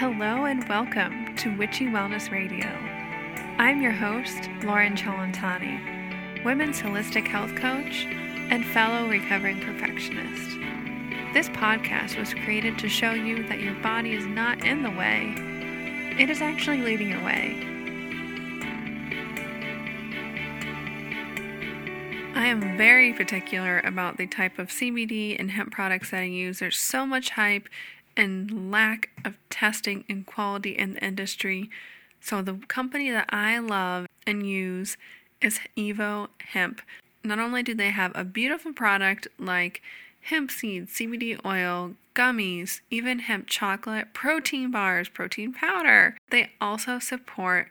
Hello 0.00 0.46
and 0.46 0.66
welcome 0.66 1.36
to 1.36 1.54
Witchy 1.58 1.84
Wellness 1.84 2.30
Radio. 2.30 2.66
I'm 3.58 3.82
your 3.82 3.92
host, 3.92 4.48
Lauren 4.62 4.96
Cellentani, 4.96 6.42
women's 6.42 6.80
holistic 6.80 7.28
health 7.28 7.54
coach 7.54 8.06
and 8.50 8.64
fellow 8.64 9.06
recovering 9.10 9.60
perfectionist. 9.60 10.56
This 11.34 11.50
podcast 11.50 12.18
was 12.18 12.32
created 12.32 12.78
to 12.78 12.88
show 12.88 13.12
you 13.12 13.46
that 13.48 13.60
your 13.60 13.74
body 13.82 14.14
is 14.14 14.24
not 14.24 14.64
in 14.64 14.82
the 14.82 14.90
way, 14.90 15.34
it 16.18 16.30
is 16.30 16.40
actually 16.40 16.80
leading 16.80 17.10
your 17.10 17.22
way. 17.22 17.62
I 22.34 22.46
am 22.46 22.78
very 22.78 23.12
particular 23.12 23.80
about 23.80 24.16
the 24.16 24.26
type 24.26 24.58
of 24.58 24.70
CBD 24.70 25.38
and 25.38 25.50
hemp 25.50 25.72
products 25.72 26.10
that 26.12 26.20
I 26.20 26.24
use. 26.24 26.58
There's 26.58 26.78
so 26.78 27.04
much 27.04 27.28
hype 27.28 27.68
and 28.16 28.70
lack 28.70 29.10
of 29.24 29.36
testing 29.48 30.04
and 30.08 30.26
quality 30.26 30.72
in 30.72 30.94
the 30.94 31.04
industry. 31.04 31.70
So, 32.20 32.42
the 32.42 32.54
company 32.68 33.10
that 33.10 33.26
I 33.30 33.58
love 33.58 34.06
and 34.26 34.46
use 34.46 34.96
is 35.40 35.60
Evo 35.76 36.28
Hemp. 36.52 36.82
Not 37.24 37.38
only 37.38 37.62
do 37.62 37.74
they 37.74 37.90
have 37.90 38.12
a 38.14 38.24
beautiful 38.24 38.72
product 38.72 39.28
like 39.38 39.82
hemp 40.22 40.50
seed, 40.50 40.88
CBD 40.88 41.38
oil, 41.44 41.94
gummies, 42.14 42.80
even 42.90 43.20
hemp 43.20 43.46
chocolate, 43.46 44.12
protein 44.12 44.70
bars, 44.70 45.08
protein 45.08 45.52
powder, 45.52 46.16
they 46.30 46.50
also 46.60 46.98
support 46.98 47.68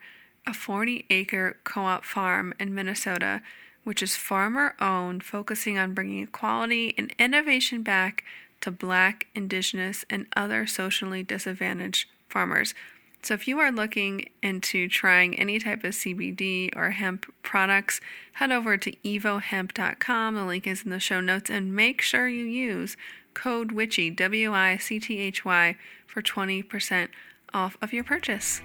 a 0.48 0.54
40 0.54 1.06
acre 1.10 1.58
co 1.64 1.82
op 1.82 2.06
farm 2.06 2.54
in 2.60 2.74
Minnesota, 2.74 3.42
which 3.84 4.02
is 4.02 4.16
farmer 4.16 4.76
owned, 4.80 5.24
focusing 5.24 5.78
on 5.78 5.94
bringing 5.94 6.24
equality 6.24 6.94
and 6.98 7.14
innovation 7.20 7.84
back 7.84 8.24
to 8.62 8.72
Black, 8.72 9.28
Indigenous, 9.36 10.06
and 10.10 10.28
other 10.36 10.68
socially 10.68 11.24
disadvantaged 11.24 12.08
farmers. 12.28 12.74
So, 13.22 13.34
if 13.34 13.48
you 13.48 13.60
are 13.60 13.72
looking 13.72 14.30
into 14.42 14.88
trying 14.88 15.38
any 15.38 15.60
type 15.60 15.84
of 15.84 15.92
CBD 15.92 16.76
or 16.76 16.92
hemp 16.92 17.26
products, 17.44 18.00
head 18.34 18.52
over 18.52 18.78
to 18.78 18.92
evohemp.com. 18.92 20.36
The 20.36 20.46
link 20.46 20.66
is 20.66 20.84
in 20.84 20.90
the 20.90 21.00
show 21.00 21.20
notes, 21.20 21.50
and 21.50 21.76
make 21.76 22.02
sure 22.02 22.30
you 22.30 22.46
use 22.46 22.96
code 23.34 23.72
WICHY, 23.72 24.12
W 24.12 24.54
I 24.54 24.78
C 24.78 25.00
T 25.00 25.18
H 25.20 25.44
Y, 25.44 25.76
for 26.08 26.22
20% 26.22 27.10
off 27.54 27.78
of 27.82 27.92
your 27.92 28.04
purchase. 28.04 28.62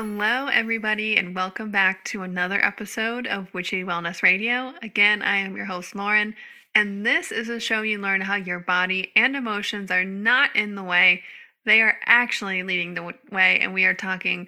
Hello, 0.00 0.46
everybody, 0.46 1.16
and 1.16 1.34
welcome 1.34 1.72
back 1.72 2.04
to 2.04 2.22
another 2.22 2.64
episode 2.64 3.26
of 3.26 3.52
Witchy 3.52 3.82
Wellness 3.82 4.22
Radio. 4.22 4.72
Again, 4.80 5.22
I 5.22 5.38
am 5.38 5.56
your 5.56 5.64
host, 5.64 5.96
Lauren, 5.96 6.36
and 6.72 7.04
this 7.04 7.32
is 7.32 7.48
a 7.48 7.58
show 7.58 7.82
you 7.82 7.98
learn 7.98 8.20
how 8.20 8.36
your 8.36 8.60
body 8.60 9.10
and 9.16 9.34
emotions 9.34 9.90
are 9.90 10.04
not 10.04 10.54
in 10.54 10.76
the 10.76 10.84
way, 10.84 11.24
they 11.64 11.80
are 11.80 11.96
actually 12.06 12.62
leading 12.62 12.94
the 12.94 13.12
way. 13.32 13.58
And 13.58 13.74
we 13.74 13.86
are 13.86 13.94
talking 13.94 14.46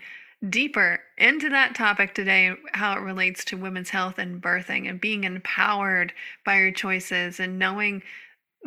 deeper 0.48 1.00
into 1.18 1.48
that 1.48 1.74
topic 1.74 2.14
today 2.14 2.54
how 2.74 2.96
it 2.96 3.00
relates 3.00 3.44
to 3.46 3.56
women's 3.56 3.90
health 3.90 4.18
and 4.18 4.40
birthing 4.40 4.88
and 4.88 5.00
being 5.00 5.24
empowered 5.24 6.12
by 6.46 6.60
your 6.60 6.70
choices 6.70 7.40
and 7.40 7.58
knowing 7.58 8.04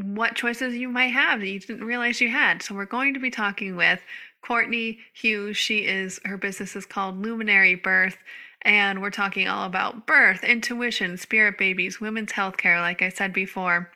what 0.02 0.36
choices 0.36 0.76
you 0.76 0.90
might 0.90 1.14
have 1.14 1.40
that 1.40 1.48
you 1.48 1.62
didn't 1.62 1.86
realize 1.86 2.20
you 2.20 2.28
had. 2.28 2.62
So, 2.62 2.76
we're 2.76 2.84
going 2.84 3.14
to 3.14 3.22
be 3.22 3.32
talking 3.32 3.78
with 3.78 4.02
Kourtney 4.44 5.00
Hughes. 5.14 5.58
She 5.58 5.80
is 5.80 6.20
her 6.26 6.38
business 6.38 6.76
is 6.76 6.86
called 6.86 7.22
Luminary 7.22 7.76
Birth. 7.76 8.18
And 8.64 9.02
we're 9.02 9.10
talking 9.10 9.48
all 9.48 9.66
about 9.66 10.08
birth, 10.08 10.44
intuition, 10.44 11.18
spirit 11.18 11.58
babies, 11.58 12.00
women's 12.00 12.32
healthcare, 12.32 12.80
like 12.80 13.02
I 13.02 13.10
said 13.10 13.34
before. 13.34 13.92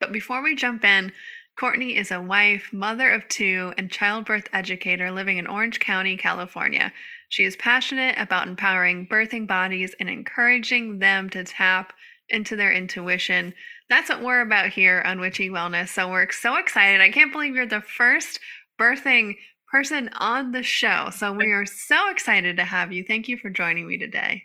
But 0.00 0.12
before 0.12 0.42
we 0.42 0.54
jump 0.54 0.84
in, 0.84 1.12
Kourtney 1.58 1.96
is 1.96 2.10
a 2.10 2.20
wife, 2.20 2.70
mother 2.72 3.10
of 3.10 3.26
two, 3.28 3.72
and 3.78 3.90
childbirth 3.90 4.48
educator 4.52 5.10
living 5.10 5.38
in 5.38 5.46
Orange 5.46 5.80
County, 5.80 6.18
California. 6.18 6.92
She 7.30 7.44
is 7.44 7.56
passionate 7.56 8.16
about 8.18 8.46
empowering 8.46 9.06
birthing 9.06 9.46
bodies 9.46 9.94
and 9.98 10.10
encouraging 10.10 10.98
them 10.98 11.30
to 11.30 11.44
tap 11.44 11.94
into 12.28 12.56
their 12.56 12.72
intuition. 12.72 13.54
That's 13.88 14.10
what 14.10 14.22
we're 14.22 14.42
about 14.42 14.68
here 14.68 15.02
on 15.06 15.20
Witchy 15.20 15.48
Wellness. 15.48 15.88
So 15.88 16.10
we're 16.10 16.30
so 16.30 16.56
excited. 16.56 17.00
I 17.00 17.10
can't 17.10 17.32
believe 17.32 17.54
you're 17.54 17.66
the 17.66 17.80
first 17.80 18.40
birthing 18.78 19.36
person 19.70 20.08
on 20.16 20.52
the 20.52 20.62
show. 20.62 21.10
So 21.10 21.32
we 21.32 21.52
are 21.52 21.66
so 21.66 22.10
excited 22.10 22.56
to 22.56 22.64
have 22.64 22.92
you. 22.92 23.04
Thank 23.04 23.28
you 23.28 23.36
for 23.36 23.50
joining 23.50 23.86
me 23.86 23.98
today. 23.98 24.42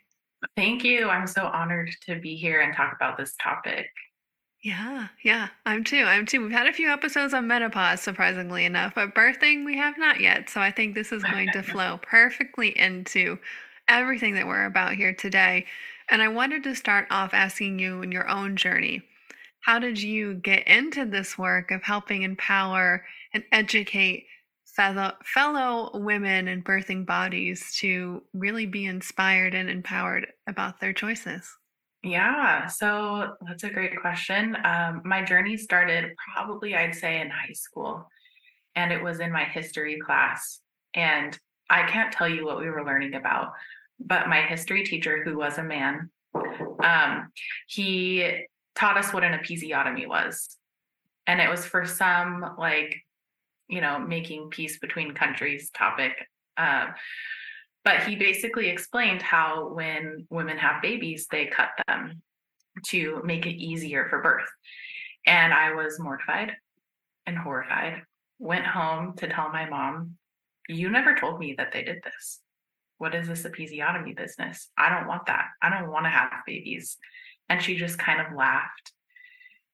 Thank 0.57 0.83
you. 0.83 1.07
I'm 1.09 1.27
so 1.27 1.45
honored 1.45 1.91
to 2.07 2.19
be 2.19 2.35
here 2.35 2.61
and 2.61 2.75
talk 2.75 2.93
about 2.95 3.17
this 3.17 3.35
topic. 3.41 3.87
Yeah, 4.63 5.07
yeah, 5.23 5.47
I'm 5.65 5.83
too. 5.83 6.03
I'm 6.03 6.25
too. 6.25 6.41
We've 6.41 6.51
had 6.51 6.67
a 6.67 6.73
few 6.73 6.89
episodes 6.89 7.33
on 7.33 7.47
menopause, 7.47 8.01
surprisingly 8.01 8.65
enough, 8.65 8.93
but 8.93 9.15
birthing 9.15 9.65
we 9.65 9.75
have 9.77 9.97
not 9.97 10.19
yet. 10.19 10.49
So 10.51 10.61
I 10.61 10.69
think 10.69 10.93
this 10.93 11.11
is 11.11 11.23
going 11.23 11.49
to 11.53 11.63
flow 11.63 11.99
perfectly 12.03 12.77
into 12.77 13.39
everything 13.87 14.35
that 14.35 14.45
we're 14.45 14.65
about 14.65 14.93
here 14.93 15.13
today. 15.13 15.65
And 16.11 16.21
I 16.21 16.27
wanted 16.27 16.63
to 16.63 16.75
start 16.75 17.07
off 17.09 17.33
asking 17.33 17.79
you 17.79 18.03
in 18.03 18.11
your 18.11 18.29
own 18.29 18.55
journey 18.55 19.01
how 19.61 19.77
did 19.77 20.01
you 20.01 20.35
get 20.35 20.67
into 20.67 21.05
this 21.05 21.37
work 21.37 21.71
of 21.71 21.83
helping 21.83 22.23
empower 22.23 23.05
and 23.33 23.43
educate 23.51 24.25
fellow, 24.75 25.13
fellow 25.25 25.91
women 25.93 26.47
and 26.47 26.63
birthing 26.63 27.05
bodies 27.05 27.75
to 27.79 28.23
really 28.33 28.65
be 28.65 28.85
inspired 28.85 29.53
and 29.53 29.69
empowered 29.69 30.27
about 30.47 30.79
their 30.79 30.93
choices? 30.93 31.49
Yeah, 32.03 32.65
so 32.67 33.35
that's 33.47 33.63
a 33.63 33.69
great 33.69 33.99
question. 33.99 34.57
Um, 34.63 35.01
my 35.05 35.23
journey 35.23 35.55
started 35.55 36.13
probably, 36.33 36.75
I'd 36.75 36.95
say, 36.95 37.21
in 37.21 37.29
high 37.29 37.53
school, 37.53 38.07
and 38.75 38.91
it 38.91 39.03
was 39.03 39.19
in 39.19 39.31
my 39.31 39.43
history 39.43 39.99
class. 39.99 40.61
And 40.95 41.37
I 41.69 41.87
can't 41.87 42.11
tell 42.11 42.27
you 42.27 42.45
what 42.45 42.59
we 42.59 42.69
were 42.69 42.83
learning 42.83 43.13
about, 43.13 43.53
but 43.99 44.27
my 44.27 44.41
history 44.41 44.83
teacher, 44.83 45.23
who 45.23 45.37
was 45.37 45.57
a 45.57 45.63
man, 45.63 46.09
um, 46.83 47.31
he 47.67 48.45
taught 48.75 48.97
us 48.97 49.13
what 49.13 49.23
an 49.23 49.37
episiotomy 49.37 50.07
was. 50.07 50.57
And 51.27 51.39
it 51.39 51.49
was 51.49 51.65
for 51.65 51.85
some 51.85 52.55
like 52.57 52.95
you 53.71 53.79
know, 53.79 53.97
making 53.97 54.49
peace 54.49 54.77
between 54.77 55.13
countries 55.13 55.71
topic. 55.71 56.11
Uh, 56.57 56.87
but 57.83 58.03
he 58.03 58.15
basically 58.15 58.69
explained 58.69 59.21
how 59.21 59.69
when 59.69 60.27
women 60.29 60.57
have 60.57 60.81
babies, 60.81 61.27
they 61.31 61.47
cut 61.47 61.69
them 61.87 62.21
to 62.87 63.21
make 63.23 63.45
it 63.45 63.55
easier 63.55 64.07
for 64.09 64.21
birth. 64.21 64.49
And 65.25 65.53
I 65.53 65.73
was 65.73 65.99
mortified 65.99 66.51
and 67.25 67.37
horrified. 67.37 68.03
Went 68.39 68.65
home 68.65 69.13
to 69.17 69.27
tell 69.27 69.49
my 69.49 69.67
mom, 69.69 70.17
You 70.67 70.89
never 70.89 71.15
told 71.15 71.39
me 71.39 71.55
that 71.57 71.71
they 71.71 71.83
did 71.83 72.03
this. 72.03 72.41
What 72.97 73.15
is 73.15 73.27
this 73.27 73.43
episiotomy 73.43 74.15
business? 74.15 74.69
I 74.77 74.89
don't 74.89 75.07
want 75.07 75.25
that. 75.27 75.45
I 75.61 75.69
don't 75.69 75.89
want 75.89 76.05
to 76.05 76.09
have 76.09 76.31
babies. 76.45 76.97
And 77.49 77.61
she 77.61 77.75
just 77.75 77.97
kind 77.97 78.19
of 78.19 78.35
laughed 78.35 78.91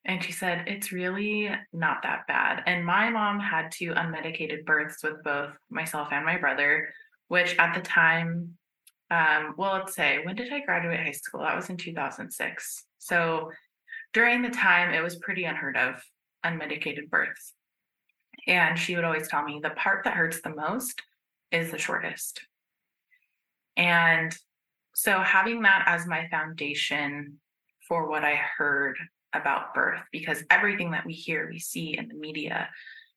and 0.08 0.24
she 0.24 0.32
said, 0.32 0.64
It's 0.66 0.90
really 0.90 1.50
not 1.72 2.02
that 2.02 2.26
bad. 2.26 2.62
And 2.66 2.84
my 2.84 3.10
mom 3.10 3.38
had 3.38 3.70
two 3.70 3.92
unmedicated 3.92 4.64
births 4.64 5.02
with 5.04 5.22
both 5.22 5.52
myself 5.70 6.08
and 6.10 6.24
my 6.24 6.38
brother, 6.38 6.88
which 7.28 7.54
at 7.58 7.74
the 7.74 7.82
time, 7.82 8.54
um, 9.10 9.54
well, 9.58 9.74
let's 9.74 9.94
say, 9.94 10.20
when 10.24 10.34
did 10.34 10.52
I 10.52 10.60
graduate 10.60 11.00
high 11.00 11.12
school? 11.12 11.42
That 11.42 11.54
was 11.54 11.68
in 11.68 11.76
2006. 11.76 12.84
So 12.98 13.52
during 14.14 14.40
the 14.40 14.48
time, 14.48 14.94
it 14.94 15.02
was 15.02 15.16
pretty 15.16 15.44
unheard 15.44 15.76
of 15.76 16.02
unmedicated 16.44 17.10
births. 17.10 17.52
And 18.46 18.78
she 18.78 18.94
would 18.94 19.04
always 19.04 19.28
tell 19.28 19.44
me 19.44 19.60
the 19.62 19.70
part 19.70 20.04
that 20.04 20.14
hurts 20.14 20.40
the 20.40 20.54
most 20.54 21.02
is 21.52 21.70
the 21.70 21.78
shortest. 21.78 22.40
And 23.76 24.34
so 24.94 25.20
having 25.20 25.62
that 25.62 25.84
as 25.86 26.06
my 26.06 26.28
foundation 26.30 27.40
for 27.86 28.08
what 28.08 28.24
I 28.24 28.40
heard 28.56 28.96
about 29.32 29.74
birth 29.74 30.00
because 30.12 30.44
everything 30.50 30.92
that 30.92 31.06
we 31.06 31.12
hear, 31.12 31.48
we 31.48 31.58
see 31.58 31.96
in 31.96 32.08
the 32.08 32.14
media, 32.14 32.68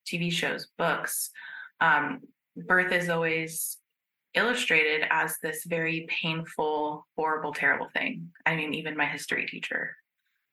TV 0.06 0.32
shows, 0.32 0.68
books, 0.78 1.32
um, 1.80 2.22
birth 2.56 2.92
is 2.92 3.10
always 3.10 3.78
illustrated 4.34 5.06
as 5.10 5.38
this 5.42 5.64
very 5.66 6.08
painful, 6.10 7.06
horrible, 7.18 7.54
terrible 7.54 7.90
thing. 7.94 8.30
I 8.46 8.56
mean, 8.56 8.74
even 8.74 8.96
my 8.98 9.06
history 9.06 9.46
teacher 9.46 9.96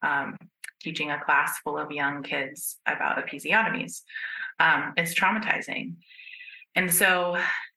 um, 0.03 0.37
teaching 0.81 1.11
a 1.11 1.23
class 1.25 1.59
full 1.59 1.79
of 1.79 1.91
young 1.91 2.23
kids 2.23 2.79
about 2.87 3.25
episiotomies, 3.25 4.03
um, 4.61 4.93
it's 4.97 5.15
traumatizing. 5.15 5.95
And 6.75 6.93
so, 6.93 7.37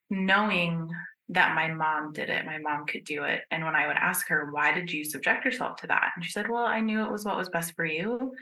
knowing 0.10 0.90
that 1.32 1.56
my 1.56 1.74
mom 1.74 2.12
did 2.12 2.30
it. 2.30 2.46
My 2.46 2.58
mom 2.58 2.86
could 2.86 3.06
do 3.06 3.24
it. 3.24 3.42
And 3.52 3.64
when 3.64 3.76
I 3.76 3.88
would 3.88 3.96
ask 3.96 4.28
her, 4.28 4.50
why 4.52 4.74
did 4.74 4.92
you 4.92 5.04
subject 5.06 5.46
yourself 5.46 5.78
to 5.78 5.88
that? 5.88 6.12
And 6.16 6.24
she 6.24 6.32
said, 6.32 6.50
well, 6.50 6.66
I 6.66 6.82
knew 6.82 7.04
it 7.04 7.12
was 7.12 7.24
what 7.24 7.38
was 7.38 7.50
best 7.50 7.74
for 7.76 7.86
you. 7.86 8.34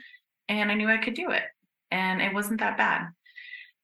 And 0.48 0.70
I 0.70 0.74
knew 0.74 0.88
I 0.88 0.98
could 0.98 1.14
do 1.14 1.30
it. 1.30 1.44
And 1.92 2.20
it 2.20 2.34
wasn't 2.34 2.60
that 2.60 2.76
bad. 2.76 3.06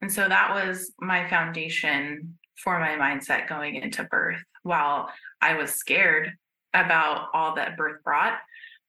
And 0.03 0.13
so 0.13 0.29
that 0.29 0.53
was 0.53 0.93
my 1.01 1.29
foundation 1.29 2.37
for 2.57 2.79
my 2.81 2.97
mindset 2.97 3.49
going 3.49 3.77
into 3.77 4.05
birth. 4.05 4.43
While 4.65 5.09
I 5.41 5.55
was 5.55 5.71
scared 5.71 6.33
about 6.75 7.29
all 7.33 7.55
that 7.55 7.77
birth 7.77 8.03
brought, 8.03 8.39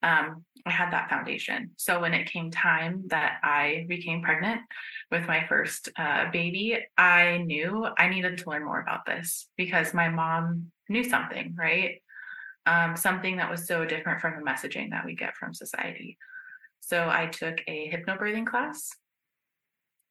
um, 0.04 0.46
I 0.66 0.72
had 0.72 0.92
that 0.92 1.10
foundation. 1.10 1.72
So 1.78 2.00
when 2.00 2.14
it 2.14 2.32
came 2.32 2.52
time 2.52 3.04
that 3.08 3.40
I 3.44 3.86
became 3.88 4.22
pregnant 4.22 4.62
with 5.12 5.28
my 5.28 5.46
first 5.48 5.90
uh, 5.98 6.30
baby, 6.32 6.78
I 6.98 7.38
knew 7.38 7.88
I 7.98 8.10
needed 8.10 8.38
to 8.40 8.50
learn 8.50 8.66
more 8.66 8.82
about 8.82 9.06
this 9.06 9.48
because 9.58 9.94
my 9.94 10.10
mom 10.10 10.72
knew 10.90 11.04
something, 11.04 11.56
right? 11.58 12.02
Um, 12.66 12.96
something 12.96 13.38
that 13.38 13.50
was 13.50 13.66
so 13.66 13.86
different 13.86 14.22
from 14.22 14.36
the 14.36 14.50
messaging 14.50 14.90
that 14.92 15.06
we 15.06 15.16
get 15.16 15.36
from 15.36 15.54
society. 15.54 16.18
So 16.82 17.10
I 17.10 17.28
took 17.28 17.62
a 17.68 17.92
hypnobirthing 17.92 18.46
class, 18.46 18.90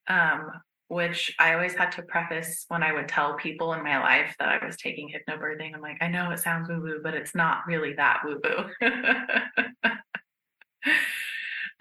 um, 0.08 0.50
which 0.88 1.34
I 1.38 1.54
always 1.54 1.74
had 1.74 1.90
to 1.92 2.02
preface 2.02 2.64
when 2.68 2.82
I 2.82 2.92
would 2.92 3.08
tell 3.08 3.34
people 3.34 3.72
in 3.72 3.82
my 3.82 3.98
life 3.98 4.34
that 4.38 4.48
I 4.48 4.64
was 4.64 4.76
taking 4.76 5.08
hypnobirthing. 5.08 5.74
I'm 5.74 5.80
like, 5.80 5.98
I 6.00 6.08
know 6.08 6.30
it 6.30 6.38
sounds 6.38 6.68
woo 6.68 6.80
woo, 6.80 7.00
but 7.02 7.14
it's 7.14 7.34
not 7.34 7.66
really 7.66 7.94
that 7.94 8.20
woo 8.24 8.40
woo. 8.42 8.88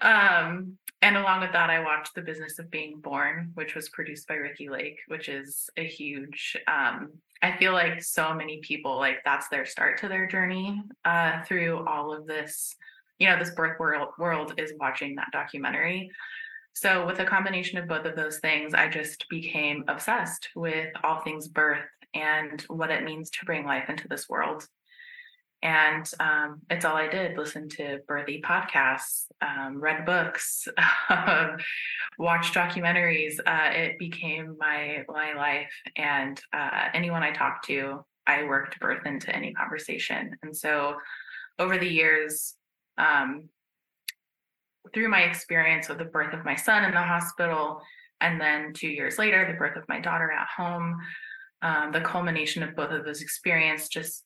um, 0.00 0.76
and 1.02 1.16
along 1.16 1.42
with 1.42 1.52
that, 1.52 1.70
I 1.70 1.84
watched 1.84 2.14
The 2.14 2.22
Business 2.22 2.58
of 2.58 2.70
Being 2.70 3.00
Born, 3.00 3.52
which 3.54 3.76
was 3.76 3.88
produced 3.90 4.26
by 4.26 4.34
Ricki 4.34 4.68
Lake, 4.68 4.98
which 5.06 5.28
is 5.28 5.70
a 5.76 5.86
huge, 5.86 6.56
um, 6.66 7.12
I 7.42 7.56
feel 7.58 7.72
like 7.72 8.02
so 8.02 8.34
many 8.34 8.60
people, 8.60 8.96
like 8.96 9.18
that's 9.24 9.48
their 9.48 9.66
start 9.66 9.98
to 10.00 10.08
their 10.08 10.26
journey 10.26 10.82
uh, 11.04 11.44
through 11.44 11.86
all 11.86 12.12
of 12.12 12.26
this. 12.26 12.74
You 13.18 13.28
know, 13.28 13.38
this 13.38 13.54
birth 13.54 13.78
world, 13.78 14.08
world 14.18 14.54
is 14.58 14.72
watching 14.78 15.14
that 15.14 15.28
documentary. 15.32 16.10
So, 16.76 17.06
with 17.06 17.20
a 17.20 17.24
combination 17.24 17.78
of 17.78 17.88
both 17.88 18.04
of 18.04 18.16
those 18.16 18.38
things, 18.38 18.74
I 18.74 18.86
just 18.86 19.24
became 19.30 19.82
obsessed 19.88 20.50
with 20.54 20.92
all 21.02 21.20
things 21.20 21.48
birth 21.48 21.88
and 22.12 22.60
what 22.68 22.90
it 22.90 23.02
means 23.02 23.30
to 23.30 23.46
bring 23.46 23.64
life 23.64 23.88
into 23.88 24.06
this 24.08 24.28
world. 24.28 24.62
And 25.62 26.06
um, 26.20 26.60
it's 26.68 26.84
all 26.84 26.94
I 26.94 27.08
did 27.08 27.38
listen 27.38 27.70
to 27.70 28.00
birthy 28.06 28.42
podcasts, 28.42 29.24
um, 29.40 29.80
read 29.80 30.04
books, 30.04 30.68
watched 32.18 32.52
documentaries. 32.52 33.38
Uh, 33.46 33.70
it 33.72 33.98
became 33.98 34.54
my, 34.58 35.02
my 35.08 35.32
life. 35.32 35.72
And 35.96 36.38
uh, 36.52 36.88
anyone 36.92 37.22
I 37.22 37.30
talked 37.30 37.64
to, 37.68 38.04
I 38.26 38.44
worked 38.44 38.78
birth 38.80 39.06
into 39.06 39.34
any 39.34 39.54
conversation. 39.54 40.36
And 40.42 40.54
so 40.54 40.96
over 41.58 41.78
the 41.78 41.88
years, 41.88 42.54
um, 42.98 43.48
through 44.92 45.08
my 45.08 45.22
experience 45.22 45.88
with 45.88 45.98
the 45.98 46.04
birth 46.04 46.34
of 46.34 46.44
my 46.44 46.56
son 46.56 46.84
in 46.84 46.92
the 46.92 47.02
hospital, 47.02 47.80
and 48.20 48.40
then 48.40 48.72
two 48.72 48.88
years 48.88 49.18
later, 49.18 49.46
the 49.46 49.58
birth 49.58 49.76
of 49.76 49.88
my 49.88 50.00
daughter 50.00 50.30
at 50.30 50.48
home, 50.48 50.96
um, 51.62 51.92
the 51.92 52.00
culmination 52.00 52.62
of 52.62 52.76
both 52.76 52.90
of 52.90 53.04
those 53.04 53.22
experiences 53.22 53.88
just 53.88 54.24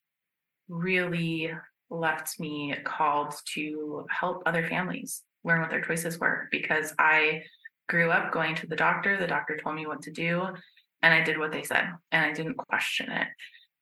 really 0.69 1.53
left 1.91 2.39
me 2.39 2.75
called 2.85 3.35
to 3.55 4.07
help 4.11 4.43
other 4.47 4.67
families 4.67 5.23
learn 5.43 5.61
what 5.61 5.71
their 5.71 5.81
choices 5.81 6.19
were 6.19 6.49
because 6.53 6.95
I 6.99 7.43
grew 7.89 8.11
up 8.11 8.33
going 8.33 8.55
to 8.57 8.67
the 8.67 8.77
doctor. 8.77 9.17
The 9.17 9.27
doctor 9.27 9.57
told 9.57 9.75
me 9.75 9.87
what 9.87 10.03
to 10.03 10.12
do, 10.12 10.47
and 11.03 11.15
I 11.15 11.23
did 11.23 11.39
what 11.39 11.51
they 11.51 11.65
said, 11.65 11.89
and 12.12 12.25
I 12.25 12.33
didn't 12.33 12.57
question 12.57 13.11
it. 13.11 13.27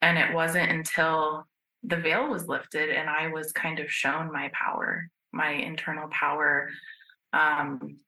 And 0.00 0.16
it 0.16 0.32
wasn't 0.32 0.70
until 0.70 1.46
the 1.82 1.96
veil 1.96 2.28
was 2.28 2.48
lifted 2.48 2.90
and 2.90 3.08
I 3.08 3.28
was 3.28 3.52
kind 3.52 3.78
of 3.78 3.90
shown 3.90 4.32
my 4.32 4.50
power, 4.52 5.08
my 5.32 5.50
internal 5.50 6.08
power, 6.08 6.70
um, 7.32 7.98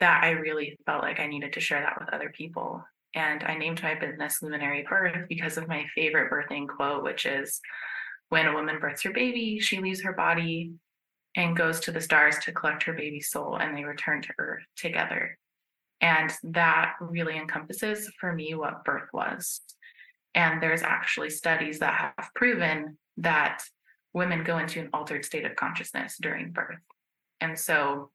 that 0.00 0.22
I 0.22 0.30
really 0.30 0.78
felt 0.86 1.02
like 1.02 1.20
I 1.20 1.26
needed 1.26 1.52
to 1.54 1.60
share 1.60 1.80
that 1.80 1.98
with 1.98 2.12
other 2.12 2.30
people. 2.30 2.84
And 3.14 3.42
I 3.42 3.56
named 3.56 3.82
my 3.82 3.94
business 3.94 4.42
Luminary 4.42 4.86
Birth 4.88 5.28
because 5.28 5.56
of 5.56 5.66
my 5.66 5.86
favorite 5.94 6.30
birthing 6.30 6.68
quote, 6.68 7.02
which 7.02 7.26
is 7.26 7.60
when 8.28 8.46
a 8.46 8.52
woman 8.52 8.78
births 8.78 9.02
her 9.02 9.12
baby, 9.12 9.58
she 9.58 9.80
leaves 9.80 10.02
her 10.02 10.12
body 10.12 10.72
and 11.34 11.56
goes 11.56 11.80
to 11.80 11.92
the 11.92 12.00
stars 12.00 12.36
to 12.38 12.52
collect 12.52 12.82
her 12.82 12.92
baby's 12.92 13.30
soul, 13.30 13.56
and 13.56 13.76
they 13.76 13.84
return 13.84 14.22
to 14.22 14.32
earth 14.38 14.64
together. 14.76 15.38
And 16.00 16.32
that 16.42 16.94
really 17.00 17.36
encompasses 17.36 18.10
for 18.20 18.32
me 18.32 18.54
what 18.54 18.84
birth 18.84 19.08
was. 19.12 19.60
And 20.34 20.62
there's 20.62 20.82
actually 20.82 21.30
studies 21.30 21.80
that 21.80 22.14
have 22.16 22.30
proven 22.34 22.98
that 23.18 23.62
women 24.14 24.44
go 24.44 24.58
into 24.58 24.80
an 24.80 24.90
altered 24.92 25.24
state 25.24 25.44
of 25.44 25.56
consciousness 25.56 26.16
during 26.20 26.52
birth. 26.52 26.78
And 27.40 27.58
so 27.58 28.10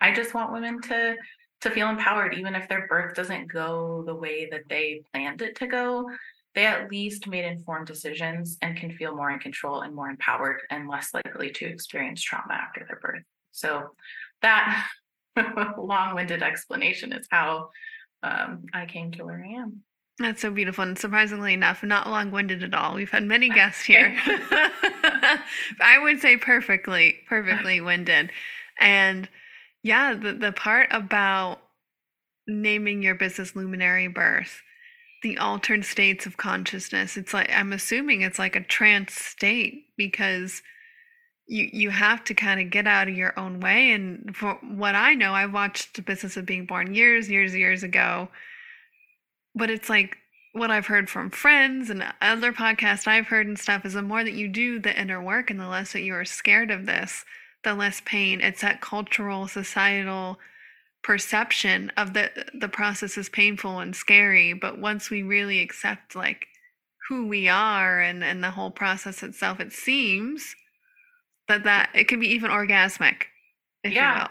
I 0.00 0.12
just 0.12 0.34
want 0.34 0.52
women 0.52 0.80
to 0.82 1.16
to 1.60 1.70
feel 1.70 1.88
empowered 1.88 2.34
even 2.34 2.54
if 2.54 2.68
their 2.68 2.86
birth 2.86 3.16
doesn't 3.16 3.50
go 3.52 4.04
the 4.06 4.14
way 4.14 4.48
that 4.48 4.62
they 4.68 5.02
planned 5.12 5.42
it 5.42 5.56
to 5.56 5.66
go. 5.66 6.08
They 6.54 6.66
at 6.66 6.88
least 6.88 7.26
made 7.26 7.44
informed 7.44 7.88
decisions 7.88 8.58
and 8.62 8.76
can 8.76 8.92
feel 8.92 9.16
more 9.16 9.30
in 9.30 9.40
control 9.40 9.80
and 9.80 9.92
more 9.92 10.08
empowered 10.08 10.60
and 10.70 10.88
less 10.88 11.12
likely 11.12 11.50
to 11.50 11.66
experience 11.66 12.22
trauma 12.22 12.54
after 12.54 12.84
their 12.86 13.00
birth. 13.00 13.24
So 13.50 13.88
that 14.42 14.86
long-winded 15.78 16.42
explanation 16.42 17.12
is 17.12 17.26
how 17.30 17.70
um, 18.22 18.64
i 18.74 18.86
came 18.86 19.10
to 19.12 19.24
where 19.24 19.44
i 19.44 19.60
am 19.60 19.82
that's 20.18 20.42
so 20.42 20.50
beautiful 20.50 20.82
and 20.82 20.98
surprisingly 20.98 21.54
enough 21.54 21.82
not 21.82 22.08
long-winded 22.08 22.62
at 22.62 22.74
all. 22.74 22.94
We've 22.94 23.10
had 23.10 23.22
many 23.22 23.48
guests 23.48 23.84
here. 23.84 24.16
I 25.80 25.98
would 26.02 26.20
say 26.20 26.36
perfectly 26.36 27.18
perfectly 27.28 27.80
winded. 27.80 28.30
And 28.80 29.28
yeah, 29.82 30.14
the, 30.14 30.32
the 30.32 30.52
part 30.52 30.88
about 30.90 31.60
naming 32.48 33.02
your 33.02 33.14
business 33.14 33.54
luminary 33.54 34.08
birth, 34.08 34.62
the 35.22 35.38
altered 35.38 35.84
states 35.84 36.26
of 36.26 36.36
consciousness, 36.36 37.16
it's 37.16 37.32
like 37.32 37.50
I'm 37.52 37.72
assuming 37.72 38.22
it's 38.22 38.38
like 38.38 38.56
a 38.56 38.64
trance 38.64 39.14
state 39.14 39.84
because 39.96 40.62
you 41.46 41.68
you 41.72 41.90
have 41.90 42.24
to 42.24 42.34
kind 42.34 42.60
of 42.60 42.70
get 42.70 42.88
out 42.88 43.08
of 43.08 43.14
your 43.14 43.38
own 43.38 43.60
way. 43.60 43.92
And 43.92 44.34
for 44.36 44.54
what 44.62 44.96
I 44.96 45.14
know, 45.14 45.32
I 45.32 45.46
watched 45.46 45.94
the 45.94 46.02
business 46.02 46.36
of 46.36 46.44
being 46.44 46.66
born 46.66 46.94
years, 46.94 47.30
years, 47.30 47.54
years 47.54 47.84
ago. 47.84 48.28
But 49.54 49.70
it's 49.70 49.88
like 49.88 50.16
what 50.52 50.70
I've 50.70 50.86
heard 50.86 51.08
from 51.08 51.30
friends 51.30 51.90
and 51.90 52.04
other 52.20 52.52
podcasts 52.52 53.06
I've 53.06 53.26
heard 53.26 53.46
and 53.46 53.58
stuff 53.58 53.84
is 53.84 53.94
the 53.94 54.02
more 54.02 54.24
that 54.24 54.34
you 54.34 54.48
do 54.48 54.78
the 54.78 54.98
inner 54.98 55.22
work 55.22 55.50
and 55.50 55.60
the 55.60 55.68
less 55.68 55.92
that 55.92 56.02
you 56.02 56.14
are 56.14 56.24
scared 56.24 56.70
of 56.70 56.86
this, 56.86 57.24
the 57.64 57.74
less 57.74 58.00
pain. 58.04 58.40
It's 58.40 58.62
that 58.62 58.80
cultural, 58.80 59.48
societal 59.48 60.38
perception 61.02 61.92
of 61.96 62.12
the 62.12 62.30
the 62.52 62.68
process 62.68 63.16
is 63.16 63.28
painful 63.28 63.78
and 63.78 63.94
scary. 63.94 64.52
But 64.52 64.78
once 64.78 65.10
we 65.10 65.22
really 65.22 65.60
accept 65.60 66.16
like 66.16 66.46
who 67.08 67.26
we 67.26 67.48
are 67.48 68.00
and, 68.00 68.22
and 68.22 68.42
the 68.42 68.50
whole 68.50 68.70
process 68.70 69.22
itself, 69.22 69.60
it 69.60 69.72
seems 69.72 70.54
that 71.48 71.64
that 71.64 71.90
it 71.94 72.08
can 72.08 72.20
be 72.20 72.28
even 72.28 72.50
orgasmic. 72.50 73.22
yeah. 73.84 74.28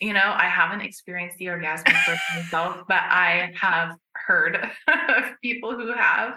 You, 0.00 0.08
you, 0.08 0.12
know, 0.14 0.32
I 0.34 0.48
haven't 0.48 0.82
experienced 0.82 1.38
the 1.38 1.46
orgasmic 1.46 2.06
birth 2.06 2.20
myself, 2.34 2.84
but 2.86 3.00
I 3.00 3.52
have 3.60 3.96
heard 4.30 4.56
of 4.88 5.24
people 5.42 5.76
who 5.76 5.92
have. 5.92 6.34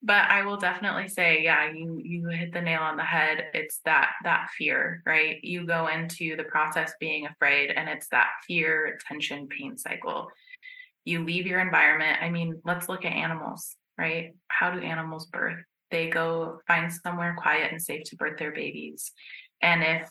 But 0.00 0.30
i 0.30 0.44
will 0.44 0.56
definitely 0.56 1.08
say 1.08 1.42
yeah 1.42 1.72
you 1.72 2.00
you 2.04 2.28
hit 2.28 2.52
the 2.52 2.60
nail 2.60 2.82
on 2.82 2.96
the 2.96 3.04
head. 3.04 3.46
It's 3.52 3.80
that 3.84 4.12
that 4.24 4.48
fear 4.56 5.02
right? 5.04 5.42
You 5.42 5.66
go 5.66 5.88
into 5.88 6.36
the 6.36 6.44
process 6.44 6.92
being 7.00 7.26
afraid 7.26 7.70
and 7.70 7.88
it's 7.88 8.08
that 8.10 8.28
fear 8.46 8.98
tension 9.06 9.48
pain 9.48 9.76
cycle. 9.76 10.28
You 11.04 11.24
leave 11.24 11.46
your 11.46 11.60
environment. 11.60 12.18
I 12.22 12.30
mean 12.30 12.60
let's 12.64 12.88
look 12.88 13.04
at 13.04 13.12
animals 13.12 13.76
right? 13.98 14.34
How 14.46 14.70
do 14.70 14.80
animals 14.80 15.26
birth? 15.26 15.64
They 15.90 16.08
go 16.08 16.60
find 16.68 16.92
somewhere 16.92 17.34
quiet 17.36 17.72
and 17.72 17.82
safe 17.82 18.04
to 18.04 18.16
birth 18.16 18.38
their 18.38 18.52
babies. 18.52 19.10
And 19.60 19.82
if 19.82 20.08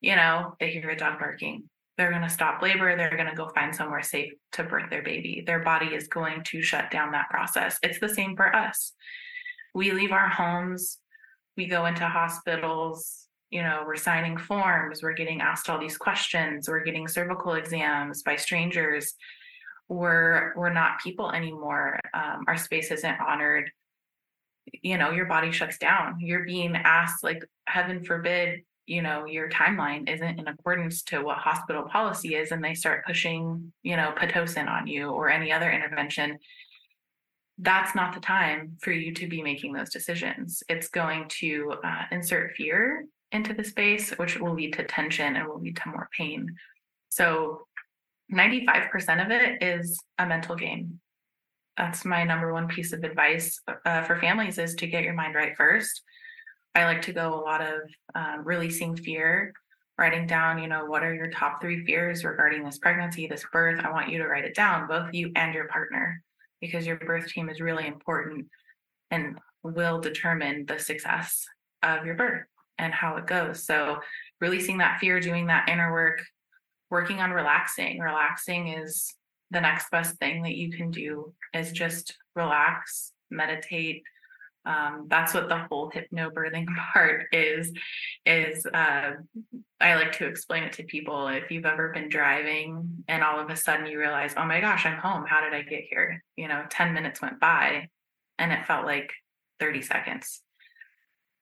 you 0.00 0.14
know 0.14 0.54
they 0.60 0.70
hear 0.70 0.90
a 0.90 0.96
dog 0.96 1.18
barking 1.18 1.68
they're 1.98 2.10
going 2.10 2.22
to 2.22 2.28
stop 2.30 2.62
labor 2.62 2.96
they're 2.96 3.16
going 3.16 3.28
to 3.28 3.34
go 3.34 3.48
find 3.48 3.74
somewhere 3.74 4.02
safe 4.02 4.32
to 4.52 4.64
birth 4.64 4.88
their 4.88 5.02
baby. 5.02 5.42
Their 5.44 5.58
body 5.58 5.88
is 5.88 6.08
going 6.08 6.44
to 6.44 6.62
shut 6.62 6.90
down 6.90 7.12
that 7.12 7.28
process. 7.28 7.78
It's 7.82 8.00
the 8.00 8.08
same 8.08 8.36
for 8.36 8.54
us. 8.54 8.94
We 9.74 9.92
leave 9.92 10.12
our 10.12 10.28
homes 10.28 10.98
we 11.58 11.66
go 11.66 11.84
into 11.86 12.06
hospitals 12.06 13.26
you 13.50 13.62
know 13.62 13.82
we're 13.84 13.96
signing 13.96 14.38
forms 14.38 15.02
we're 15.02 15.12
getting 15.12 15.40
asked 15.40 15.68
all 15.68 15.78
these 15.78 15.98
questions 15.98 16.68
we're 16.68 16.84
getting 16.84 17.08
cervical 17.08 17.54
exams 17.54 18.22
by 18.22 18.36
strangers. 18.36 19.14
We're 19.90 20.52
we're 20.54 20.72
not 20.72 21.00
people 21.02 21.30
anymore. 21.30 21.98
Um, 22.12 22.44
our 22.46 22.58
space 22.58 22.90
isn't 22.90 23.20
honored. 23.20 23.70
You 24.82 24.98
know 24.98 25.10
your 25.12 25.24
body 25.24 25.50
shuts 25.50 25.78
down. 25.78 26.20
You're 26.20 26.44
being 26.44 26.76
asked 26.76 27.24
like 27.24 27.42
heaven 27.66 28.04
forbid 28.04 28.60
you 28.88 29.02
know 29.02 29.24
your 29.24 29.48
timeline 29.48 30.08
isn't 30.08 30.38
in 30.38 30.48
accordance 30.48 31.02
to 31.02 31.20
what 31.20 31.38
hospital 31.38 31.82
policy 31.82 32.34
is 32.34 32.52
and 32.52 32.64
they 32.64 32.74
start 32.74 33.04
pushing 33.06 33.72
you 33.82 33.96
know 33.96 34.12
pitocin 34.16 34.68
on 34.68 34.86
you 34.86 35.08
or 35.08 35.28
any 35.28 35.52
other 35.52 35.70
intervention 35.70 36.38
that's 37.58 37.94
not 37.94 38.14
the 38.14 38.20
time 38.20 38.76
for 38.80 38.92
you 38.92 39.12
to 39.12 39.26
be 39.26 39.42
making 39.42 39.72
those 39.72 39.90
decisions. 39.90 40.62
It's 40.68 40.88
going 40.90 41.26
to 41.40 41.74
uh, 41.82 42.02
insert 42.12 42.54
fear 42.54 43.04
into 43.32 43.52
the 43.52 43.64
space 43.64 44.10
which 44.10 44.38
will 44.38 44.54
lead 44.54 44.74
to 44.74 44.84
tension 44.84 45.34
and 45.34 45.48
will 45.48 45.58
lead 45.58 45.76
to 45.78 45.88
more 45.88 46.08
pain. 46.16 46.54
So 47.08 47.62
95% 48.32 49.24
of 49.24 49.32
it 49.32 49.60
is 49.60 49.98
a 50.18 50.26
mental 50.26 50.54
game 50.54 51.00
that's 51.78 52.04
my 52.04 52.24
number 52.24 52.52
one 52.52 52.66
piece 52.66 52.92
of 52.92 53.04
advice 53.04 53.60
uh, 53.86 54.02
for 54.02 54.18
families 54.18 54.58
is 54.58 54.74
to 54.74 54.86
get 54.86 55.04
your 55.04 55.14
mind 55.14 55.34
right 55.34 55.56
first 55.56 56.02
I 56.78 56.84
like 56.84 57.02
to 57.02 57.12
go 57.12 57.34
a 57.34 57.42
lot 57.42 57.60
of 57.60 57.80
um, 58.14 58.44
releasing 58.44 58.94
fear, 58.94 59.52
writing 59.98 60.28
down, 60.28 60.62
you 60.62 60.68
know, 60.68 60.84
what 60.84 61.02
are 61.02 61.12
your 61.12 61.28
top 61.28 61.60
three 61.60 61.84
fears 61.84 62.24
regarding 62.24 62.62
this 62.62 62.78
pregnancy, 62.78 63.26
this 63.26 63.44
birth. 63.52 63.84
I 63.84 63.90
want 63.90 64.10
you 64.10 64.18
to 64.18 64.28
write 64.28 64.44
it 64.44 64.54
down, 64.54 64.86
both 64.86 65.12
you 65.12 65.32
and 65.34 65.52
your 65.52 65.66
partner, 65.66 66.22
because 66.60 66.86
your 66.86 66.96
birth 66.96 67.26
team 67.26 67.50
is 67.50 67.60
really 67.60 67.88
important 67.88 68.46
and 69.10 69.38
will 69.64 70.00
determine 70.00 70.66
the 70.66 70.78
success 70.78 71.44
of 71.82 72.06
your 72.06 72.14
birth 72.14 72.44
and 72.78 72.94
how 72.94 73.16
it 73.16 73.26
goes. 73.26 73.64
So, 73.64 73.98
releasing 74.40 74.78
that 74.78 75.00
fear, 75.00 75.18
doing 75.18 75.48
that 75.48 75.68
inner 75.68 75.90
work, 75.90 76.22
working 76.90 77.18
on 77.18 77.32
relaxing. 77.32 77.98
Relaxing 77.98 78.68
is 78.68 79.12
the 79.50 79.60
next 79.60 79.90
best 79.90 80.16
thing 80.18 80.44
that 80.44 80.54
you 80.54 80.70
can 80.70 80.92
do 80.92 81.34
is 81.52 81.72
just 81.72 82.16
relax, 82.36 83.12
meditate. 83.30 84.04
Um, 84.68 85.06
that's 85.08 85.34
what 85.34 85.48
the 85.48 85.58
whole 85.58 85.90
hypnobirthing 85.90 86.66
part 86.92 87.26
is. 87.32 87.72
Is 88.24 88.64
uh, 88.66 89.12
I 89.80 89.94
like 89.94 90.12
to 90.18 90.26
explain 90.26 90.62
it 90.62 90.72
to 90.74 90.84
people. 90.84 91.28
If 91.28 91.50
you've 91.50 91.66
ever 91.66 91.88
been 91.88 92.08
driving 92.08 93.04
and 93.08 93.24
all 93.24 93.40
of 93.40 93.50
a 93.50 93.56
sudden 93.56 93.86
you 93.86 93.98
realize, 93.98 94.34
oh 94.36 94.44
my 94.44 94.60
gosh, 94.60 94.86
I'm 94.86 94.98
home. 94.98 95.24
How 95.26 95.40
did 95.40 95.54
I 95.54 95.62
get 95.62 95.84
here? 95.90 96.22
You 96.36 96.48
know, 96.48 96.64
ten 96.70 96.94
minutes 96.94 97.20
went 97.20 97.40
by, 97.40 97.88
and 98.38 98.52
it 98.52 98.66
felt 98.66 98.86
like 98.86 99.10
thirty 99.58 99.82
seconds. 99.82 100.42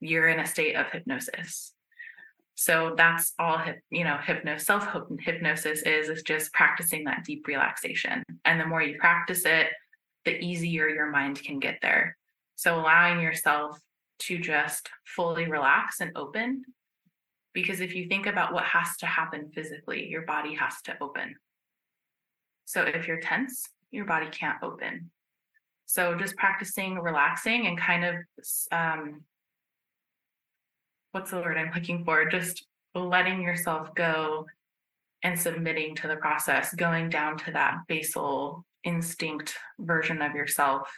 You're 0.00 0.28
in 0.28 0.40
a 0.40 0.47
state 0.47 0.76
of 0.76 0.87
hypnosis 0.90 1.73
so 2.56 2.95
that's 2.97 3.35
all 3.38 3.62
you 3.90 4.04
know, 4.04 4.16
hypnosis, 4.16 4.66
self 4.66 4.88
hypnosis 5.21 5.83
is 5.83 6.09
is 6.09 6.23
just 6.23 6.52
practicing 6.54 7.04
that 7.04 7.23
deep 7.25 7.47
relaxation. 7.47 8.23
And 8.47 8.59
the 8.59 8.66
more 8.66 8.83
you 8.83 8.99
practice 8.99 9.45
it, 9.45 9.68
the 10.25 10.42
easier 10.42 10.88
your 10.88 11.11
mind 11.11 11.42
can 11.42 11.61
get 11.61 11.78
there. 11.83 12.16
So 12.56 12.80
allowing 12.80 13.20
yourself 13.20 13.78
to 14.20 14.38
just 14.38 14.88
fully 15.04 15.46
relax 15.46 16.00
and 16.00 16.12
open. 16.16 16.64
Because 17.52 17.80
if 17.80 17.94
you 17.94 18.08
think 18.08 18.26
about 18.26 18.52
what 18.52 18.64
has 18.64 18.96
to 18.98 19.06
happen 19.06 19.50
physically, 19.54 20.08
your 20.08 20.22
body 20.22 20.54
has 20.54 20.75
to 20.84 20.96
open. 21.00 21.36
So 22.64 22.82
if 22.82 23.06
you're 23.06 23.20
tense, 23.20 23.68
your 23.90 24.04
body 24.04 24.26
can't 24.30 24.62
open. 24.62 25.10
So 25.86 26.16
just 26.16 26.36
practicing 26.36 26.98
relaxing 26.98 27.66
and 27.66 27.78
kind 27.78 28.04
of 28.04 28.14
um, 28.72 29.22
what's 31.12 31.30
the 31.30 31.36
word 31.36 31.56
I'm 31.56 31.72
looking 31.75 32.04
for? 32.04 32.28
Just 32.28 32.66
letting 32.94 33.42
yourself 33.42 33.94
go 33.94 34.46
and 35.22 35.38
submitting 35.38 35.94
to 35.96 36.08
the 36.08 36.16
process, 36.16 36.75
going 36.75 37.08
down 37.08 37.38
to 37.38 37.52
that 37.52 37.78
basal 37.86 38.64
instinct 38.84 39.54
version 39.78 40.22
of 40.22 40.34
yourself 40.34 40.90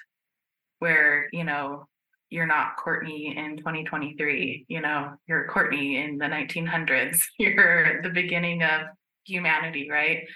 where, 0.79 1.29
you 1.33 1.45
know, 1.45 1.87
you're 2.31 2.47
not 2.47 2.77
Kourtney 2.77 3.37
in 3.37 3.57
2023, 3.57 4.67
you 4.69 4.81
know, 4.81 5.15
you're 5.27 5.49
Kourtney 5.49 6.05
in 6.05 6.19
the 6.19 6.27
1900s, 6.27 7.21
you're 7.39 8.03
the 8.03 8.11
beginning 8.11 8.63
of 8.63 8.83
humanity, 9.25 9.91
right? 9.91 10.27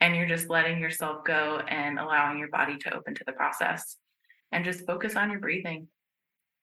And 0.00 0.14
you're 0.14 0.28
just 0.28 0.48
letting 0.48 0.80
yourself 0.80 1.24
go 1.24 1.60
and 1.68 1.98
allowing 1.98 2.38
your 2.38 2.48
body 2.48 2.76
to 2.78 2.94
open 2.94 3.14
to 3.14 3.24
the 3.26 3.32
process 3.32 3.96
and 4.52 4.64
just 4.64 4.86
focus 4.86 5.16
on 5.16 5.30
your 5.30 5.40
breathing. 5.40 5.88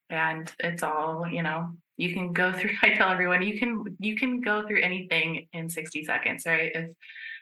And 0.09 0.51
it's 0.59 0.83
all, 0.83 1.27
you 1.27 1.43
know, 1.43 1.69
you 1.97 2.13
can 2.13 2.33
go 2.33 2.51
through 2.57 2.71
i 2.81 2.89
tell 2.89 3.09
everyone 3.09 3.41
you 3.41 3.57
can 3.57 3.83
you 3.99 4.15
can 4.15 4.41
go 4.41 4.67
through 4.67 4.81
anything 4.81 5.47
in 5.53 5.69
60 5.69 6.03
seconds 6.05 6.43
right 6.45 6.71
if 6.75 6.89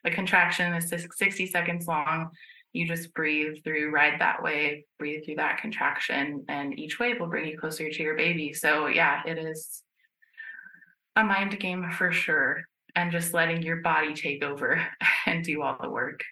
a 0.06 0.12
contraction 0.12 0.74
is 0.74 0.90
60 0.90 1.48
seconds 1.48 1.88
long 1.88 2.30
you 2.74 2.88
just 2.88 3.14
breathe 3.14 3.64
through 3.64 3.92
ride 3.92 4.20
that 4.20 4.42
wave 4.44 4.84
breathe 5.00 5.24
through 5.24 5.36
that 5.36 5.58
contraction 5.58 6.44
and 6.50 6.78
each 6.78 7.00
wave 7.00 7.20
will 7.20 7.28
bring 7.28 7.48
you 7.48 7.58
closer 7.58 7.90
to 7.90 8.04
your 8.04 8.16
baby 8.16 8.54
so 8.54 8.88
yeah 8.88 9.22
it 9.26 9.38
is 9.38 9.84
a 11.16 11.24
mind 11.24 11.58
game 11.60 11.90
for 11.92 12.12
sure 12.12 12.64
and 12.96 13.12
just 13.12 13.34
letting 13.34 13.62
your 13.62 13.78
body 13.78 14.14
take 14.14 14.44
over 14.44 14.86
and 15.26 15.44
do 15.44 15.62
all 15.62 15.78
the 15.82 15.90
work 15.90 16.24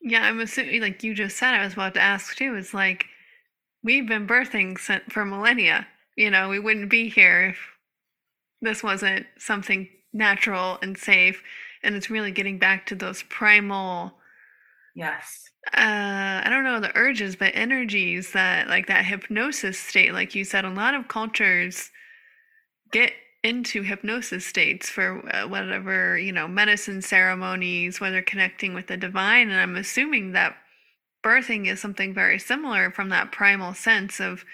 yeah 0.00 0.22
i'm 0.22 0.40
assuming 0.40 0.80
like 0.80 1.02
you 1.02 1.14
just 1.14 1.36
said 1.36 1.54
i 1.54 1.64
was 1.64 1.72
about 1.72 1.94
to 1.94 2.00
ask 2.00 2.36
too 2.36 2.54
it's 2.54 2.74
like 2.74 3.06
we've 3.82 4.08
been 4.08 4.26
birthing 4.26 4.78
for 5.10 5.24
millennia 5.24 5.86
you 6.16 6.30
know, 6.30 6.48
we 6.48 6.58
wouldn't 6.58 6.90
be 6.90 7.08
here 7.08 7.50
if 7.50 7.58
this 8.62 8.82
wasn't 8.82 9.26
something 9.38 9.88
natural 10.12 10.78
and 10.82 10.96
safe. 10.96 11.42
And 11.82 11.94
it's 11.94 12.10
really 12.10 12.32
getting 12.32 12.58
back 12.58 12.86
to 12.86 12.94
those 12.94 13.22
primal. 13.24 14.14
Yes. 14.96 15.50
Uh, 15.74 16.40
I 16.42 16.46
don't 16.48 16.64
know 16.64 16.80
the 16.80 16.96
urges, 16.96 17.36
but 17.36 17.52
energies 17.54 18.32
that, 18.32 18.68
like 18.68 18.86
that 18.86 19.04
hypnosis 19.04 19.78
state, 19.78 20.14
like 20.14 20.34
you 20.34 20.42
said, 20.42 20.64
a 20.64 20.70
lot 20.70 20.94
of 20.94 21.06
cultures 21.06 21.90
get 22.92 23.12
into 23.44 23.82
hypnosis 23.82 24.46
states 24.46 24.88
for 24.88 25.22
uh, 25.34 25.46
whatever, 25.46 26.18
you 26.18 26.32
know, 26.32 26.48
medicine 26.48 27.02
ceremonies, 27.02 28.00
whether 28.00 28.22
connecting 28.22 28.72
with 28.72 28.86
the 28.86 28.96
divine. 28.96 29.50
And 29.50 29.60
I'm 29.60 29.76
assuming 29.76 30.32
that 30.32 30.56
birthing 31.22 31.70
is 31.70 31.78
something 31.78 32.14
very 32.14 32.38
similar 32.38 32.90
from 32.90 33.10
that 33.10 33.32
primal 33.32 33.74
sense 33.74 34.18
of 34.18 34.44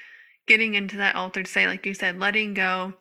getting 0.49 0.75
into 0.75 0.97
that 0.97 1.15
altered 1.15 1.47
state, 1.47 1.69
like 1.69 1.87
you 1.87 1.95
said, 1.95 2.19
letting 2.19 2.53
go, 2.53 2.95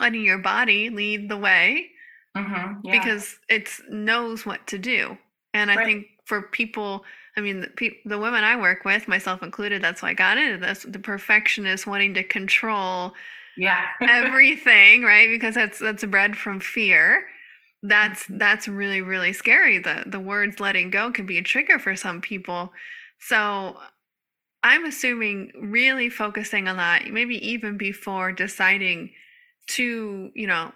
letting 0.00 0.22
your 0.22 0.38
body 0.38 0.90
lead 0.90 1.30
the 1.30 1.38
way 1.38 1.88
mm-hmm, 2.36 2.80
yeah. 2.84 3.00
because 3.00 3.38
it 3.48 3.70
knows 3.88 4.44
what 4.44 4.66
to 4.66 4.76
do. 4.76 5.16
And 5.54 5.70
I 5.70 5.76
right. 5.76 5.86
think 5.86 6.06
for 6.28 6.42
people, 6.42 7.04
I 7.36 7.40
mean, 7.40 7.62
the, 7.62 7.68
pe- 7.68 7.98
the 8.04 8.18
women 8.18 8.44
I 8.44 8.56
work 8.56 8.84
with, 8.84 9.08
myself 9.08 9.42
included, 9.42 9.82
that's 9.82 10.02
why 10.02 10.10
I 10.10 10.14
got 10.14 10.36
into 10.36 10.58
this. 10.58 10.84
The 10.86 10.98
perfectionist 10.98 11.86
wanting 11.86 12.14
to 12.14 12.22
control 12.22 13.14
yeah 13.56 13.86
everything, 14.02 15.02
right? 15.02 15.28
Because 15.28 15.54
that's 15.54 15.78
that's 15.78 16.04
bred 16.04 16.36
from 16.36 16.60
fear. 16.60 17.24
That's 17.82 18.24
mm-hmm. 18.24 18.38
that's 18.38 18.68
really 18.68 19.02
really 19.02 19.32
scary. 19.32 19.78
The 19.78 20.04
the 20.06 20.20
words 20.20 20.60
letting 20.60 20.90
go 20.90 21.10
can 21.10 21.26
be 21.26 21.38
a 21.38 21.42
trigger 21.42 21.78
for 21.78 21.96
some 21.96 22.20
people. 22.20 22.72
So 23.18 23.76
I'm 24.62 24.84
assuming 24.84 25.52
really 25.60 26.10
focusing 26.10 26.68
on 26.68 26.76
that, 26.76 27.06
maybe 27.10 27.36
even 27.48 27.78
before 27.78 28.32
deciding 28.32 29.10
to, 29.68 30.30
you 30.34 30.46
know, 30.46 30.72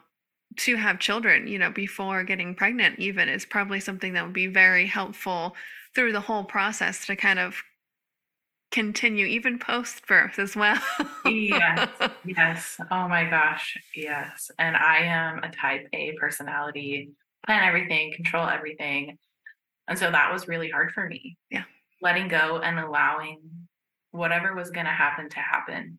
to 0.56 0.76
have 0.76 0.99
children, 0.99 1.47
you 1.47 1.59
know, 1.59 1.71
before 1.71 2.25
getting 2.25 2.54
pregnant, 2.54 2.99
even 2.99 3.28
is 3.28 3.44
probably 3.47 3.80
something 3.80 4.12
that 4.12 4.25
would 4.25 4.32
be 4.32 4.47
very 4.47 4.87
helpful 4.87 5.56
through 5.94 6.12
the 6.12 6.21
whole 6.21 6.44
process 6.44 7.06
to 7.06 7.16
kind 7.16 7.38
of 7.38 7.62
continue 8.71 9.26
even 9.26 9.59
post 9.59 10.06
birth 10.06 10.38
as 10.38 10.56
well. 10.56 10.80
yes. 11.26 11.88
Yes. 12.25 12.80
Oh 12.90 13.09
my 13.09 13.25
gosh. 13.28 13.76
Yes. 13.94 14.50
And 14.59 14.76
I 14.76 14.99
am 14.99 15.42
a 15.42 15.50
type 15.50 15.87
A 15.92 16.12
personality, 16.18 17.11
plan 17.44 17.64
everything, 17.64 18.12
control 18.14 18.49
everything. 18.49 19.18
And 19.88 19.99
so 19.99 20.11
that 20.11 20.32
was 20.32 20.49
really 20.49 20.71
hard 20.71 20.92
for 20.92 21.06
me. 21.06 21.37
Yeah. 21.50 21.64
Letting 22.00 22.28
go 22.28 22.61
and 22.61 22.78
allowing 22.78 23.40
whatever 24.12 24.54
was 24.54 24.71
going 24.71 24.87
to 24.87 24.92
happen 24.92 25.28
to 25.30 25.38
happen. 25.38 25.99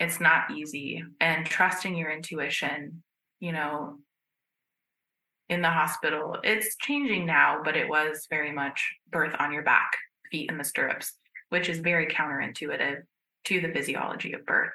It's 0.00 0.20
not 0.20 0.50
easy. 0.50 1.04
And 1.20 1.46
trusting 1.46 1.94
your 1.94 2.10
intuition, 2.10 3.02
you 3.40 3.52
know, 3.52 3.98
in 5.48 5.62
the 5.62 5.70
hospital, 5.70 6.36
it's 6.44 6.76
changing 6.76 7.24
now, 7.24 7.60
but 7.64 7.76
it 7.76 7.88
was 7.88 8.26
very 8.28 8.52
much 8.52 8.94
birth 9.10 9.34
on 9.38 9.52
your 9.52 9.62
back, 9.62 9.92
feet 10.30 10.50
in 10.50 10.58
the 10.58 10.64
stirrups, 10.64 11.14
which 11.48 11.68
is 11.68 11.78
very 11.78 12.06
counterintuitive 12.06 13.02
to 13.44 13.60
the 13.60 13.72
physiology 13.72 14.34
of 14.34 14.44
birth, 14.44 14.72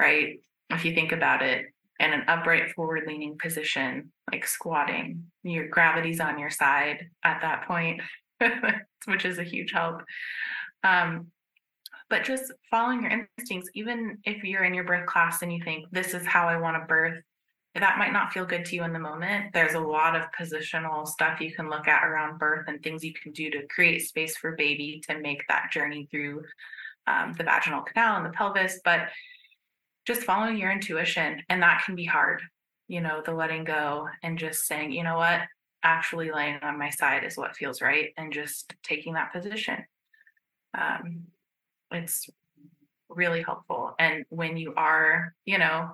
right? 0.00 0.40
If 0.70 0.84
you 0.84 0.94
think 0.94 1.12
about 1.12 1.42
it, 1.42 1.66
in 2.00 2.14
an 2.14 2.24
upright 2.28 2.72
forward 2.72 3.04
leaning 3.06 3.36
position, 3.38 4.10
like 4.32 4.46
squatting, 4.46 5.22
your 5.42 5.68
gravity's 5.68 6.18
on 6.18 6.38
your 6.38 6.48
side 6.48 7.06
at 7.22 7.42
that 7.42 7.66
point, 7.66 8.00
which 9.04 9.26
is 9.26 9.38
a 9.38 9.44
huge 9.44 9.72
help. 9.72 10.02
Um, 10.82 11.26
but 12.08 12.24
just 12.24 12.52
following 12.70 13.02
your 13.02 13.28
instincts, 13.38 13.70
even 13.74 14.18
if 14.24 14.42
you're 14.42 14.64
in 14.64 14.74
your 14.74 14.84
birth 14.84 15.06
class 15.06 15.42
and 15.42 15.52
you 15.52 15.62
think, 15.62 15.86
this 15.92 16.14
is 16.14 16.26
how 16.26 16.48
I 16.48 16.56
want 16.56 16.82
to 16.82 16.86
birth, 16.86 17.22
that 17.74 17.98
might 17.98 18.12
not 18.12 18.32
feel 18.32 18.44
good 18.44 18.64
to 18.64 18.74
you 18.74 18.82
in 18.82 18.92
the 18.92 18.98
moment. 18.98 19.52
There's 19.52 19.74
a 19.74 19.80
lot 19.80 20.16
of 20.16 20.24
positional 20.38 21.06
stuff 21.06 21.40
you 21.40 21.52
can 21.52 21.70
look 21.70 21.86
at 21.86 22.04
around 22.04 22.38
birth 22.38 22.66
and 22.66 22.82
things 22.82 23.04
you 23.04 23.12
can 23.12 23.32
do 23.32 23.50
to 23.50 23.66
create 23.68 24.02
space 24.02 24.36
for 24.36 24.56
baby 24.56 25.00
to 25.08 25.18
make 25.20 25.46
that 25.48 25.70
journey 25.70 26.08
through 26.10 26.42
um, 27.06 27.32
the 27.34 27.44
vaginal 27.44 27.82
canal 27.82 28.16
and 28.16 28.26
the 28.26 28.30
pelvis. 28.30 28.80
But 28.84 29.08
just 30.04 30.22
following 30.22 30.56
your 30.56 30.72
intuition, 30.72 31.42
and 31.48 31.62
that 31.62 31.82
can 31.84 31.94
be 31.94 32.04
hard, 32.04 32.42
you 32.88 33.00
know, 33.00 33.22
the 33.24 33.32
letting 33.32 33.62
go 33.62 34.08
and 34.22 34.38
just 34.38 34.66
saying, 34.66 34.90
you 34.90 35.04
know 35.04 35.16
what, 35.16 35.42
actually 35.84 36.32
laying 36.32 36.58
on 36.62 36.78
my 36.78 36.90
side 36.90 37.22
is 37.22 37.36
what 37.36 37.54
feels 37.54 37.80
right, 37.80 38.08
and 38.16 38.32
just 38.32 38.74
taking 38.82 39.14
that 39.14 39.32
position. 39.32 39.84
Um, 40.76 41.26
it's 41.92 42.28
really 43.08 43.42
helpful. 43.42 43.94
And 43.98 44.24
when 44.28 44.56
you 44.56 44.74
are, 44.76 45.34
you 45.44 45.58
know, 45.58 45.90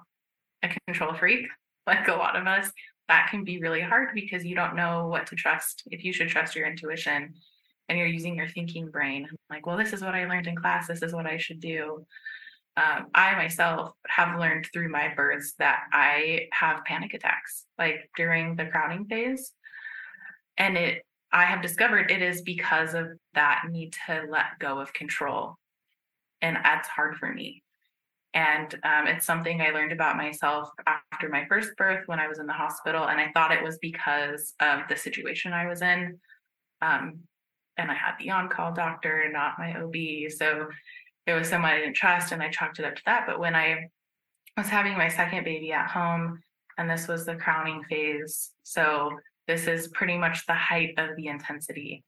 a 0.62 0.70
control 0.86 1.14
freak, 1.14 1.46
like 1.86 2.08
a 2.08 2.14
lot 2.14 2.36
of 2.36 2.46
us, 2.46 2.70
that 3.08 3.28
can 3.30 3.44
be 3.44 3.60
really 3.60 3.80
hard 3.80 4.08
because 4.14 4.44
you 4.44 4.56
don't 4.56 4.74
know 4.74 5.06
what 5.06 5.26
to 5.28 5.36
trust, 5.36 5.84
if 5.90 6.04
you 6.04 6.12
should 6.12 6.28
trust 6.28 6.56
your 6.56 6.66
intuition 6.66 7.34
and 7.88 7.96
you're 7.96 8.08
using 8.08 8.34
your 8.34 8.48
thinking 8.48 8.90
brain. 8.90 9.28
Like, 9.48 9.66
well, 9.66 9.76
this 9.76 9.92
is 9.92 10.02
what 10.02 10.14
I 10.14 10.26
learned 10.26 10.48
in 10.48 10.56
class, 10.56 10.88
this 10.88 11.02
is 11.02 11.12
what 11.12 11.26
I 11.26 11.36
should 11.36 11.60
do. 11.60 12.04
um, 12.76 13.06
I 13.14 13.34
myself 13.36 13.92
have 14.06 14.38
learned 14.38 14.66
through 14.72 14.90
my 14.90 15.12
births 15.14 15.54
that 15.58 15.84
I 15.92 16.48
have 16.52 16.84
panic 16.84 17.14
attacks, 17.14 17.64
like 17.78 18.10
during 18.16 18.54
the 18.54 18.66
crowning 18.66 19.06
phase. 19.06 19.52
And 20.58 20.76
it, 20.76 21.02
I 21.32 21.44
have 21.44 21.62
discovered 21.62 22.10
it 22.10 22.22
is 22.22 22.42
because 22.42 22.94
of 22.94 23.08
that 23.34 23.64
need 23.70 23.94
to 24.06 24.24
let 24.28 24.58
go 24.58 24.78
of 24.78 24.92
control. 24.92 25.54
And 26.42 26.56
that's 26.56 26.88
hard 26.88 27.16
for 27.16 27.32
me. 27.32 27.62
And 28.36 28.74
um, 28.84 29.06
it's 29.06 29.24
something 29.24 29.62
I 29.62 29.70
learned 29.70 29.92
about 29.92 30.18
myself 30.18 30.68
after 30.86 31.30
my 31.30 31.46
first 31.48 31.70
birth 31.78 32.02
when 32.04 32.20
I 32.20 32.28
was 32.28 32.38
in 32.38 32.46
the 32.46 32.52
hospital. 32.52 33.08
And 33.08 33.18
I 33.18 33.30
thought 33.32 33.50
it 33.50 33.64
was 33.64 33.78
because 33.78 34.52
of 34.60 34.80
the 34.90 34.96
situation 34.96 35.54
I 35.54 35.66
was 35.66 35.80
in. 35.80 36.18
Um, 36.82 37.20
and 37.78 37.90
I 37.90 37.94
had 37.94 38.12
the 38.20 38.30
on 38.30 38.50
call 38.50 38.74
doctor, 38.74 39.30
not 39.32 39.58
my 39.58 39.80
OB. 39.80 40.30
So 40.30 40.68
it 41.26 41.32
was 41.32 41.48
someone 41.48 41.72
I 41.72 41.78
didn't 41.78 41.96
trust, 41.96 42.32
and 42.32 42.42
I 42.42 42.50
chalked 42.50 42.78
it 42.78 42.84
up 42.84 42.96
to 42.96 43.02
that. 43.06 43.24
But 43.26 43.40
when 43.40 43.54
I 43.54 43.88
was 44.54 44.68
having 44.68 44.98
my 44.98 45.08
second 45.08 45.44
baby 45.44 45.72
at 45.72 45.88
home, 45.88 46.42
and 46.76 46.90
this 46.90 47.08
was 47.08 47.24
the 47.24 47.36
crowning 47.36 47.84
phase, 47.84 48.50
so 48.64 49.12
this 49.48 49.66
is 49.66 49.88
pretty 49.88 50.18
much 50.18 50.44
the 50.44 50.54
height 50.54 50.92
of 50.98 51.16
the 51.16 51.28
intensity. 51.28 52.04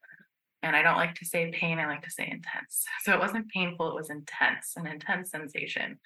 And 0.62 0.74
I 0.74 0.82
don't 0.82 0.96
like 0.96 1.14
to 1.16 1.24
say 1.24 1.50
pain, 1.52 1.78
I 1.78 1.86
like 1.86 2.02
to 2.02 2.10
say 2.10 2.24
intense. 2.24 2.84
So 3.02 3.12
it 3.12 3.20
wasn't 3.20 3.48
painful, 3.48 3.88
it 3.88 3.94
was 3.94 4.10
intense, 4.10 4.74
an 4.76 4.86
intense 4.86 5.30
sensation. 5.30 5.98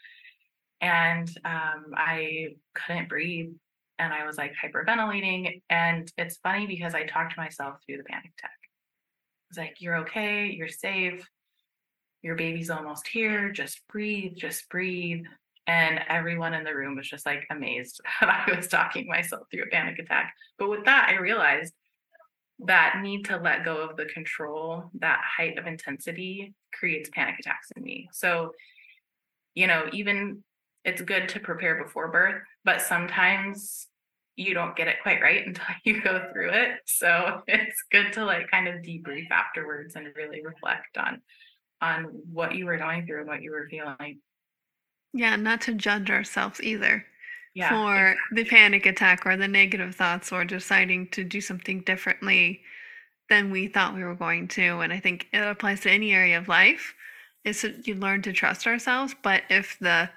And 0.81 1.29
um, 1.45 1.87
I 1.97 2.57
couldn't 2.75 3.09
breathe 3.09 3.53
and 3.99 4.13
I 4.13 4.27
was 4.27 4.37
like 4.37 4.53
hyperventilating. 4.63 5.63
And 5.71 6.11
it's 6.19 6.39
funny 6.39 6.67
because 6.67 6.95
I 6.95 7.05
talked 7.05 7.35
to 7.35 7.41
myself 7.41 7.77
through 7.87 7.99
the 7.99 8.05
panic 8.05 8.33
attack. 8.39 8.51
I 8.63 9.49
was 9.51 9.59
like, 9.59 9.77
You're 9.81 9.99
okay, 9.99 10.51
you're 10.51 10.69
safe, 10.69 11.27
your 12.23 12.37
baby's 12.37 12.71
almost 12.71 13.07
here. 13.07 13.51
Just 13.51 13.81
breathe, 13.89 14.35
just 14.37 14.69
breathe. 14.69 15.25
And 15.67 16.01
everyone 16.09 16.55
in 16.55 16.65
the 16.65 16.75
room 16.75 16.97
was 16.97 17.09
just 17.09 17.27
like 17.27 17.47
amazed 17.51 18.01
that 18.21 18.47
I 18.49 18.57
was 18.57 18.69
talking 18.69 19.07
myself 19.07 19.47
through 19.51 19.65
a 19.65 19.67
panic 19.67 19.99
attack. 19.99 20.35
But 20.59 20.71
with 20.71 20.85
that, 20.85 21.09
I 21.11 21.21
realized 21.21 21.73
that 22.66 23.00
need 23.02 23.25
to 23.26 23.37
let 23.37 23.64
go 23.64 23.76
of 23.78 23.97
the 23.97 24.07
control, 24.07 24.90
that 25.00 25.21
height 25.37 25.59
of 25.59 25.66
intensity 25.66 26.54
creates 26.73 27.11
panic 27.12 27.37
attacks 27.38 27.71
in 27.76 27.83
me. 27.83 28.09
So, 28.12 28.52
you 29.54 29.66
know, 29.66 29.88
even 29.92 30.42
it's 30.85 31.02
good 31.02 31.28
to 31.31 31.40
prepare 31.40 31.83
before 31.83 32.09
birth, 32.09 32.42
but 32.64 32.81
sometimes 32.81 33.88
you 34.37 34.54
don't 34.54 34.76
get 34.76 34.88
it 34.88 34.97
quite 35.02 35.21
right 35.21 35.47
until 35.47 35.64
you 35.85 36.00
go 36.02 36.28
through 36.33 36.50
it. 36.50 36.78
So 36.87 37.42
it's 37.47 37.85
good 37.90 38.12
to 38.14 38.25
like 38.25 38.50
kind 38.50 38.69
of 38.69 38.76
debrief 38.76 39.31
afterwards 39.31 39.97
and 39.97 40.09
really 40.16 40.45
reflect 40.45 40.97
on 40.97 41.21
on 41.81 42.04
what 42.33 42.54
you 42.54 42.64
were 42.64 42.76
going 42.78 43.04
through 43.04 43.21
and 43.21 43.28
what 43.28 43.42
you 43.42 43.50
were 43.50 43.66
feeling. 43.69 44.21
Yeah, 45.12 45.35
not 45.35 45.62
to 45.62 45.75
judge 45.75 46.11
ourselves 46.11 46.61
either 46.62 47.04
yeah, 47.55 47.69
for 47.69 48.13
exactly. 48.13 48.43
the 48.43 48.49
panic 48.49 48.87
attack 48.87 49.27
or 49.27 49.37
the 49.37 49.49
negative 49.49 49.95
thoughts 49.95 50.33
or 50.33 50.45
deciding 50.45 51.09
to 51.09 51.25
do 51.25 51.41
something 51.41 51.81
differently 51.81 52.63
than 53.29 53.51
we 53.51 53.69
thought 53.69 53.95
we 53.95 54.05
were 54.05 54.15
going 54.15 54.49
to. 54.49 54.81
And 54.81 54.93
I 54.93 55.01
think 55.01 55.29
it 55.33 55.39
applies 55.39 55.81
to 55.81 55.91
any 55.91 56.13
area 56.13 56.39
of 56.39 56.49
life. 56.49 56.95
Is 57.45 57.63
that 57.63 57.89
you 57.89 57.97
learn 57.97 58.23
to 58.23 58.33
trust 58.33 58.67
ourselves, 58.67 59.15
but 59.23 59.43
if 59.51 59.77
the 59.81 60.09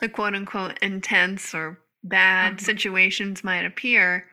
the 0.00 0.08
quote 0.08 0.34
unquote 0.34 0.78
intense 0.80 1.54
or 1.54 1.78
bad 2.02 2.54
mm-hmm. 2.54 2.64
situations 2.64 3.44
might 3.44 3.64
appear, 3.64 4.26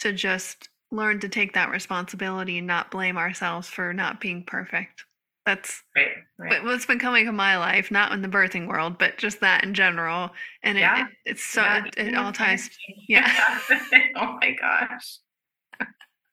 to 0.00 0.12
just 0.12 0.68
learn 0.90 1.20
to 1.20 1.28
take 1.28 1.52
that 1.54 1.70
responsibility 1.70 2.58
and 2.58 2.66
not 2.66 2.90
blame 2.90 3.16
ourselves 3.18 3.68
for 3.68 3.92
not 3.92 4.20
being 4.20 4.44
perfect. 4.44 5.04
That's 5.48 5.82
right, 5.96 6.08
right. 6.38 6.62
what's 6.62 6.84
been 6.84 6.98
coming 6.98 7.26
in 7.26 7.34
my 7.34 7.56
life, 7.56 7.90
not 7.90 8.12
in 8.12 8.20
the 8.20 8.28
birthing 8.28 8.68
world, 8.68 8.98
but 8.98 9.16
just 9.16 9.40
that 9.40 9.64
in 9.64 9.72
general. 9.72 10.28
And 10.62 10.76
it, 10.76 10.82
yeah. 10.82 11.06
it 11.06 11.12
it's 11.24 11.42
so 11.42 11.62
yeah. 11.62 11.86
it, 11.86 12.08
it 12.08 12.14
all 12.14 12.32
ties. 12.32 12.68
Yeah. 13.08 13.32
oh 14.16 14.36
my 14.42 14.54
gosh. 14.60 15.20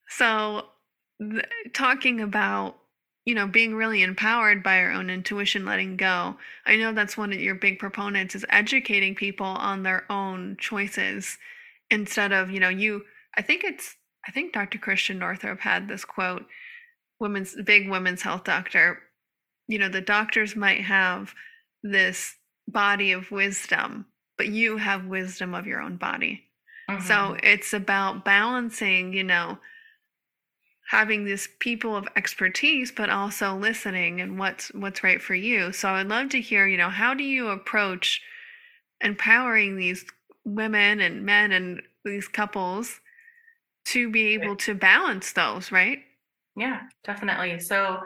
So, 0.09 0.65
th- 1.21 1.45
talking 1.71 2.19
about 2.19 2.75
you 3.23 3.33
know 3.33 3.47
being 3.47 3.73
really 3.73 4.03
empowered 4.03 4.61
by 4.61 4.79
our 4.79 4.91
own 4.91 5.09
intuition, 5.09 5.63
letting 5.63 5.95
go. 5.95 6.35
I 6.65 6.75
know 6.75 6.91
that's 6.91 7.15
one 7.15 7.31
of 7.31 7.39
your 7.39 7.55
big 7.55 7.79
proponents 7.79 8.35
is 8.35 8.45
educating 8.49 9.15
people 9.15 9.45
on 9.45 9.83
their 9.83 10.03
own 10.11 10.57
choices 10.59 11.37
instead 11.89 12.33
of 12.33 12.51
you 12.51 12.59
know 12.59 12.67
you. 12.67 13.05
I 13.37 13.43
think 13.43 13.63
it's 13.63 13.95
I 14.27 14.31
think 14.31 14.51
Dr. 14.51 14.77
Christiane 14.77 15.19
Northrup 15.19 15.61
had 15.61 15.87
this 15.87 16.03
quote 16.03 16.45
women's 17.19 17.55
big 17.63 17.89
women's 17.89 18.21
health 18.21 18.43
doctor 18.43 18.99
you 19.67 19.79
know 19.79 19.89
the 19.89 20.01
doctors 20.01 20.55
might 20.55 20.81
have 20.81 21.33
this 21.83 22.35
body 22.67 23.11
of 23.11 23.31
wisdom 23.31 24.05
but 24.37 24.47
you 24.47 24.77
have 24.77 25.05
wisdom 25.05 25.53
of 25.55 25.65
your 25.65 25.81
own 25.81 25.97
body. 25.97 26.43
Mm-hmm. 26.89 27.05
so 27.05 27.35
it's 27.41 27.73
about 27.73 28.23
balancing 28.23 29.13
you 29.13 29.23
know 29.23 29.57
having 30.91 31.25
these 31.25 31.49
people 31.59 31.95
of 31.95 32.07
expertise 32.15 32.91
but 32.91 33.09
also 33.09 33.55
listening 33.55 34.21
and 34.21 34.37
what's 34.37 34.71
what's 34.73 35.03
right 35.03 35.21
for 35.21 35.33
you. 35.33 35.71
So 35.71 35.89
i'd 35.89 36.07
love 36.07 36.29
to 36.29 36.41
hear 36.41 36.67
you 36.67 36.77
know 36.77 36.89
how 36.89 37.13
do 37.13 37.23
you 37.23 37.47
approach 37.47 38.21
empowering 39.01 39.77
these 39.77 40.05
women 40.43 40.99
and 40.99 41.25
men 41.25 41.51
and 41.51 41.81
these 42.03 42.27
couples 42.27 43.01
to 43.85 44.09
be 44.11 44.33
able 44.33 44.55
to 44.55 44.75
balance 44.75 45.33
those 45.33 45.71
right 45.71 45.99
yeah, 46.55 46.81
definitely. 47.03 47.59
So 47.59 47.99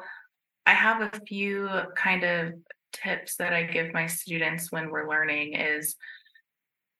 I 0.66 0.74
have 0.74 1.02
a 1.02 1.20
few 1.28 1.70
kind 1.96 2.24
of 2.24 2.54
tips 2.94 3.36
that 3.36 3.54
I 3.54 3.64
give 3.64 3.94
my 3.94 4.08
students 4.08 4.72
when 4.72 4.90
we're 4.90 5.10
learning 5.10 5.54
is 5.54 5.96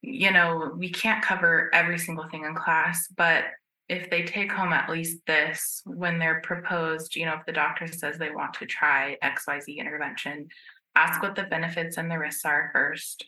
you 0.02 0.32
know, 0.32 0.72
we 0.78 0.90
can't 0.90 1.24
cover 1.24 1.70
every 1.74 1.98
single 1.98 2.28
thing 2.30 2.46
in 2.46 2.56
class, 2.56 3.08
but 3.16 3.46
if 3.90 4.10
they 4.10 4.24
take 4.24 4.52
home 4.52 4.72
at 4.72 4.90
least 4.90 5.18
this 5.26 5.82
when 5.86 6.20
they're 6.20 6.42
proposed, 6.42 7.16
you 7.16 7.26
know, 7.26 7.34
if 7.34 7.46
the 7.46 7.52
doctor 7.52 7.88
says 7.88 8.18
they 8.18 8.30
want 8.30 8.54
to 8.54 8.66
try 8.66 9.18
XYZ 9.24 9.78
intervention, 9.78 10.48
ask 10.96 11.22
what 11.22 11.36
the 11.36 11.44
benefits 11.44 11.98
and 11.98 12.10
the 12.10 12.20
risks 12.20 12.46
are 12.46 12.70
first, 12.72 13.26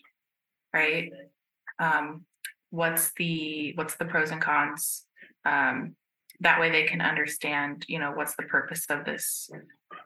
right? 0.73 1.11
Um, 1.79 2.25
what's 2.69 3.11
the 3.17 3.73
what's 3.75 3.95
the 3.95 4.05
pros 4.05 4.29
and 4.31 4.41
cons? 4.41 5.05
Um, 5.45 5.95
that 6.41 6.59
way 6.59 6.71
they 6.71 6.83
can 6.83 7.01
understand 7.01 7.85
you 7.87 7.99
know 7.99 8.11
what's 8.11 8.35
the 8.35 8.43
purpose 8.43 8.85
of 8.89 9.05
this 9.05 9.49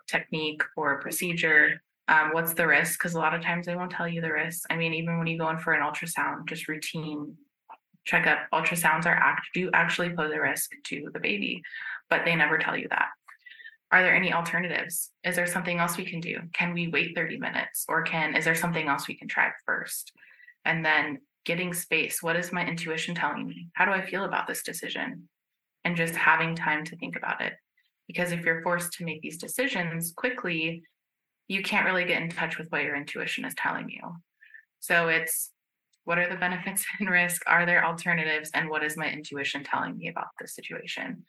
technique 0.07 0.61
or 0.77 1.01
procedure. 1.01 1.81
Um, 2.07 2.29
what's 2.33 2.53
the 2.53 2.67
risk? 2.67 2.99
Because 2.99 3.15
a 3.15 3.19
lot 3.19 3.33
of 3.33 3.41
times 3.41 3.65
they 3.65 3.75
won't 3.75 3.91
tell 3.91 4.07
you 4.07 4.21
the 4.21 4.31
risk. 4.31 4.63
I 4.69 4.75
mean 4.75 4.93
even 4.93 5.17
when 5.17 5.27
you 5.27 5.39
go 5.39 5.49
in 5.49 5.57
for 5.57 5.73
an 5.73 5.81
ultrasound 5.81 6.47
just 6.47 6.67
routine 6.67 7.35
checkup 8.05 8.39
ultrasounds 8.53 9.07
are 9.07 9.15
act 9.15 9.47
do 9.55 9.69
actually 9.73 10.11
pose 10.11 10.31
a 10.31 10.39
risk 10.39 10.69
to 10.83 11.09
the 11.11 11.19
baby 11.19 11.63
but 12.07 12.21
they 12.23 12.35
never 12.35 12.59
tell 12.59 12.77
you 12.77 12.87
that. 12.89 13.07
Are 13.91 14.03
there 14.03 14.15
any 14.15 14.33
alternatives? 14.33 15.11
Is 15.23 15.35
there 15.35 15.47
something 15.47 15.79
else 15.79 15.97
we 15.97 16.05
can 16.05 16.19
do? 16.19 16.39
Can 16.53 16.73
we 16.73 16.89
wait 16.89 17.15
30 17.15 17.37
minutes 17.37 17.85
or 17.87 18.03
can 18.03 18.35
is 18.35 18.45
there 18.45 18.55
something 18.55 18.87
else 18.87 19.07
we 19.07 19.15
can 19.15 19.27
try 19.27 19.49
first? 19.65 20.11
And 20.65 20.83
then 20.85 21.19
getting 21.45 21.73
space. 21.73 22.21
What 22.21 22.35
is 22.35 22.51
my 22.51 22.65
intuition 22.67 23.15
telling 23.15 23.47
me? 23.47 23.69
How 23.73 23.85
do 23.85 23.91
i 23.91 24.05
feel 24.05 24.25
about 24.25 24.47
this 24.47 24.63
decision 24.63 25.29
and 25.85 25.95
just 25.95 26.15
having 26.15 26.55
time 26.55 26.83
to 26.83 26.97
think 26.97 27.15
about 27.15 27.41
it. 27.41 27.53
Because 28.07 28.31
if 28.31 28.41
you're 28.41 28.61
forced 28.61 28.93
to 28.93 29.05
make 29.05 29.21
these 29.21 29.37
decisions 29.37 30.11
quickly, 30.15 30.83
you 31.47 31.61
can't 31.61 31.85
really 31.85 32.05
get 32.05 32.21
in 32.21 32.29
touch 32.29 32.57
with 32.57 32.69
what 32.69 32.83
your 32.83 32.95
intuition 32.95 33.45
is 33.45 33.53
telling 33.55 33.89
you. 33.89 34.01
So 34.79 35.07
it's 35.07 35.51
what 36.03 36.17
are 36.17 36.29
the 36.29 36.35
benefits 36.35 36.85
and 36.99 37.09
risk? 37.09 37.41
Are 37.47 37.65
there 37.65 37.85
alternatives? 37.85 38.51
And 38.53 38.69
what 38.69 38.83
is 38.83 38.97
my 38.97 39.09
intuition 39.09 39.63
telling 39.63 39.97
me 39.97 40.09
about 40.09 40.27
this 40.39 40.53
situation? 40.55 41.23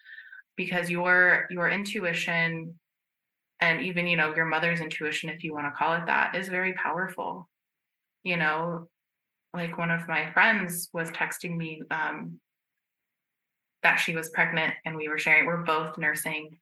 Because 0.57 0.91
your 0.91 1.47
your 1.51 1.71
intuition 1.71 2.75
and 3.61 3.81
even 3.83 4.07
you 4.07 4.17
know 4.17 4.35
your 4.35 4.45
mother's 4.45 4.81
intuition 4.81 5.31
if 5.31 5.43
you 5.43 5.53
want 5.53 5.67
to 5.67 5.77
call 5.77 5.95
it 5.95 6.07
that 6.07 6.35
is 6.35 6.49
very 6.49 6.75
powerful 6.75 7.49
you 8.23 8.37
know 8.37 8.87
like 9.55 9.79
one 9.79 9.91
of 9.91 10.07
my 10.09 10.31
friends 10.33 10.89
was 10.93 11.11
texting 11.11 11.57
me 11.57 11.81
um, 11.91 12.39
that 13.87 14.01
she 14.01 14.17
was 14.17 14.31
pregnant 14.31 14.75
and 14.85 14.97
we 14.97 15.09
were 15.09 15.17
sharing, 15.17 15.47
we're 15.47 15.63
both 15.63 15.97
nursing 15.97 16.59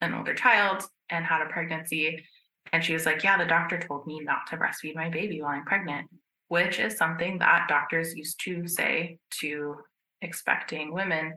an 0.00 0.14
older 0.14 0.32
child 0.32 0.82
and 1.10 1.22
had 1.22 1.42
a 1.42 1.50
pregnancy. 1.50 2.24
And 2.72 2.82
she 2.82 2.94
was 2.94 3.04
like, 3.04 3.22
Yeah, 3.22 3.36
the 3.36 3.44
doctor 3.44 3.78
told 3.78 4.06
me 4.06 4.20
not 4.20 4.46
to 4.48 4.56
breastfeed 4.56 4.94
my 4.94 5.10
baby 5.10 5.42
while 5.42 5.50
I'm 5.50 5.66
pregnant, 5.66 6.08
which 6.48 6.78
is 6.78 6.96
something 6.96 7.38
that 7.40 7.66
doctors 7.68 8.16
used 8.16 8.40
to 8.44 8.66
say 8.66 9.18
to 9.40 9.76
expecting 10.22 10.94
women. 10.94 11.34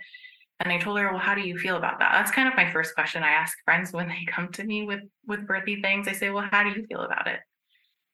And 0.61 0.71
I 0.71 0.77
told 0.77 0.99
her, 0.99 1.11
Well, 1.11 1.19
how 1.19 1.35
do 1.35 1.41
you 1.41 1.57
feel 1.57 1.75
about 1.75 1.99
that? 1.99 2.13
That's 2.13 2.31
kind 2.31 2.47
of 2.47 2.55
my 2.55 2.71
first 2.71 2.95
question 2.95 3.21
I 3.21 3.31
ask 3.31 3.57
friends 3.65 3.91
when 3.91 4.07
they 4.07 4.25
come 4.31 4.47
to 4.53 4.63
me 4.63 4.85
with 4.85 5.01
with 5.27 5.45
birthy 5.45 5.81
things. 5.81 6.07
I 6.07 6.13
say, 6.13 6.29
Well, 6.29 6.47
how 6.49 6.63
do 6.63 6.69
you 6.69 6.85
feel 6.87 7.01
about 7.01 7.27
it? 7.27 7.41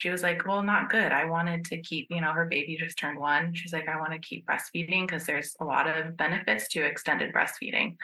She 0.02 0.10
was 0.10 0.24
like, 0.24 0.48
Well, 0.48 0.64
not 0.64 0.90
good. 0.90 1.12
I 1.12 1.26
wanted 1.26 1.64
to 1.66 1.78
keep, 1.78 2.08
you 2.10 2.22
know, 2.22 2.32
her 2.34 2.46
baby 2.46 2.76
just 2.76 2.98
turned 2.98 3.20
one. 3.20 3.54
She's 3.54 3.72
like, 3.72 3.88
I 3.88 4.00
want 4.00 4.14
to 4.14 4.20
keep 4.20 4.48
breastfeeding 4.48 5.06
because 5.08 5.26
there's 5.28 5.56
a 5.60 5.64
lot 5.64 5.88
of 5.88 6.18
benefits 6.18 6.68
to 6.70 6.82
extended 6.84 7.32
breastfeeding. 7.32 7.98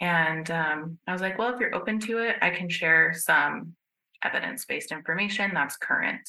And 0.00 0.50
um, 0.50 0.98
I 1.06 1.12
was 1.12 1.20
like, 1.22 1.38
Well, 1.38 1.54
if 1.54 1.60
you're 1.60 1.76
open 1.76 2.00
to 2.00 2.18
it, 2.18 2.36
I 2.42 2.50
can 2.50 2.68
share 2.68 3.14
some 3.14 3.74
evidence 4.24 4.64
based 4.64 4.90
information 4.90 5.52
that's 5.54 5.76
current. 5.76 6.28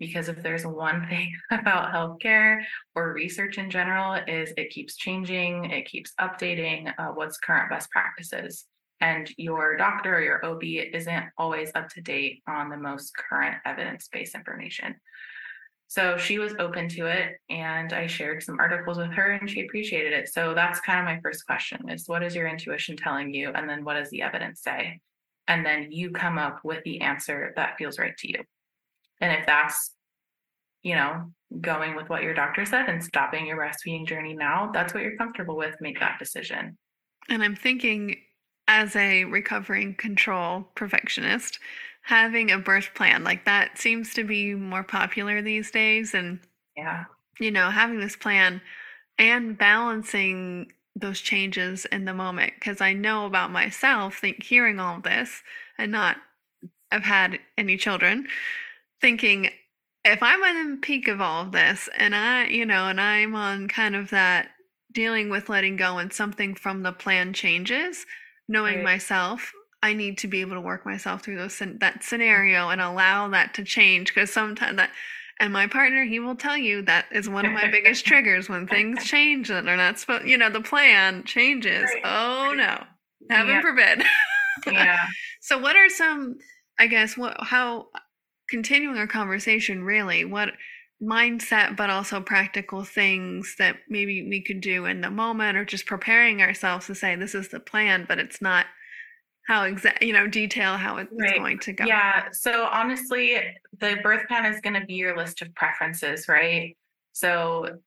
because 0.00 0.28
if 0.28 0.42
there's 0.42 0.66
one 0.66 1.06
thing 1.10 1.32
about 1.52 1.92
healthcare 1.94 2.62
or 2.96 3.12
research 3.12 3.58
in 3.58 3.70
general 3.70 4.14
is 4.26 4.52
it 4.56 4.70
keeps 4.70 4.96
changing 4.96 5.66
it 5.70 5.86
keeps 5.86 6.12
updating 6.20 6.92
uh, 6.98 7.08
what's 7.08 7.38
current 7.38 7.70
best 7.70 7.90
practices 7.90 8.64
and 9.00 9.30
your 9.36 9.76
doctor 9.76 10.16
or 10.16 10.20
your 10.20 10.44
ob 10.44 10.62
isn't 10.62 11.24
always 11.38 11.70
up 11.74 11.88
to 11.90 12.00
date 12.00 12.42
on 12.46 12.68
the 12.68 12.76
most 12.76 13.12
current 13.16 13.56
evidence-based 13.64 14.34
information. 14.34 14.94
So 15.88 16.16
she 16.16 16.38
was 16.38 16.54
open 16.60 16.88
to 16.90 17.06
it 17.06 17.32
and 17.48 17.92
i 17.92 18.06
shared 18.06 18.44
some 18.44 18.60
articles 18.60 18.96
with 18.96 19.10
her 19.10 19.32
and 19.32 19.50
she 19.50 19.62
appreciated 19.62 20.12
it. 20.12 20.28
So 20.28 20.54
that's 20.54 20.80
kind 20.80 21.00
of 21.00 21.04
my 21.04 21.18
first 21.20 21.44
question 21.46 21.88
is 21.90 22.06
what 22.06 22.22
is 22.22 22.34
your 22.34 22.46
intuition 22.46 22.96
telling 22.96 23.34
you 23.34 23.50
and 23.50 23.68
then 23.68 23.84
what 23.84 23.94
does 23.94 24.08
the 24.10 24.22
evidence 24.22 24.62
say? 24.62 25.00
And 25.48 25.66
then 25.66 25.90
you 25.90 26.10
come 26.10 26.38
up 26.38 26.60
with 26.62 26.84
the 26.84 27.00
answer 27.00 27.52
that 27.56 27.76
feels 27.76 27.98
right 27.98 28.16
to 28.18 28.28
you. 28.28 28.44
And 29.20 29.32
if 29.32 29.46
that's, 29.46 29.90
you 30.84 30.94
know, 30.94 31.32
going 31.60 31.96
with 31.96 32.08
what 32.08 32.22
your 32.22 32.34
doctor 32.34 32.64
said 32.64 32.88
and 32.88 33.02
stopping 33.02 33.46
your 33.46 33.56
breastfeeding 33.56 34.06
journey 34.06 34.34
now, 34.34 34.70
that's 34.72 34.94
what 34.94 35.02
you're 35.02 35.16
comfortable 35.16 35.56
with, 35.56 35.74
make 35.80 35.98
that 35.98 36.20
decision. 36.20 36.78
And 37.28 37.42
I'm 37.42 37.56
thinking, 37.56 38.16
as 38.70 38.94
a 38.94 39.24
recovering 39.24 39.96
control 39.96 40.64
perfectionist, 40.76 41.58
having 42.02 42.52
a 42.52 42.58
birth 42.58 42.90
plan 42.94 43.24
like 43.24 43.44
that 43.44 43.76
seems 43.76 44.14
to 44.14 44.22
be 44.22 44.54
more 44.54 44.84
popular 44.84 45.42
these 45.42 45.72
days. 45.72 46.14
And, 46.14 46.38
yeah, 46.76 47.06
you 47.40 47.50
know, 47.50 47.68
having 47.68 47.98
this 47.98 48.14
plan 48.14 48.60
and 49.18 49.58
balancing 49.58 50.70
those 50.94 51.20
changes 51.20 51.84
in 51.86 52.04
the 52.04 52.14
moment. 52.14 52.52
Because 52.54 52.80
I 52.80 52.92
know 52.92 53.26
about 53.26 53.50
myself, 53.50 54.18
think 54.18 54.44
hearing 54.44 54.78
all 54.78 55.00
this 55.00 55.42
and 55.76 55.90
not 55.90 56.18
have 56.92 57.02
had 57.02 57.40
any 57.58 57.76
children 57.76 58.28
thinking 59.00 59.50
if 60.04 60.22
I'm 60.22 60.42
on 60.44 60.70
the 60.70 60.76
peak 60.76 61.08
of 61.08 61.20
all 61.20 61.42
of 61.42 61.52
this 61.52 61.88
and 61.98 62.14
I, 62.14 62.46
you 62.46 62.64
know, 62.64 62.86
and 62.86 63.00
I'm 63.00 63.34
on 63.34 63.66
kind 63.66 63.96
of 63.96 64.10
that 64.10 64.50
dealing 64.92 65.28
with 65.28 65.48
letting 65.48 65.76
go 65.76 65.98
and 65.98 66.12
something 66.12 66.54
from 66.54 66.82
the 66.84 66.92
plan 66.92 67.32
changes, 67.32 68.06
knowing 68.50 68.76
right. 68.76 68.84
myself, 68.84 69.52
I 69.82 69.94
need 69.94 70.18
to 70.18 70.28
be 70.28 70.42
able 70.42 70.56
to 70.56 70.60
work 70.60 70.84
myself 70.84 71.22
through 71.22 71.36
those 71.36 71.58
that 71.58 72.04
scenario 72.04 72.68
and 72.68 72.80
allow 72.80 73.28
that 73.28 73.54
to 73.54 73.64
change 73.64 74.14
because 74.14 74.30
sometimes 74.30 74.76
that 74.76 74.90
and 75.38 75.54
my 75.54 75.66
partner 75.66 76.04
he 76.04 76.20
will 76.20 76.36
tell 76.36 76.56
you 76.56 76.82
that 76.82 77.06
is 77.10 77.30
one 77.30 77.46
of 77.46 77.52
my 77.52 77.66
biggest 77.70 78.04
triggers 78.04 78.50
when 78.50 78.66
things 78.66 79.04
change 79.04 79.48
that 79.48 79.66
are 79.66 79.76
not 79.76 79.98
supposed 79.98 80.26
you 80.26 80.36
know 80.36 80.50
the 80.50 80.60
plan 80.60 81.24
changes 81.24 81.88
right. 81.94 82.02
oh 82.04 82.52
no 82.54 82.84
heaven 83.30 83.54
yeah. 83.54 83.60
forbid 83.62 84.02
yeah 84.66 84.98
so 85.40 85.56
what 85.56 85.76
are 85.76 85.88
some 85.88 86.36
i 86.78 86.86
guess 86.86 87.16
what 87.16 87.34
how 87.40 87.86
continuing 88.50 88.98
our 88.98 89.06
conversation, 89.06 89.82
really, 89.82 90.24
what 90.26 90.50
mindset, 91.02 91.76
but 91.76 91.90
also 91.90 92.20
practical 92.20 92.84
things 92.84 93.56
that 93.58 93.76
maybe 93.88 94.28
we 94.28 94.42
could 94.42 94.60
do 94.60 94.84
in 94.84 95.00
the 95.00 95.10
moment 95.10 95.56
or 95.56 95.64
just 95.64 95.86
preparing 95.86 96.42
ourselves 96.42 96.86
to 96.86 96.94
say, 96.94 97.16
this 97.16 97.34
is 97.34 97.48
the 97.48 97.60
plan, 97.60 98.04
but 98.06 98.18
it's 98.18 98.42
not 98.42 98.66
how 99.46 99.64
exact, 99.64 100.02
you 100.02 100.12
know, 100.12 100.26
detail 100.26 100.76
how 100.76 100.98
it's 100.98 101.10
right. 101.18 101.38
going 101.38 101.58
to 101.58 101.72
go. 101.72 101.84
Yeah. 101.84 102.26
So 102.32 102.66
honestly, 102.66 103.40
the 103.80 103.96
birth 104.02 104.28
plan 104.28 104.44
is 104.44 104.60
going 104.60 104.78
to 104.78 104.86
be 104.86 104.94
your 104.94 105.16
list 105.16 105.42
of 105.42 105.54
preferences, 105.54 106.28
right? 106.28 106.76
So 107.12 107.78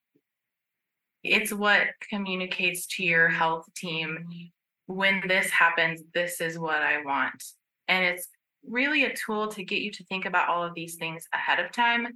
it's 1.23 1.53
what 1.53 1.83
communicates 2.09 2.87
to 2.87 3.03
your 3.03 3.29
health 3.29 3.65
team 3.75 4.51
when 4.87 5.23
this 5.27 5.49
happens, 5.51 6.01
this 6.13 6.41
is 6.41 6.59
what 6.59 6.81
I 6.81 7.01
want. 7.03 7.41
And 7.87 8.03
it's 8.03 8.27
really 8.67 9.05
a 9.05 9.15
tool 9.15 9.47
to 9.49 9.63
get 9.63 9.81
you 9.81 9.91
to 9.91 10.03
think 10.05 10.25
about 10.25 10.49
all 10.49 10.63
of 10.63 10.73
these 10.73 10.95
things 10.95 11.25
ahead 11.33 11.59
of 11.59 11.71
time 11.71 12.07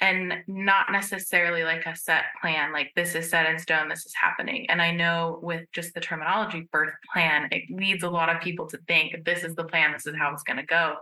and 0.00 0.34
not 0.46 0.90
necessarily 0.90 1.62
like 1.62 1.84
a 1.84 1.94
set 1.94 2.24
plan 2.40 2.72
like 2.72 2.90
this 2.96 3.14
is 3.14 3.28
set 3.28 3.44
in 3.46 3.58
stone 3.58 3.88
this 3.88 4.06
is 4.06 4.14
happening. 4.14 4.68
And 4.70 4.80
i 4.80 4.90
know 4.90 5.38
with 5.42 5.66
just 5.72 5.94
the 5.94 6.00
terminology 6.00 6.68
birth 6.72 6.94
plan 7.12 7.48
it 7.52 7.64
leads 7.70 8.02
a 8.02 8.10
lot 8.10 8.34
of 8.34 8.40
people 8.40 8.66
to 8.68 8.78
think 8.88 9.24
this 9.24 9.44
is 9.44 9.54
the 9.54 9.64
plan 9.64 9.92
this 9.92 10.06
is 10.06 10.16
how 10.16 10.32
it's 10.32 10.42
going 10.42 10.58
to 10.58 10.66
go. 10.66 10.96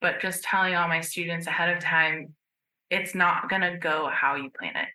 But 0.00 0.20
just 0.20 0.42
telling 0.42 0.74
all 0.74 0.88
my 0.88 1.00
students 1.00 1.46
ahead 1.46 1.74
of 1.74 1.82
time 1.82 2.34
it's 2.90 3.14
not 3.14 3.48
going 3.48 3.62
to 3.62 3.78
go 3.78 4.08
how 4.12 4.36
you 4.36 4.50
plan 4.50 4.76
it. 4.76 4.88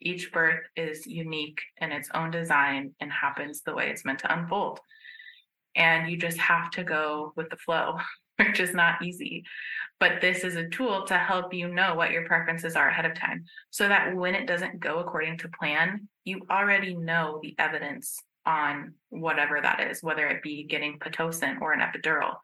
Each 0.00 0.32
birth 0.32 0.64
is 0.76 1.06
unique 1.06 1.60
in 1.80 1.92
its 1.92 2.08
own 2.14 2.30
design 2.30 2.94
and 3.00 3.10
happens 3.10 3.62
the 3.62 3.74
way 3.74 3.90
it's 3.90 4.04
meant 4.04 4.20
to 4.20 4.32
unfold. 4.32 4.80
And 5.74 6.10
you 6.10 6.16
just 6.16 6.38
have 6.38 6.70
to 6.72 6.84
go 6.84 7.32
with 7.36 7.50
the 7.50 7.56
flow, 7.56 7.98
which 8.36 8.60
is 8.60 8.74
not 8.74 9.02
easy. 9.04 9.44
But 10.00 10.20
this 10.20 10.44
is 10.44 10.54
a 10.54 10.68
tool 10.68 11.04
to 11.06 11.18
help 11.18 11.52
you 11.52 11.68
know 11.68 11.94
what 11.94 12.12
your 12.12 12.24
preferences 12.24 12.76
are 12.76 12.88
ahead 12.88 13.04
of 13.04 13.14
time 13.14 13.44
so 13.70 13.88
that 13.88 14.14
when 14.14 14.34
it 14.34 14.46
doesn't 14.46 14.78
go 14.78 15.00
according 15.00 15.38
to 15.38 15.48
plan, 15.48 16.08
you 16.24 16.42
already 16.50 16.94
know 16.94 17.40
the 17.42 17.56
evidence 17.58 18.16
on 18.46 18.94
whatever 19.10 19.60
that 19.60 19.80
is, 19.80 20.02
whether 20.02 20.26
it 20.28 20.42
be 20.42 20.64
getting 20.64 20.98
Pitocin 20.98 21.60
or 21.60 21.72
an 21.72 21.80
epidural. 21.80 22.34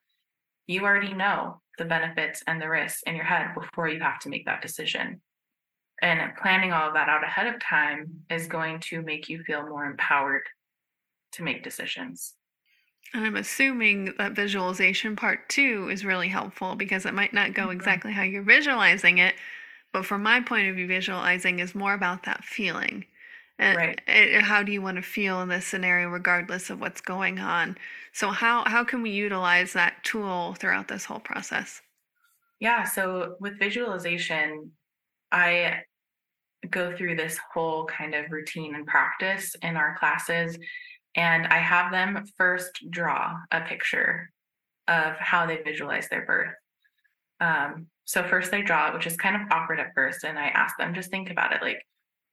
You 0.66 0.84
already 0.84 1.14
know 1.14 1.60
the 1.78 1.84
benefits 1.84 2.42
and 2.46 2.60
the 2.60 2.68
risks 2.68 3.02
in 3.06 3.14
your 3.14 3.24
head 3.24 3.54
before 3.54 3.88
you 3.88 4.00
have 4.00 4.18
to 4.20 4.28
make 4.28 4.46
that 4.46 4.62
decision. 4.62 5.20
And 6.02 6.34
planning 6.36 6.72
all 6.72 6.88
of 6.88 6.94
that 6.94 7.08
out 7.08 7.24
ahead 7.24 7.46
of 7.46 7.60
time 7.60 8.24
is 8.28 8.48
going 8.48 8.80
to 8.80 9.00
make 9.00 9.28
you 9.28 9.42
feel 9.44 9.66
more 9.66 9.84
empowered 9.84 10.42
to 11.32 11.42
make 11.42 11.62
decisions. 11.62 12.34
And 13.12 13.24
I'm 13.24 13.36
assuming 13.36 14.14
that 14.18 14.32
visualization 14.32 15.14
part 15.14 15.48
two 15.48 15.88
is 15.90 16.04
really 16.04 16.28
helpful 16.28 16.74
because 16.74 17.06
it 17.06 17.14
might 17.14 17.32
not 17.32 17.54
go 17.54 17.62
mm-hmm. 17.64 17.72
exactly 17.72 18.12
how 18.12 18.22
you're 18.22 18.42
visualizing 18.42 19.18
it. 19.18 19.34
But 19.92 20.04
from 20.04 20.22
my 20.22 20.40
point 20.40 20.68
of 20.68 20.74
view, 20.74 20.88
visualizing 20.88 21.60
is 21.60 21.74
more 21.74 21.94
about 21.94 22.24
that 22.24 22.44
feeling. 22.44 23.04
And 23.60 23.76
right. 23.76 24.00
it, 24.08 24.42
how 24.42 24.64
do 24.64 24.72
you 24.72 24.82
want 24.82 24.96
to 24.96 25.02
feel 25.02 25.40
in 25.40 25.48
this 25.48 25.64
scenario, 25.64 26.08
regardless 26.08 26.70
of 26.70 26.80
what's 26.80 27.00
going 27.00 27.38
on? 27.38 27.78
So, 28.12 28.30
how, 28.30 28.64
how 28.64 28.82
can 28.82 29.00
we 29.02 29.10
utilize 29.10 29.72
that 29.74 30.02
tool 30.02 30.54
throughout 30.54 30.88
this 30.88 31.04
whole 31.04 31.20
process? 31.20 31.80
Yeah. 32.58 32.82
So, 32.82 33.36
with 33.38 33.60
visualization, 33.60 34.72
I 35.30 35.82
go 36.70 36.96
through 36.96 37.14
this 37.14 37.38
whole 37.52 37.84
kind 37.84 38.14
of 38.14 38.30
routine 38.32 38.74
and 38.74 38.86
practice 38.86 39.54
in 39.62 39.76
our 39.76 39.96
classes 39.98 40.58
and 41.14 41.46
I 41.46 41.59
have 41.59 41.92
them 41.92 42.24
first 42.37 42.90
draw 42.90 43.37
a 43.50 43.61
picture 43.61 44.31
of 44.88 45.16
how 45.16 45.46
they 45.46 45.62
visualize 45.62 46.09
their 46.09 46.27
birth. 46.27 46.55
Um, 47.40 47.87
so 48.05 48.22
first 48.22 48.50
they 48.50 48.62
draw 48.62 48.88
it, 48.88 48.94
which 48.94 49.07
is 49.07 49.16
kind 49.16 49.37
of 49.37 49.50
awkward 49.50 49.81
at 49.81 49.94
first, 49.94 50.24
and 50.24 50.38
I 50.38 50.48
ask 50.48 50.77
them 50.77 50.94
just 50.94 51.11
think 51.11 51.31
about 51.31 51.53
it, 51.53 51.62
like, 51.62 51.83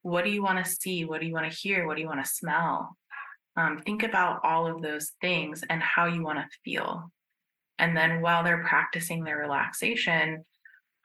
what 0.01 0.25
do 0.25 0.31
you 0.31 0.43
want 0.43 0.63
to 0.63 0.71
see? 0.71 1.05
What 1.05 1.21
do 1.21 1.27
you 1.27 1.33
want 1.33 1.49
to 1.51 1.57
hear? 1.57 1.85
What 1.85 1.95
do 1.95 2.01
you 2.01 2.07
want 2.07 2.23
to 2.23 2.31
smell? 2.31 2.97
Um, 3.55 3.79
think 3.85 4.03
about 4.03 4.39
all 4.43 4.65
of 4.67 4.81
those 4.81 5.11
things 5.21 5.63
and 5.69 5.81
how 5.81 6.05
you 6.05 6.23
want 6.23 6.39
to 6.39 6.57
feel. 6.63 7.11
And 7.77 7.95
then 7.95 8.21
while 8.21 8.43
they're 8.43 8.63
practicing 8.63 9.23
their 9.23 9.37
relaxation, 9.37 10.45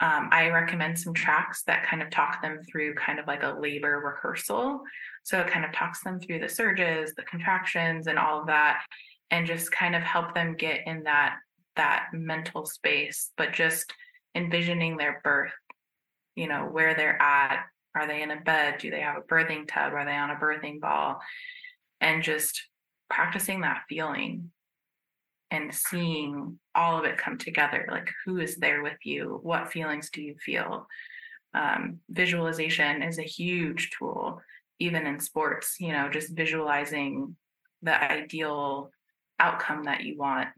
um, 0.00 0.28
I 0.30 0.50
recommend 0.50 0.98
some 0.98 1.14
tracks 1.14 1.62
that 1.64 1.86
kind 1.86 2.02
of 2.02 2.10
talk 2.10 2.42
them 2.42 2.60
through 2.70 2.94
kind 2.94 3.18
of 3.18 3.26
like 3.26 3.42
a 3.42 3.56
labor 3.58 3.98
rehearsal. 4.04 4.82
So 5.22 5.40
it 5.40 5.48
kind 5.48 5.64
of 5.64 5.72
talks 5.72 6.02
them 6.02 6.20
through 6.20 6.40
the 6.40 6.48
surges, 6.48 7.14
the 7.14 7.22
contractions, 7.22 8.06
and 8.06 8.18
all 8.18 8.40
of 8.40 8.46
that, 8.48 8.82
and 9.30 9.46
just 9.46 9.72
kind 9.72 9.96
of 9.96 10.02
help 10.02 10.34
them 10.34 10.54
get 10.56 10.86
in 10.86 11.04
that 11.04 11.36
that 11.76 12.06
mental 12.12 12.64
space, 12.64 13.30
but 13.36 13.52
just 13.52 13.92
envisioning 14.34 14.96
their 14.96 15.20
birth, 15.24 15.52
you 16.34 16.48
know, 16.48 16.64
where 16.64 16.94
they're 16.94 17.20
at. 17.20 17.64
Are 17.94 18.06
they 18.06 18.22
in 18.22 18.30
a 18.30 18.40
bed? 18.40 18.76
Do 18.78 18.90
they 18.90 19.00
have 19.00 19.16
a 19.16 19.22
birthing 19.22 19.66
tub? 19.66 19.94
Are 19.94 20.04
they 20.04 20.14
on 20.16 20.30
a 20.30 20.36
birthing 20.36 20.80
ball? 20.80 21.20
And 22.00 22.22
just 22.22 22.62
practicing 23.08 23.62
that 23.62 23.82
feeling 23.88 24.50
and 25.50 25.72
seeing 25.72 26.58
all 26.74 26.98
of 26.98 27.04
it 27.04 27.18
come 27.18 27.38
together 27.38 27.86
like 27.90 28.10
who 28.24 28.38
is 28.38 28.56
there 28.56 28.82
with 28.82 28.98
you? 29.04 29.38
What 29.42 29.72
feelings 29.72 30.10
do 30.10 30.22
you 30.22 30.34
feel? 30.44 30.86
Um, 31.54 32.00
visualization 32.10 33.02
is 33.02 33.18
a 33.18 33.22
huge 33.22 33.90
tool 33.90 34.42
even 34.78 35.06
in 35.06 35.18
sports 35.20 35.76
you 35.80 35.92
know 35.92 36.08
just 36.10 36.36
visualizing 36.36 37.34
the 37.82 38.12
ideal 38.12 38.90
outcome 39.38 39.84
that 39.84 40.02
you 40.02 40.16
want 40.18 40.48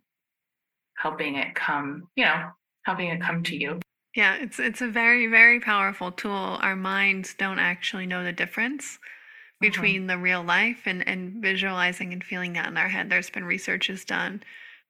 helping 0.96 1.37
it 1.37 1.55
come 1.55 2.09
you 2.16 2.24
know 2.24 2.51
helping 2.83 3.09
it 3.09 3.20
come 3.20 3.42
to 3.42 3.57
you. 3.57 3.79
Yeah 4.14 4.37
it's 4.37 4.59
it's 4.59 4.81
a 4.81 4.88
very 4.88 5.27
very 5.27 5.61
powerful 5.61 6.11
tool. 6.11 6.59
Our 6.61 6.77
minds 6.77 7.35
don't 7.38 7.59
actually 7.59 8.07
know 8.07 8.24
the 8.24 8.33
difference 8.33 8.98
uh-huh. 8.98 9.59
between 9.61 10.07
the 10.07 10.18
real 10.18 10.42
life 10.42 10.83
and 10.87 11.07
and 11.07 11.42
visualizing 11.42 12.12
and 12.12 12.24
feeling 12.24 12.55
that 12.55 12.68
in 12.68 12.77
our 12.77 12.88
head. 12.88 13.11
There's 13.11 13.31
been 13.31 13.44
researches 13.44 14.05
done 14.05 14.42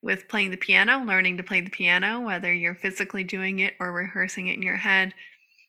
with 0.03 0.29
playing 0.29 0.51
the 0.51 0.57
piano, 0.57 1.05
learning 1.05 1.37
to 1.37 1.43
play 1.43 1.61
the 1.61 1.71
piano, 1.71 2.21
whether 2.21 2.53
you're 2.53 2.75
physically 2.75 3.25
doing 3.25 3.59
it 3.59 3.75
or 3.81 3.93
rehearsing 3.93 4.49
it 4.49 4.55
in 4.55 4.63
your 4.63 4.77
head, 4.77 5.13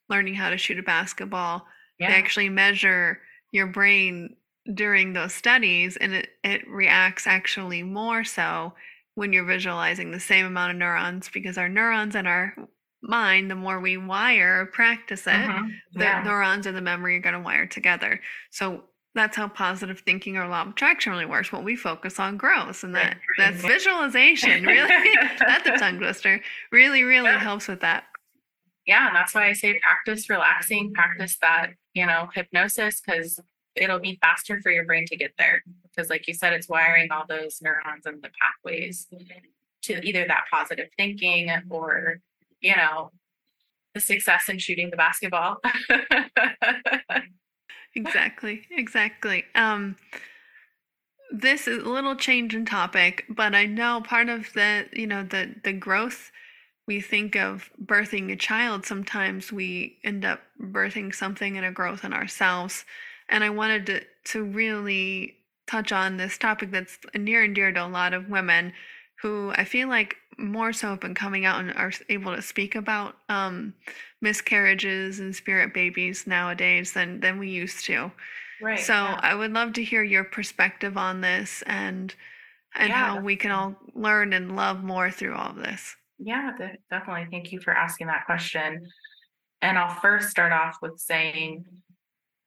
learning 0.10 0.36
how 0.36 0.50
to 0.50 0.58
shoot 0.58 0.80
a 0.80 0.84
basketball. 0.84 1.66
Yeah. 2.00 2.10
They 2.10 2.16
actually 2.16 2.50
measure 2.50 3.20
your 3.52 3.68
brain 3.68 4.36
during 4.74 5.14
those 5.14 5.34
studies 5.34 5.98
and 5.98 6.14
it, 6.14 6.30
it 6.44 6.68
reacts 6.68 7.26
actually 7.26 7.82
more 7.82 8.24
so 8.24 8.74
when 9.16 9.34
you're 9.34 9.46
visualizing 9.46 10.12
the 10.12 10.20
same 10.20 10.46
amount 10.46 10.72
of 10.72 10.78
neurons 10.78 11.30
because 11.34 11.58
our 11.58 11.68
neurons 11.70 12.16
and 12.16 12.28
our 12.28 12.56
mind, 13.02 13.50
the 13.50 13.56
more 13.56 13.80
we 13.80 13.98
wire, 13.98 14.68
practice 14.68 15.26
it, 15.26 15.32
mm-hmm. 15.32 15.70
the 15.94 16.04
Yeah. 16.04 16.24
neurons 16.24 16.66
and 16.68 16.78
the 16.78 16.82
memory 16.82 17.18
are 17.18 17.22
going 17.22 17.34
to 17.34 17.40
wire 17.42 17.66
together. 17.66 18.22
So 18.52 18.84
that's 19.16 19.36
how 19.36 19.48
positive 19.48 20.00
thinking 20.02 20.38
or 20.38 20.48
law 20.48 20.62
of 20.62 20.70
attraction 20.70 21.12
really 21.12 21.26
works. 21.26 21.52
What 21.52 21.64
we 21.64 21.76
focus 21.76 22.20
on 22.20 22.38
grows, 22.38 22.84
and 22.84 22.94
that 22.96 23.18
that's 23.38 23.62
visualization. 23.62 24.64
Really, 24.66 25.16
that's 25.40 25.68
a 25.68 25.78
tongue 25.78 25.98
twister. 26.00 26.40
Really, 26.72 27.04
really 27.04 27.30
Yeah. 27.32 27.40
helps 27.40 27.68
with 27.68 27.82
that. 27.82 28.06
yeah 28.86 29.08
and 29.08 29.16
that's 29.16 29.34
why 29.36 29.48
i 29.50 29.54
say 29.54 29.80
practice 29.80 30.30
relaxing 30.30 30.94
practice 30.94 31.38
that 31.42 31.72
you 31.94 32.06
know 32.06 32.30
hypnosis 32.34 33.02
because 33.02 33.40
it'll 33.76 34.00
be 34.00 34.18
faster 34.22 34.60
for 34.62 34.72
your 34.72 34.86
brain 34.86 35.06
to 35.06 35.16
get 35.18 35.32
there 35.38 35.62
because 35.84 36.10
like 36.10 36.28
you 36.28 36.34
said 36.34 36.54
it's 36.54 36.68
wiring 36.70 37.12
all 37.12 37.26
those 37.28 37.62
neurons 37.62 38.06
and 38.06 38.22
the 38.24 38.30
pathways 38.42 39.08
to 39.84 39.94
either 40.08 40.26
that 40.28 40.46
positive 40.52 40.88
thinking 40.98 41.52
or 41.70 42.20
you 42.62 42.76
know 42.76 43.12
the 43.94 44.00
success 44.00 44.50
in 44.50 44.58
shooting 44.58 44.90
the 44.90 44.98
basketball 44.98 45.58
Exactly, 47.96 48.68
exactly. 48.72 49.46
Um, 49.56 49.96
this 51.32 51.68
is 51.68 51.84
a 51.84 51.90
little 51.90 52.16
change 52.16 52.56
in 52.56 52.66
topic, 52.66 53.26
but 53.30 53.54
I 53.54 53.66
know 53.66 54.02
part 54.02 54.30
of 54.30 54.52
the, 54.54 54.88
you 54.94 55.08
know, 55.08 55.24
the 55.24 55.56
the 55.64 55.74
growth 55.74 56.32
we 56.88 57.02
think 57.02 57.36
of 57.36 57.70
birthing 57.84 58.32
a 58.32 58.36
child, 58.36 58.86
sometimes 58.86 59.52
we 59.52 59.98
end 60.04 60.26
up 60.26 60.42
birthing 60.60 61.14
something 61.14 61.56
and 61.58 61.66
a 61.66 61.72
growth 61.72 62.04
in 62.04 62.14
ourselves. 62.14 62.86
And 63.30 63.44
I 63.44 63.50
wanted 63.52 63.86
to 63.88 64.02
to 64.34 64.44
really 64.44 65.38
touch 65.68 65.92
on 65.92 66.18
this 66.18 66.38
topic 66.38 66.72
that's 66.72 66.98
near 67.16 67.44
and 67.44 67.54
dear 67.56 67.72
to 67.72 67.86
a 67.86 67.88
lot 67.88 68.14
of 68.14 68.30
women 68.30 68.74
who 69.22 69.52
I 69.56 69.66
feel 69.66 69.88
like 69.88 70.18
more 70.40 70.74
so 70.74 70.90
have 70.90 71.00
been 71.00 71.16
coming 71.16 71.46
out 71.46 71.60
and 71.60 71.74
are 71.76 71.92
able 72.10 72.36
to 72.36 72.42
speak 72.42 72.76
about 72.76 73.16
um, 73.30 73.74
miscarriages 74.22 75.20
and 75.20 75.36
spirit 75.36 75.74
babies 75.74 76.26
nowadays 76.28 76.94
than 76.94 77.20
than 77.20 77.40
we 77.40 77.50
used 77.50 77.86
to. 77.86 78.12
right 78.62 78.80
So 78.80 78.94
yeah. 78.94 79.20
I 79.22 79.36
would 79.36 79.52
love 79.54 79.74
to 79.74 79.84
hear 79.84 80.04
your 80.04 80.24
perspective 80.24 80.98
on 80.98 81.22
this 81.22 81.64
and 81.66 82.14
and 82.76 82.90
Yeah, 82.90 82.96
how 82.96 83.20
we 83.22 83.36
can 83.36 83.52
all 83.52 83.76
learn 83.94 84.34
and 84.34 84.56
love 84.56 84.84
more 84.84 85.12
through 85.12 85.36
all 85.36 85.52
of 85.52 85.56
this. 85.58 85.96
Yeah, 86.20 86.52
de- 86.58 86.78
definitely. 86.90 87.28
Thank 87.32 87.52
you 87.52 87.60
for 87.62 87.74
asking 87.74 88.08
that 88.08 88.26
question. 88.26 88.88
And 89.62 89.78
I'll 89.78 89.96
first 90.00 90.30
start 90.30 90.52
off 90.52 90.78
with 90.82 91.00
saying 91.00 91.66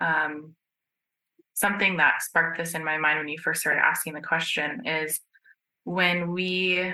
um, 0.01 0.55
something 1.55 1.97
that 1.97 2.23
sparked 2.23 2.59
this 2.59 2.75
in 2.75 2.85
my 2.85 2.99
mind 2.99 3.19
when 3.19 3.29
you 3.29 3.39
first 3.39 3.61
started 3.61 3.81
asking 3.81 4.15
the 4.15 4.21
question 4.21 4.87
is 4.87 5.21
when 5.85 6.33
we 6.33 6.93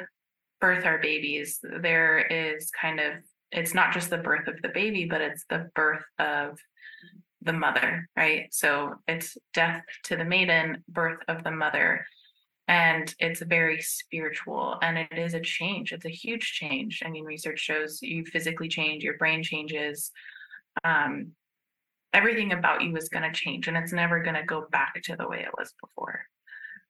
birth 0.60 0.84
our 0.84 0.98
babies, 0.98 1.60
there 1.62 2.18
is 2.18 2.70
kind 2.70 3.00
of, 3.00 3.14
it's 3.52 3.74
not 3.74 3.92
just 3.92 4.10
the 4.10 4.18
birth 4.18 4.48
of 4.48 4.60
the 4.62 4.68
baby, 4.68 5.04
but 5.04 5.20
it's 5.20 5.44
the 5.48 5.70
birth 5.74 6.04
of 6.18 6.58
the 7.42 7.52
mother, 7.52 8.08
right? 8.16 8.52
So 8.52 8.96
it's 9.06 9.36
death 9.54 9.84
to 10.04 10.16
the 10.16 10.24
maiden, 10.24 10.82
birth 10.88 11.20
of 11.28 11.44
the 11.44 11.50
mother. 11.50 12.04
And 12.66 13.14
it's 13.18 13.40
very 13.40 13.80
spiritual 13.80 14.76
and 14.82 14.98
it 14.98 15.16
is 15.16 15.32
a 15.32 15.40
change 15.40 15.92
it's 15.92 16.04
a 16.04 16.10
huge 16.10 16.52
change. 16.52 17.02
I 17.02 17.08
mean 17.08 17.24
research 17.24 17.60
shows 17.60 18.02
you 18.02 18.26
physically 18.26 18.68
change 18.68 19.02
your 19.02 19.16
brain 19.16 19.42
changes 19.42 20.10
um, 20.84 21.32
everything 22.12 22.52
about 22.52 22.82
you 22.82 22.96
is 22.96 23.08
going 23.08 23.22
to 23.22 23.32
change 23.32 23.68
and 23.68 23.76
it's 23.76 23.92
never 23.92 24.22
going 24.22 24.34
to 24.34 24.42
go 24.42 24.66
back 24.70 25.00
to 25.02 25.16
the 25.16 25.28
way 25.28 25.40
it 25.40 25.52
was 25.56 25.72
before. 25.80 26.22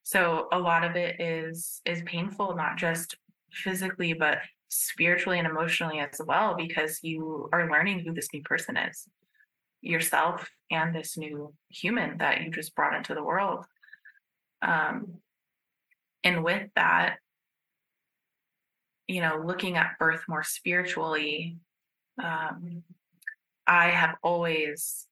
So 0.03 0.49
a 0.53 0.59
lot 0.59 0.85
of 0.85 0.97
it 0.97 1.21
is 1.21 1.81
is 1.85 2.03
painful 2.07 2.57
not 2.57 2.77
just 2.77 3.17
physically 3.53 4.13
but 4.13 4.39
spiritually 4.69 5.39
and 5.39 5.49
emotionally 5.49 5.99
as 5.99 6.21
well 6.27 6.55
because 6.55 6.99
you 7.03 7.49
are 7.53 7.71
learning 7.71 8.01
who 8.01 8.13
this 8.13 8.29
new 8.33 8.43
person 8.43 8.77
is. 8.77 9.09
Yourself 9.81 10.49
and 10.71 10.95
this 10.95 11.17
new 11.17 11.55
human 11.69 12.19
that 12.19 12.43
you 12.43 12.51
just 12.51 12.75
brought 12.75 12.97
into 12.97 13.15
the 13.15 13.23
world. 13.23 13.65
Um, 14.61 15.21
and 16.25 16.45
with 16.45 16.69
that 16.75 17.19
you 19.07 19.21
know 19.21 19.43
looking 19.45 19.77
at 19.77 19.99
birth 19.99 20.23
more 20.29 20.43
spiritually 20.43 21.57
um, 22.23 22.83
i 23.67 23.89
have 23.89 24.17
always 24.23 25.07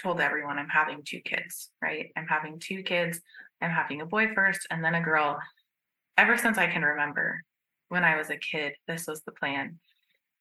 told 0.00 0.20
everyone 0.20 0.58
i'm 0.58 0.68
having 0.68 1.02
two 1.04 1.20
kids 1.20 1.70
right? 1.80 2.10
I'm 2.16 2.26
having 2.26 2.58
two 2.58 2.82
kids 2.82 3.20
i'm 3.60 3.70
having 3.70 4.00
a 4.00 4.06
boy 4.06 4.32
first 4.34 4.66
and 4.70 4.84
then 4.84 4.94
a 4.94 5.02
girl 5.02 5.38
ever 6.16 6.36
since 6.36 6.58
i 6.58 6.66
can 6.66 6.82
remember 6.82 7.40
when 7.88 8.04
i 8.04 8.16
was 8.16 8.30
a 8.30 8.36
kid 8.36 8.74
this 8.86 9.06
was 9.06 9.22
the 9.22 9.32
plan 9.32 9.78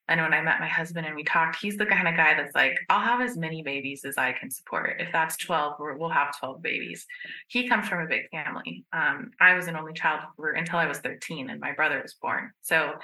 and 0.07 0.19
when 0.19 0.33
I 0.33 0.41
met 0.41 0.59
my 0.59 0.67
husband 0.67 1.05
and 1.05 1.15
we 1.15 1.23
talked, 1.23 1.55
he's 1.61 1.77
the 1.77 1.85
kind 1.85 2.05
of 2.05 2.17
guy 2.17 2.33
that's 2.33 2.53
like, 2.53 2.77
I'll 2.89 2.99
have 2.99 3.21
as 3.21 3.37
many 3.37 3.63
babies 3.63 4.03
as 4.03 4.17
I 4.17 4.33
can 4.33 4.51
support. 4.51 4.97
If 4.99 5.09
that's 5.13 5.37
12, 5.37 5.79
we're- 5.79 5.95
we'll 5.97 6.09
have 6.09 6.37
12 6.37 6.61
babies. 6.61 7.05
He 7.47 7.69
comes 7.69 7.87
from 7.87 8.01
a 8.01 8.07
big 8.07 8.29
family. 8.29 8.83
Um, 8.91 9.31
I 9.39 9.53
was 9.53 9.67
an 9.67 9.77
only 9.77 9.93
child 9.93 10.21
for, 10.35 10.51
until 10.51 10.79
I 10.79 10.85
was 10.85 10.97
13 10.99 11.49
and 11.49 11.61
my 11.61 11.71
brother 11.71 12.01
was 12.01 12.15
born. 12.15 12.51
So 12.61 12.99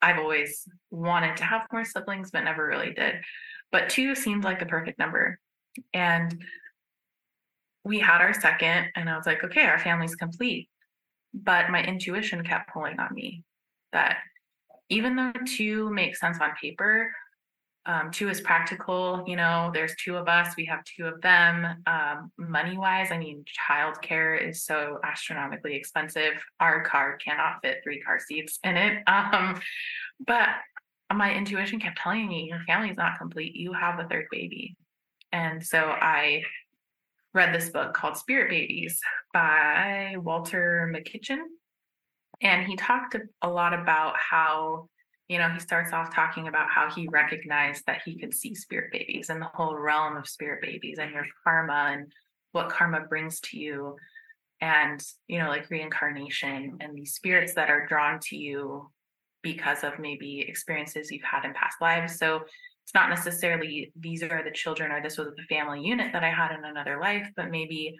I've 0.00 0.18
always 0.18 0.68
wanted 0.90 1.36
to 1.38 1.44
have 1.44 1.66
more 1.72 1.84
siblings, 1.84 2.30
but 2.30 2.44
never 2.44 2.64
really 2.64 2.92
did. 2.92 3.16
But 3.72 3.88
two 3.88 4.14
seemed 4.14 4.44
like 4.44 4.60
the 4.60 4.66
perfect 4.66 5.00
number. 5.00 5.40
And 5.92 6.44
we 7.82 7.98
had 7.98 8.20
our 8.20 8.34
second, 8.34 8.90
and 8.94 9.10
I 9.10 9.16
was 9.16 9.26
like, 9.26 9.42
okay, 9.42 9.66
our 9.66 9.80
family's 9.80 10.14
complete. 10.14 10.68
But 11.34 11.70
my 11.70 11.82
intuition 11.82 12.44
kept 12.44 12.72
pulling 12.72 12.98
on 12.98 13.14
me 13.14 13.44
that 13.92 14.18
even 14.88 15.16
though 15.16 15.32
two 15.46 15.90
makes 15.90 16.20
sense 16.20 16.38
on 16.40 16.50
paper, 16.60 17.10
um, 17.84 18.10
two 18.12 18.28
is 18.28 18.40
practical. 18.40 19.24
You 19.26 19.36
know, 19.36 19.70
there's 19.74 19.94
two 19.96 20.16
of 20.16 20.28
us, 20.28 20.54
we 20.56 20.66
have 20.66 20.84
two 20.84 21.06
of 21.06 21.20
them. 21.20 21.82
Um, 21.86 22.30
money 22.36 22.78
wise, 22.78 23.10
I 23.10 23.18
mean, 23.18 23.44
childcare 23.68 24.40
is 24.40 24.64
so 24.64 25.00
astronomically 25.02 25.74
expensive. 25.74 26.34
Our 26.60 26.84
car 26.84 27.16
cannot 27.16 27.56
fit 27.62 27.78
three 27.82 28.00
car 28.00 28.20
seats 28.20 28.58
in 28.64 28.76
it. 28.76 29.02
Um, 29.12 29.60
but 30.24 30.48
my 31.12 31.34
intuition 31.34 31.80
kept 31.80 31.98
telling 31.98 32.28
me, 32.28 32.48
your 32.48 32.60
family's 32.66 32.96
not 32.96 33.18
complete. 33.18 33.54
You 33.54 33.72
have 33.72 33.98
a 33.98 34.06
third 34.08 34.26
baby. 34.30 34.76
And 35.32 35.64
so 35.64 35.78
I 35.78 36.42
read 37.34 37.54
this 37.54 37.70
book 37.70 37.94
called 37.94 38.16
Spirit 38.16 38.50
Babies 38.50 39.00
by 39.32 40.16
Walter 40.18 40.92
Makichen. 40.94 41.38
And 42.42 42.66
he 42.66 42.76
talked 42.76 43.16
a 43.42 43.48
lot 43.48 43.72
about 43.72 44.14
how 44.16 44.88
you 45.28 45.38
know 45.38 45.48
he 45.48 45.60
starts 45.60 45.92
off 45.92 46.14
talking 46.14 46.48
about 46.48 46.68
how 46.68 46.90
he 46.90 47.08
recognized 47.08 47.84
that 47.86 48.02
he 48.04 48.18
could 48.18 48.34
see 48.34 48.54
spirit 48.54 48.92
babies 48.92 49.30
and 49.30 49.40
the 49.40 49.48
whole 49.54 49.76
realm 49.76 50.16
of 50.16 50.28
spirit 50.28 50.60
babies 50.60 50.98
and 50.98 51.12
your 51.12 51.24
karma 51.44 51.90
and 51.92 52.12
what 52.50 52.68
karma 52.68 53.00
brings 53.08 53.40
to 53.40 53.58
you. 53.58 53.96
And 54.60 55.02
you 55.28 55.38
know 55.38 55.48
like 55.48 55.70
reincarnation 55.70 56.78
and 56.80 56.94
these 56.94 57.14
spirits 57.14 57.54
that 57.54 57.70
are 57.70 57.86
drawn 57.86 58.18
to 58.28 58.36
you 58.36 58.90
because 59.42 59.82
of 59.84 59.98
maybe 59.98 60.44
experiences 60.46 61.10
you've 61.10 61.22
had 61.22 61.44
in 61.44 61.54
past 61.54 61.80
lives. 61.80 62.16
So 62.18 62.42
it's 62.84 62.94
not 62.94 63.10
necessarily 63.10 63.92
these 63.96 64.22
are 64.22 64.42
the 64.44 64.50
children 64.50 64.90
or 64.90 65.02
this 65.02 65.18
was 65.18 65.28
the 65.36 65.54
family 65.54 65.80
unit 65.80 66.12
that 66.12 66.24
i 66.24 66.30
had 66.30 66.56
in 66.56 66.64
another 66.64 66.98
life 67.00 67.28
but 67.36 67.50
maybe 67.50 67.96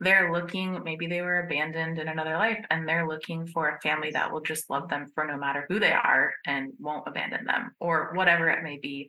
they're 0.00 0.32
looking 0.32 0.82
maybe 0.84 1.06
they 1.06 1.22
were 1.22 1.40
abandoned 1.40 1.98
in 1.98 2.08
another 2.08 2.36
life 2.36 2.62
and 2.70 2.88
they're 2.88 3.06
looking 3.06 3.46
for 3.46 3.70
a 3.70 3.80
family 3.80 4.10
that 4.10 4.30
will 4.30 4.40
just 4.40 4.68
love 4.68 4.88
them 4.88 5.06
for 5.14 5.24
no 5.24 5.36
matter 5.36 5.66
who 5.68 5.78
they 5.78 5.92
are 5.92 6.32
and 6.46 6.72
won't 6.80 7.06
abandon 7.06 7.44
them 7.44 7.70
or 7.80 8.12
whatever 8.14 8.48
it 8.50 8.62
may 8.62 8.78
be 8.78 9.08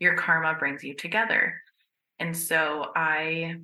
your 0.00 0.14
karma 0.16 0.58
brings 0.58 0.82
you 0.82 0.94
together. 0.94 1.54
And 2.18 2.36
so 2.36 2.90
i 2.96 3.56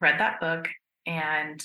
read 0.00 0.18
that 0.18 0.40
book 0.40 0.68
and 1.06 1.64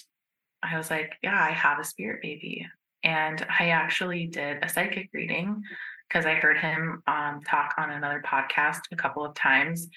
i 0.62 0.77
was 0.77 0.89
like 0.89 1.13
yeah 1.23 1.41
i 1.41 1.51
have 1.51 1.79
a 1.79 1.84
spirit 1.84 2.21
baby. 2.21 2.65
And 3.03 3.45
i 3.60 3.69
actually 3.69 4.27
did 4.27 4.63
a 4.63 4.69
psychic 4.69 5.10
reading 5.13 5.62
because 6.08 6.26
i 6.26 6.34
heard 6.34 6.58
him 6.58 7.02
um, 7.08 7.41
talk 7.48 7.74
on 7.78 7.91
another 7.91 8.22
podcast 8.26 8.82
a 8.91 8.96
couple 8.96 9.26
of 9.26 9.34
times 9.36 9.88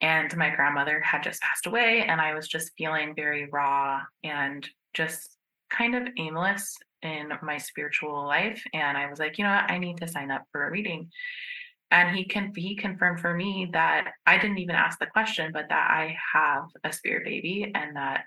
and 0.00 0.36
my 0.36 0.50
grandmother 0.50 1.00
had 1.00 1.22
just 1.22 1.40
passed 1.40 1.66
away 1.66 2.04
and 2.06 2.20
i 2.20 2.34
was 2.34 2.48
just 2.48 2.72
feeling 2.76 3.14
very 3.14 3.48
raw 3.52 4.00
and 4.24 4.68
just 4.94 5.36
kind 5.70 5.94
of 5.94 6.06
aimless 6.18 6.76
in 7.02 7.30
my 7.42 7.58
spiritual 7.58 8.26
life 8.26 8.62
and 8.72 8.96
i 8.96 9.08
was 9.08 9.18
like 9.18 9.38
you 9.38 9.44
know 9.44 9.50
what? 9.50 9.70
I 9.70 9.78
need 9.78 9.98
to 9.98 10.08
sign 10.08 10.30
up 10.30 10.44
for 10.52 10.66
a 10.66 10.70
reading. 10.70 11.10
And 11.90 12.16
he 12.16 12.24
can 12.24 12.52
he 12.54 12.74
confirmed 12.74 13.20
for 13.20 13.32
me 13.34 13.68
that 13.72 14.12
i 14.26 14.38
didn't 14.38 14.58
even 14.58 14.74
ask 14.74 14.98
the 14.98 15.06
question 15.06 15.52
but 15.52 15.68
that 15.68 15.90
i 15.90 16.16
have 16.32 16.64
a 16.82 16.92
spirit 16.92 17.24
baby 17.24 17.70
and 17.74 17.94
that 17.94 18.24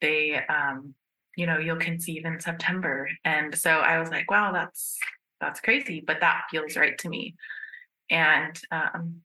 they 0.00 0.40
um 0.48 0.94
you 1.36 1.46
know 1.46 1.58
you'll 1.58 1.76
conceive 1.76 2.24
in 2.24 2.40
september. 2.40 3.08
And 3.24 3.54
so 3.54 3.70
i 3.70 3.98
was 3.98 4.10
like 4.10 4.30
wow 4.30 4.52
that's 4.52 4.98
that's 5.40 5.60
crazy 5.60 6.02
but 6.06 6.20
that 6.20 6.42
feels 6.50 6.76
right 6.76 6.98
to 6.98 7.08
me 7.08 7.34
and 8.10 8.60
um 8.70 9.22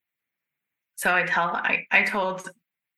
so 0.95 1.13
I 1.13 1.23
tell 1.23 1.49
I, 1.55 1.85
I 1.91 2.03
told, 2.03 2.49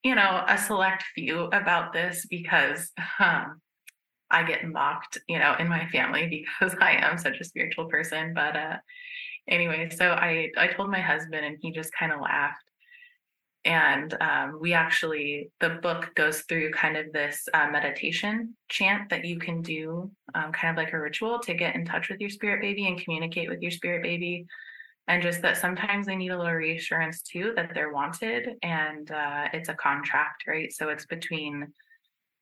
you 0.03 0.15
know, 0.15 0.43
a 0.47 0.57
select 0.57 1.03
few 1.15 1.45
about 1.45 1.93
this 1.93 2.25
because 2.29 2.91
um, 3.19 3.59
I 4.29 4.43
get 4.43 4.67
mocked, 4.67 5.17
you 5.27 5.39
know, 5.39 5.55
in 5.59 5.67
my 5.67 5.87
family 5.87 6.27
because 6.27 6.75
I 6.81 6.91
am 6.93 7.17
such 7.17 7.39
a 7.39 7.43
spiritual 7.43 7.85
person. 7.85 8.33
But 8.33 8.55
uh, 8.55 8.77
anyway, 9.47 9.89
so 9.89 10.11
I 10.11 10.51
I 10.57 10.67
told 10.67 10.91
my 10.91 11.01
husband, 11.01 11.45
and 11.45 11.57
he 11.59 11.71
just 11.71 11.91
kind 11.93 12.11
of 12.11 12.21
laughed. 12.21 12.66
And 13.67 14.15
um, 14.21 14.59
we 14.61 14.71
actually, 14.71 15.51
the 15.59 15.71
book 15.81 16.09
goes 16.15 16.43
through 16.43 16.71
kind 16.71 16.95
of 16.95 17.11
this 17.11 17.49
uh, 17.53 17.67
meditation 17.69 18.55
chant 18.69 19.09
that 19.09 19.25
you 19.25 19.39
can 19.39 19.61
do, 19.61 20.09
um, 20.35 20.53
kind 20.53 20.71
of 20.71 20.81
like 20.81 20.93
a 20.93 20.99
ritual 20.99 21.39
to 21.39 21.53
get 21.53 21.75
in 21.75 21.83
touch 21.83 22.07
with 22.07 22.21
your 22.21 22.29
spirit 22.29 22.61
baby 22.61 22.87
and 22.87 22.97
communicate 22.97 23.49
with 23.49 23.61
your 23.61 23.71
spirit 23.71 24.03
baby. 24.03 24.45
And 25.09 25.21
just 25.21 25.41
that 25.41 25.57
sometimes 25.57 26.05
they 26.05 26.15
need 26.15 26.31
a 26.31 26.37
little 26.37 26.53
reassurance 26.53 27.21
too 27.21 27.51
that 27.57 27.73
they're 27.73 27.91
wanted. 27.91 28.51
And 28.63 29.11
uh, 29.11 29.49
it's 29.51 29.67
a 29.67 29.73
contract, 29.73 30.45
right? 30.47 30.71
So 30.71 30.87
it's 30.87 31.05
between 31.05 31.67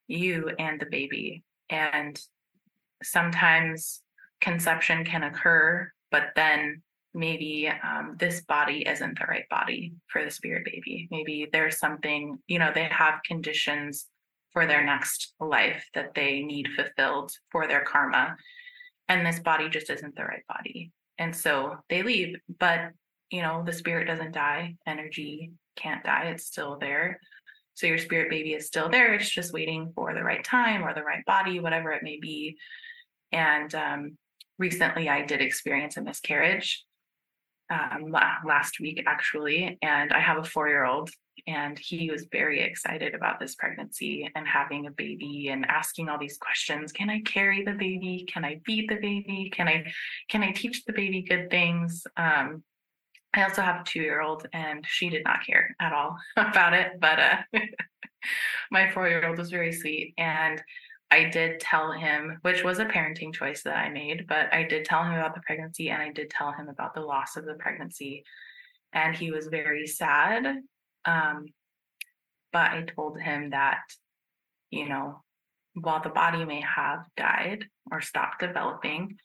you 0.08 0.52
and 0.60 0.80
the 0.80 0.86
baby. 0.86 1.42
And 1.72 2.22
sometimes 3.02 4.04
conception 4.42 5.04
can 5.04 5.24
occur, 5.24 5.92
but 6.12 6.34
then 6.36 6.84
maybe 7.16 7.72
um, 7.84 8.16
this 8.20 8.42
body 8.42 8.86
isn't 8.88 9.18
the 9.18 9.26
right 9.26 9.48
body 9.50 9.94
for 10.08 10.24
the 10.24 10.30
spirit 10.30 10.66
baby. 10.66 11.08
Maybe 11.10 11.48
there's 11.52 11.80
something, 11.80 12.38
you 12.48 12.60
know, 12.60 12.72
they 12.74 12.84
have 12.84 13.24
conditions 13.26 14.08
for 14.52 14.68
their 14.68 14.86
next 14.86 15.34
life 15.40 15.86
that 15.94 16.14
they 16.14 16.42
need 16.42 16.68
fulfilled 16.76 17.32
for 17.52 17.68
their 17.68 17.84
karma. 17.84 18.36
And 19.08 19.26
this 19.26 19.40
body 19.40 19.70
just 19.70 19.90
isn't 19.90 20.16
the 20.16 20.24
right 20.24 20.46
body. 20.48 20.92
And 21.18 21.36
so 21.36 21.78
they 21.90 22.04
leave, 22.04 22.38
but, 22.60 22.92
you 23.32 23.42
know, 23.42 23.64
the 23.66 23.74
spirit 23.74 24.06
doesn't 24.06 24.34
die, 24.34 24.76
energy 24.86 25.52
can't 25.76 26.04
die, 26.04 26.26
it's 26.26 26.46
still 26.46 26.78
there. 26.78 27.20
So 27.74 27.88
your 27.88 27.98
spirit 27.98 28.30
baby 28.30 28.54
is 28.54 28.68
still 28.68 28.90
there. 28.90 29.14
It's 29.14 29.30
just 29.30 29.52
waiting 29.52 29.92
for 29.96 30.14
the 30.14 30.24
right 30.24 30.44
time 30.44 30.84
or 30.84 30.94
the 30.94 31.04
right 31.04 31.26
body, 31.26 31.60
whatever 31.60 31.92
it 31.92 32.04
may 32.04 32.18
be. 32.20 32.58
And 33.34 33.76
um, 33.76 34.18
recently 34.58 35.10
I 35.10 35.26
did 35.26 35.42
experience 35.42 35.98
a 35.98 36.02
miscarriage 36.02 36.85
um, 37.70 38.12
last 38.12 38.80
week, 38.80 39.04
actually. 39.06 39.78
And 39.82 40.14
I 40.14 40.20
have 40.20 40.38
a 40.38 40.44
four 40.44 40.68
year 40.68 40.86
old, 40.86 41.10
and 41.48 41.78
he 41.78 42.10
was 42.10 42.28
very 42.32 42.62
excited 42.62 43.14
about 43.14 43.40
this 43.40 43.56
pregnancy 43.56 44.30
and 44.36 44.48
having 44.48 44.88
a 44.88 44.92
baby 44.92 45.50
and 45.50 45.66
asking 45.66 46.10
all 46.10 46.18
these 46.18 46.38
questions 46.38 46.92
can 46.92 47.10
i 47.10 47.20
carry 47.22 47.64
the 47.64 47.74
baby 47.74 48.26
can 48.32 48.46
i 48.46 48.60
feed 48.66 48.90
the 48.90 48.96
baby 48.96 49.52
can 49.54 49.68
i 49.68 49.86
can 50.30 50.44
i 50.44 50.52
teach 50.52 50.84
the 50.86 50.94
baby 50.94 51.22
good 51.22 51.50
things 51.50 52.06
um, 52.18 52.64
i 53.34 53.44
also 53.44 53.62
have 53.62 53.82
a 53.82 53.84
two 53.84 54.02
year 54.02 54.22
old 54.22 54.48
and 54.54 54.86
she 54.88 55.10
did 55.10 55.24
not 55.24 55.46
care 55.46 55.76
at 55.80 55.94
all 55.94 56.18
about 56.38 56.74
it 56.74 56.94
but 57.00 57.20
uh, 57.20 57.38
my 58.72 58.90
four 58.92 59.08
year 59.08 59.28
old 59.28 59.38
was 59.38 59.52
very 59.52 59.72
sweet 59.72 60.14
and 60.18 60.62
I 61.12 61.26
did 61.26 61.60
tell 61.60 61.92
him, 61.92 62.40
which 62.42 62.64
was 62.64 62.80
a 62.80 62.86
parenting 62.86 63.34
choice 63.34 63.64
that 63.64 63.78
I 63.78 63.90
made, 63.90 64.26
but 64.28 64.54
I 64.54 64.64
did 64.64 64.86
tell 64.86 65.04
him 65.04 65.14
about 65.14 65.36
the 65.36 65.42
pregnancy 65.42 65.90
and 65.90 66.02
I 66.02 66.12
did 66.12 66.30
tell 66.30 66.52
him 66.52 66.68
about 66.68 66.94
the 66.94 67.02
loss 67.02 67.38
of 67.38 67.46
the 67.46 67.54
pregnancy. 67.54 68.24
And 68.92 69.16
he 69.16 69.32
was 69.32 69.48
very 69.48 69.88
sad. 69.88 70.46
Um, 71.06 71.46
but 72.52 72.72
I 72.72 72.84
told 72.84 73.20
him 73.20 73.52
that, 73.52 73.82
you 74.72 74.90
know, 74.90 75.24
while 75.74 76.02
the 76.02 76.10
body 76.10 76.44
may 76.46 76.62
have 76.62 77.06
died 77.18 77.66
or 77.92 78.02
stopped 78.02 78.40
developing, 78.40 79.18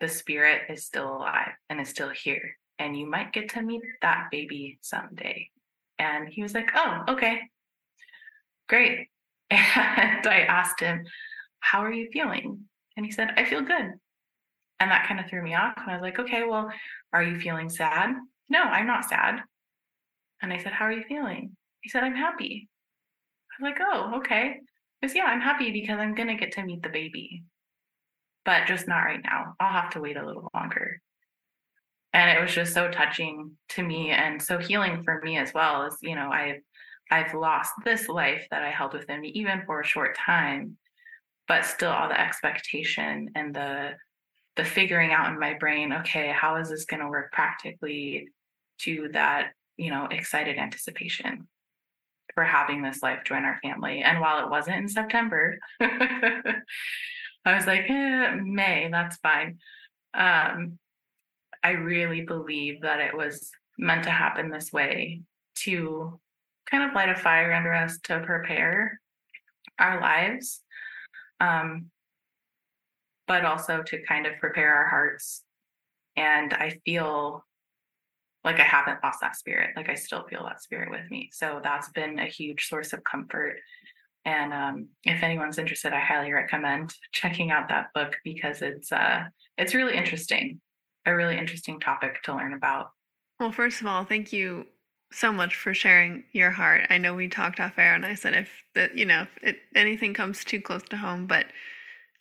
the 0.00 0.08
spirit 0.08 0.62
is 0.68 0.84
still 0.84 1.16
alive 1.16 1.52
and 1.68 1.80
is 1.80 1.88
still 1.88 2.10
here. 2.10 2.56
And 2.78 2.98
you 2.98 3.08
might 3.08 3.32
get 3.32 3.50
to 3.50 3.62
meet 3.62 3.82
that 4.02 4.28
baby 4.30 4.78
someday. 4.82 5.50
And 5.98 6.28
he 6.28 6.42
was 6.42 6.54
like, 6.54 6.70
oh, 6.74 7.04
okay, 7.08 7.42
great. 8.68 9.08
And 9.76 10.26
I 10.26 10.40
asked 10.48 10.80
him, 10.80 11.04
How 11.60 11.80
are 11.80 11.92
you 11.92 12.08
feeling? 12.12 12.60
And 12.96 13.04
he 13.04 13.12
said, 13.12 13.30
I 13.36 13.44
feel 13.44 13.60
good. 13.60 13.92
And 14.80 14.90
that 14.90 15.06
kind 15.06 15.20
of 15.20 15.28
threw 15.28 15.42
me 15.42 15.54
off. 15.54 15.74
And 15.76 15.90
I 15.90 15.94
was 15.94 16.02
like, 16.02 16.18
Okay, 16.18 16.44
well, 16.44 16.70
are 17.12 17.22
you 17.22 17.38
feeling 17.38 17.68
sad? 17.68 18.14
No, 18.48 18.62
I'm 18.62 18.86
not 18.86 19.04
sad. 19.04 19.40
And 20.42 20.52
I 20.52 20.58
said, 20.58 20.72
How 20.72 20.86
are 20.86 20.92
you 20.92 21.04
feeling? 21.04 21.56
He 21.80 21.90
said, 21.90 22.02
I'm 22.02 22.16
happy. 22.16 22.68
I 23.50 23.62
was 23.62 23.70
like, 23.70 23.80
Oh, 23.80 24.18
okay. 24.18 24.60
Because, 25.00 25.14
yeah, 25.14 25.24
I'm 25.24 25.40
happy 25.40 25.70
because 25.70 25.98
I'm 25.98 26.14
going 26.14 26.28
to 26.28 26.34
get 26.34 26.52
to 26.52 26.62
meet 26.62 26.82
the 26.82 26.88
baby, 26.88 27.44
but 28.44 28.66
just 28.66 28.88
not 28.88 29.00
right 29.00 29.20
now. 29.22 29.54
I'll 29.60 29.72
have 29.72 29.90
to 29.90 30.00
wait 30.00 30.16
a 30.16 30.24
little 30.24 30.48
longer. 30.54 31.00
And 32.14 32.30
it 32.30 32.40
was 32.40 32.54
just 32.54 32.72
so 32.72 32.90
touching 32.90 33.50
to 33.70 33.82
me 33.82 34.10
and 34.10 34.40
so 34.40 34.56
healing 34.56 35.02
for 35.02 35.20
me 35.22 35.36
as 35.36 35.52
well 35.52 35.82
as, 35.82 35.96
you 36.00 36.14
know, 36.14 36.30
I've 36.30 36.62
I've 37.10 37.34
lost 37.34 37.72
this 37.84 38.08
life 38.08 38.46
that 38.50 38.62
I 38.62 38.70
held 38.70 38.94
within 38.94 39.20
me, 39.20 39.28
even 39.30 39.62
for 39.66 39.80
a 39.80 39.86
short 39.86 40.16
time, 40.16 40.76
but 41.46 41.64
still 41.64 41.90
all 41.90 42.08
the 42.08 42.20
expectation 42.20 43.30
and 43.34 43.54
the 43.54 43.92
the 44.56 44.64
figuring 44.64 45.10
out 45.12 45.32
in 45.32 45.38
my 45.38 45.54
brain, 45.54 45.92
okay, 45.92 46.30
how 46.30 46.56
is 46.56 46.70
this 46.70 46.84
going 46.84 47.00
to 47.00 47.08
work 47.08 47.32
practically 47.32 48.28
to 48.78 49.08
that, 49.12 49.50
you 49.76 49.90
know, 49.90 50.06
excited 50.10 50.58
anticipation 50.58 51.48
for 52.34 52.44
having 52.44 52.80
this 52.80 53.02
life 53.02 53.24
join 53.24 53.44
our 53.44 53.58
family. 53.62 54.02
And 54.02 54.20
while 54.20 54.44
it 54.44 54.50
wasn't 54.50 54.76
in 54.76 54.88
September, 54.88 55.58
I 55.80 56.62
was 57.46 57.66
like, 57.66 57.88
eh, 57.88 58.34
May, 58.34 58.88
that's 58.90 59.16
fine. 59.16 59.58
Um, 60.14 60.78
I 61.62 61.70
really 61.70 62.22
believe 62.22 62.82
that 62.82 63.00
it 63.00 63.16
was 63.16 63.50
meant 63.78 64.04
to 64.04 64.10
happen 64.10 64.50
this 64.50 64.72
way 64.72 65.22
to 65.56 66.20
kind 66.70 66.84
of 66.84 66.94
light 66.94 67.08
a 67.08 67.14
fire 67.14 67.52
under 67.52 67.72
us 67.72 67.98
to 68.04 68.20
prepare 68.20 69.00
our 69.78 70.00
lives, 70.00 70.60
um, 71.40 71.86
but 73.26 73.44
also 73.44 73.82
to 73.82 74.02
kind 74.02 74.26
of 74.26 74.38
prepare 74.38 74.74
our 74.74 74.88
hearts. 74.88 75.42
And 76.16 76.52
I 76.54 76.78
feel 76.84 77.44
like 78.44 78.60
I 78.60 78.64
haven't 78.64 79.02
lost 79.02 79.20
that 79.22 79.36
spirit. 79.36 79.70
Like 79.76 79.88
I 79.88 79.94
still 79.94 80.24
feel 80.28 80.44
that 80.44 80.62
spirit 80.62 80.90
with 80.90 81.10
me. 81.10 81.30
So 81.32 81.60
that's 81.62 81.88
been 81.90 82.18
a 82.18 82.26
huge 82.26 82.68
source 82.68 82.92
of 82.92 83.02
comfort. 83.02 83.56
And 84.26 84.52
um, 84.52 84.88
if 85.04 85.22
anyone's 85.22 85.58
interested, 85.58 85.92
I 85.92 86.00
highly 86.00 86.32
recommend 86.32 86.94
checking 87.12 87.50
out 87.50 87.68
that 87.68 87.88
book 87.94 88.16
because 88.24 88.62
it's 88.62 88.92
uh, 88.92 89.24
it's 89.58 89.74
really 89.74 89.96
interesting, 89.96 90.60
a 91.06 91.14
really 91.14 91.36
interesting 91.36 91.80
topic 91.80 92.22
to 92.24 92.34
learn 92.34 92.54
about. 92.54 92.90
Well, 93.40 93.52
first 93.52 93.80
of 93.80 93.86
all, 93.86 94.04
thank 94.04 94.32
you 94.32 94.66
so 95.14 95.32
much 95.32 95.54
for 95.56 95.72
sharing 95.74 96.24
your 96.32 96.50
heart. 96.50 96.86
I 96.90 96.98
know 96.98 97.14
we 97.14 97.28
talked 97.28 97.60
off 97.60 97.78
air, 97.78 97.94
and 97.94 98.04
I 98.04 98.14
said 98.14 98.34
if 98.34 98.50
that 98.74 98.96
you 98.96 99.06
know 99.06 99.22
if 99.22 99.28
it, 99.42 99.58
anything 99.74 100.14
comes 100.14 100.44
too 100.44 100.60
close 100.60 100.82
to 100.90 100.96
home, 100.96 101.26
but 101.26 101.46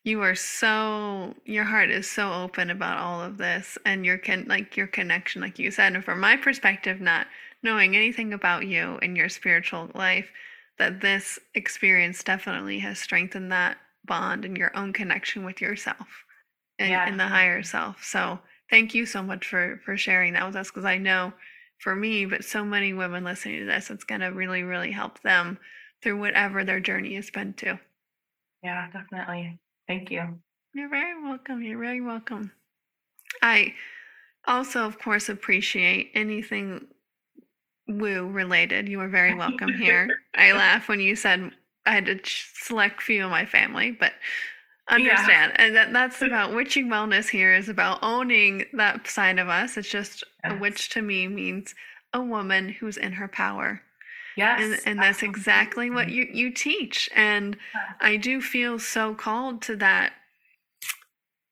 you 0.03 0.21
are 0.21 0.35
so 0.35 1.35
your 1.45 1.63
heart 1.63 1.89
is 1.89 2.09
so 2.09 2.31
open 2.31 2.69
about 2.69 2.97
all 2.97 3.21
of 3.21 3.37
this, 3.37 3.77
and 3.85 4.05
your 4.05 4.17
can 4.17 4.45
like 4.47 4.77
your 4.77 4.87
connection, 4.87 5.41
like 5.41 5.59
you 5.59 5.71
said. 5.71 5.93
And 5.93 6.03
from 6.03 6.19
my 6.19 6.37
perspective, 6.37 7.01
not 7.01 7.27
knowing 7.63 7.95
anything 7.95 8.33
about 8.33 8.67
you 8.67 8.99
and 9.01 9.15
your 9.15 9.29
spiritual 9.29 9.89
life, 9.95 10.29
that 10.77 11.01
this 11.01 11.39
experience 11.55 12.23
definitely 12.23 12.79
has 12.79 12.99
strengthened 12.99 13.51
that 13.51 13.77
bond 14.05 14.43
and 14.45 14.57
your 14.57 14.75
own 14.75 14.91
connection 14.91 15.45
with 15.45 15.61
yourself 15.61 16.25
and, 16.77 16.89
yeah. 16.89 17.07
and 17.07 17.19
the 17.19 17.27
higher 17.27 17.63
self. 17.63 18.03
So 18.03 18.39
thank 18.69 18.93
you 18.93 19.05
so 19.05 19.23
much 19.23 19.47
for 19.47 19.81
for 19.85 19.97
sharing 19.97 20.33
that 20.33 20.45
with 20.45 20.55
us 20.55 20.69
because 20.69 20.85
I 20.85 20.97
know 20.97 21.33
for 21.83 21.95
me, 21.95 22.25
but 22.25 22.45
so 22.45 22.63
many 22.63 22.93
women 22.93 23.23
listening 23.23 23.59
to 23.59 23.65
this, 23.65 23.89
it's 23.89 24.05
going 24.05 24.21
to 24.21 24.27
really, 24.27 24.63
really 24.63 24.91
help 24.91 25.21
them 25.21 25.57
through 26.01 26.19
whatever 26.19 26.63
their 26.63 26.79
journey 26.79 27.15
has 27.15 27.29
been 27.29 27.53
to. 27.55 27.77
Yeah, 28.63 28.89
definitely. 28.91 29.59
Thank 29.87 30.09
you. 30.09 30.39
You're 30.73 30.89
very 30.89 31.21
welcome. 31.21 31.61
You're 31.61 31.79
very 31.79 32.01
welcome. 32.01 32.51
I 33.41 33.73
also, 34.47 34.85
of 34.85 34.97
course, 34.97 35.27
appreciate 35.27 36.11
anything 36.15 36.87
woo 37.87 38.27
related. 38.27 38.87
You 38.87 39.01
are 39.01 39.09
very 39.09 39.35
welcome 39.35 39.73
here. 39.77 40.07
I 40.35 40.53
laugh 40.53 40.87
when 40.87 41.01
you 41.01 41.15
said 41.15 41.51
I 41.85 41.93
had 41.93 42.05
to 42.05 42.19
select 42.23 43.01
few 43.01 43.25
of 43.25 43.31
my 43.31 43.45
family, 43.45 43.91
but 43.91 44.13
understand. 44.89 45.53
Yeah. 45.55 45.65
and 45.65 45.75
that, 45.75 45.93
that's 45.93 46.21
about 46.21 46.53
Witchy 46.53 46.83
Wellness 46.83 47.29
here 47.29 47.53
is 47.53 47.69
about 47.69 47.99
owning 48.01 48.65
that 48.73 49.07
side 49.07 49.39
of 49.39 49.49
us. 49.49 49.77
It's 49.77 49.89
just 49.89 50.23
yes. 50.43 50.53
a 50.53 50.59
witch 50.59 50.89
to 50.91 51.01
me 51.01 51.27
means 51.27 51.73
a 52.13 52.21
woman 52.21 52.69
who's 52.69 52.97
in 52.97 53.13
her 53.13 53.27
power. 53.27 53.81
Yes 54.35 54.61
and, 54.61 54.79
and 54.85 54.99
that's 54.99 55.21
exactly 55.21 55.91
what 55.91 56.09
you 56.09 56.27
you 56.31 56.51
teach. 56.51 57.07
And 57.15 57.55
i 58.01 58.17
do 58.17 58.41
feel 58.41 58.79
so 58.79 59.13
called 59.13 59.61
to 59.63 59.75
that 59.75 60.13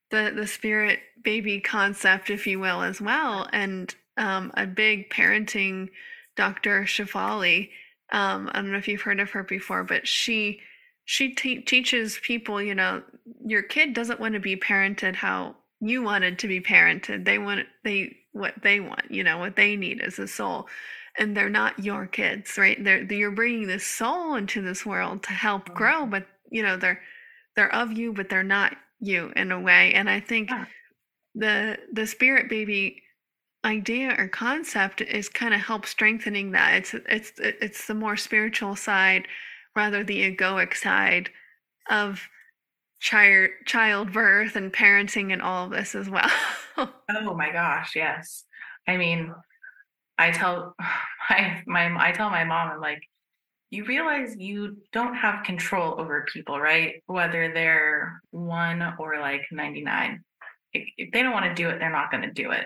the 0.09 0.33
the 0.35 0.47
spirit 0.47 0.99
baby 1.23 1.59
concept 1.61 2.31
if 2.31 2.47
you 2.47 2.59
will 2.59 2.81
as 2.81 2.99
well. 2.99 3.47
And 3.53 3.93
um, 4.17 4.51
a 4.57 4.65
big 4.65 5.09
parenting 5.09 5.89
dr 6.35 6.83
shefali 6.85 7.69
um, 8.11 8.49
i 8.51 8.61
don't 8.61 8.71
know 8.71 8.77
if 8.77 8.87
you've 8.87 9.01
heard 9.01 9.19
of 9.19 9.29
her 9.29 9.43
before 9.43 9.83
but 9.83 10.07
she 10.07 10.59
she 11.05 11.33
te- 11.33 11.61
teaches 11.61 12.19
people, 12.23 12.61
you 12.61 12.75
know, 12.75 13.03
your 13.45 13.63
kid 13.63 13.93
doesn't 13.93 14.19
want 14.19 14.33
to 14.33 14.39
be 14.39 14.55
parented 14.55 15.15
how 15.15 15.55
you 15.79 16.03
wanted 16.03 16.39
to 16.39 16.47
be 16.47 16.61
parented. 16.61 17.25
They 17.25 17.37
want 17.37 17.65
they 17.83 18.15
what 18.33 18.53
they 18.63 18.79
want, 18.79 19.09
you 19.09 19.23
know, 19.23 19.37
what 19.37 19.55
they 19.55 19.75
need 19.75 20.01
as 20.01 20.19
a 20.19 20.27
soul. 20.27 20.67
And 21.17 21.35
they're 21.35 21.49
not 21.49 21.83
your 21.83 22.07
kids, 22.07 22.57
right? 22.57 22.81
They're 22.81 23.03
you're 23.03 23.31
bringing 23.31 23.67
this 23.67 23.85
soul 23.85 24.35
into 24.35 24.61
this 24.61 24.85
world 24.85 25.23
to 25.23 25.33
help 25.33 25.73
grow, 25.73 26.05
but 26.05 26.27
you 26.49 26.63
know, 26.63 26.77
they're 26.77 27.01
they're 27.55 27.73
of 27.73 27.91
you, 27.91 28.13
but 28.13 28.29
they're 28.29 28.43
not 28.43 28.75
you 28.99 29.33
in 29.35 29.51
a 29.51 29.59
way. 29.59 29.93
And 29.93 30.09
I 30.09 30.19
think 30.19 30.51
the 31.35 31.77
the 31.91 32.07
spirit 32.07 32.49
baby 32.49 33.01
idea 33.65 34.15
or 34.17 34.27
concept 34.27 35.01
is 35.01 35.29
kind 35.29 35.53
of 35.53 35.61
help 35.61 35.85
strengthening 35.85 36.51
that 36.51 36.73
it's 36.75 36.93
it's 37.07 37.31
it's 37.37 37.87
the 37.87 37.93
more 37.93 38.17
spiritual 38.17 38.75
side 38.75 39.27
rather 39.75 40.03
the 40.03 40.35
egoic 40.35 40.75
side 40.75 41.29
of 41.89 42.27
child 43.01 43.49
childbirth 43.65 44.55
and 44.55 44.71
parenting 44.71 45.33
and 45.33 45.41
all 45.41 45.65
of 45.65 45.71
this 45.71 45.95
as 45.95 46.09
well. 46.09 46.29
Oh 47.13 47.35
my 47.35 47.51
gosh 47.51 47.95
yes. 47.95 48.45
I 48.87 48.97
mean 48.97 49.35
i 50.17 50.31
tell 50.31 50.75
my 51.29 51.61
my 51.67 52.07
i 52.07 52.11
tell 52.11 52.29
my 52.29 52.43
mom 52.43 52.71
i'm 52.71 52.79
like 52.79 53.01
you 53.69 53.83
realize 53.85 54.35
you 54.37 54.77
don't 54.91 55.15
have 55.15 55.43
control 55.43 55.99
over 55.99 56.25
people 56.31 56.59
right? 56.59 57.03
Whether 57.07 57.53
they're 57.53 58.21
one 58.31 58.95
or 58.97 59.19
like 59.19 59.41
99 59.51 60.23
if 60.73 61.11
they 61.11 61.21
don't 61.21 61.33
want 61.33 61.45
to 61.45 61.53
do 61.53 61.69
it 61.69 61.79
they're 61.79 61.91
not 61.91 62.09
going 62.09 62.23
to 62.23 62.31
do 62.31 62.51
it. 62.51 62.65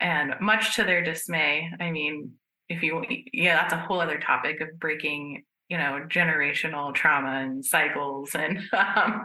And 0.00 0.34
much 0.40 0.74
to 0.76 0.84
their 0.84 1.02
dismay 1.02 1.70
i 1.80 1.90
mean 1.90 2.32
if 2.68 2.82
you 2.82 3.04
yeah 3.32 3.54
that's 3.54 3.72
a 3.72 3.78
whole 3.78 4.00
other 4.00 4.18
topic 4.18 4.60
of 4.60 4.78
breaking 4.80 5.44
you 5.68 5.76
know 5.76 6.04
generational 6.08 6.94
trauma 6.94 7.40
and 7.42 7.64
cycles 7.64 8.34
and 8.34 8.60
um, 8.72 9.24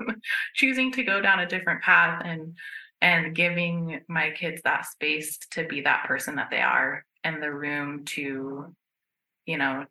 choosing 0.55 0.91
to 0.91 1.03
go 1.03 1.21
down 1.21 1.39
a 1.39 1.47
different 1.47 1.81
path 1.81 2.21
and 2.25 2.55
and 3.01 3.35
giving 3.35 3.99
my 4.07 4.31
kids 4.31 4.61
that 4.63 4.85
space 4.85 5.37
to 5.51 5.65
be 5.65 5.81
that 5.81 6.05
person 6.05 6.35
that 6.35 6.49
they 6.49 6.61
are 6.61 7.03
and 7.23 7.41
the 7.41 7.51
room 7.51 8.03
to 8.05 8.73
you 9.45 9.57
know 9.57 9.85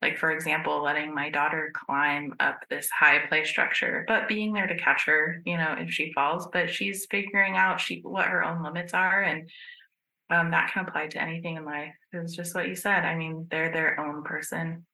like 0.00 0.16
for 0.18 0.30
example 0.30 0.82
letting 0.82 1.14
my 1.14 1.28
daughter 1.28 1.72
climb 1.74 2.34
up 2.40 2.60
this 2.70 2.88
high 2.90 3.18
play 3.28 3.44
structure 3.44 4.04
but 4.06 4.28
being 4.28 4.52
there 4.52 4.66
to 4.66 4.76
catch 4.76 5.06
her 5.06 5.42
you 5.44 5.56
know 5.56 5.74
if 5.78 5.90
she 5.90 6.12
falls 6.12 6.46
but 6.52 6.70
she's 6.70 7.06
figuring 7.10 7.56
out 7.56 7.80
she 7.80 8.00
what 8.02 8.26
her 8.26 8.44
own 8.44 8.62
limits 8.62 8.94
are 8.94 9.22
and 9.22 9.50
um, 10.30 10.50
that 10.50 10.70
can 10.70 10.86
apply 10.86 11.06
to 11.06 11.22
anything 11.22 11.56
in 11.56 11.64
life. 11.64 11.94
It's 12.12 12.36
just 12.36 12.54
what 12.54 12.68
you 12.68 12.74
said. 12.74 13.06
I 13.06 13.14
mean 13.14 13.46
they're 13.50 13.72
their 13.72 13.98
own 13.98 14.24
person 14.24 14.84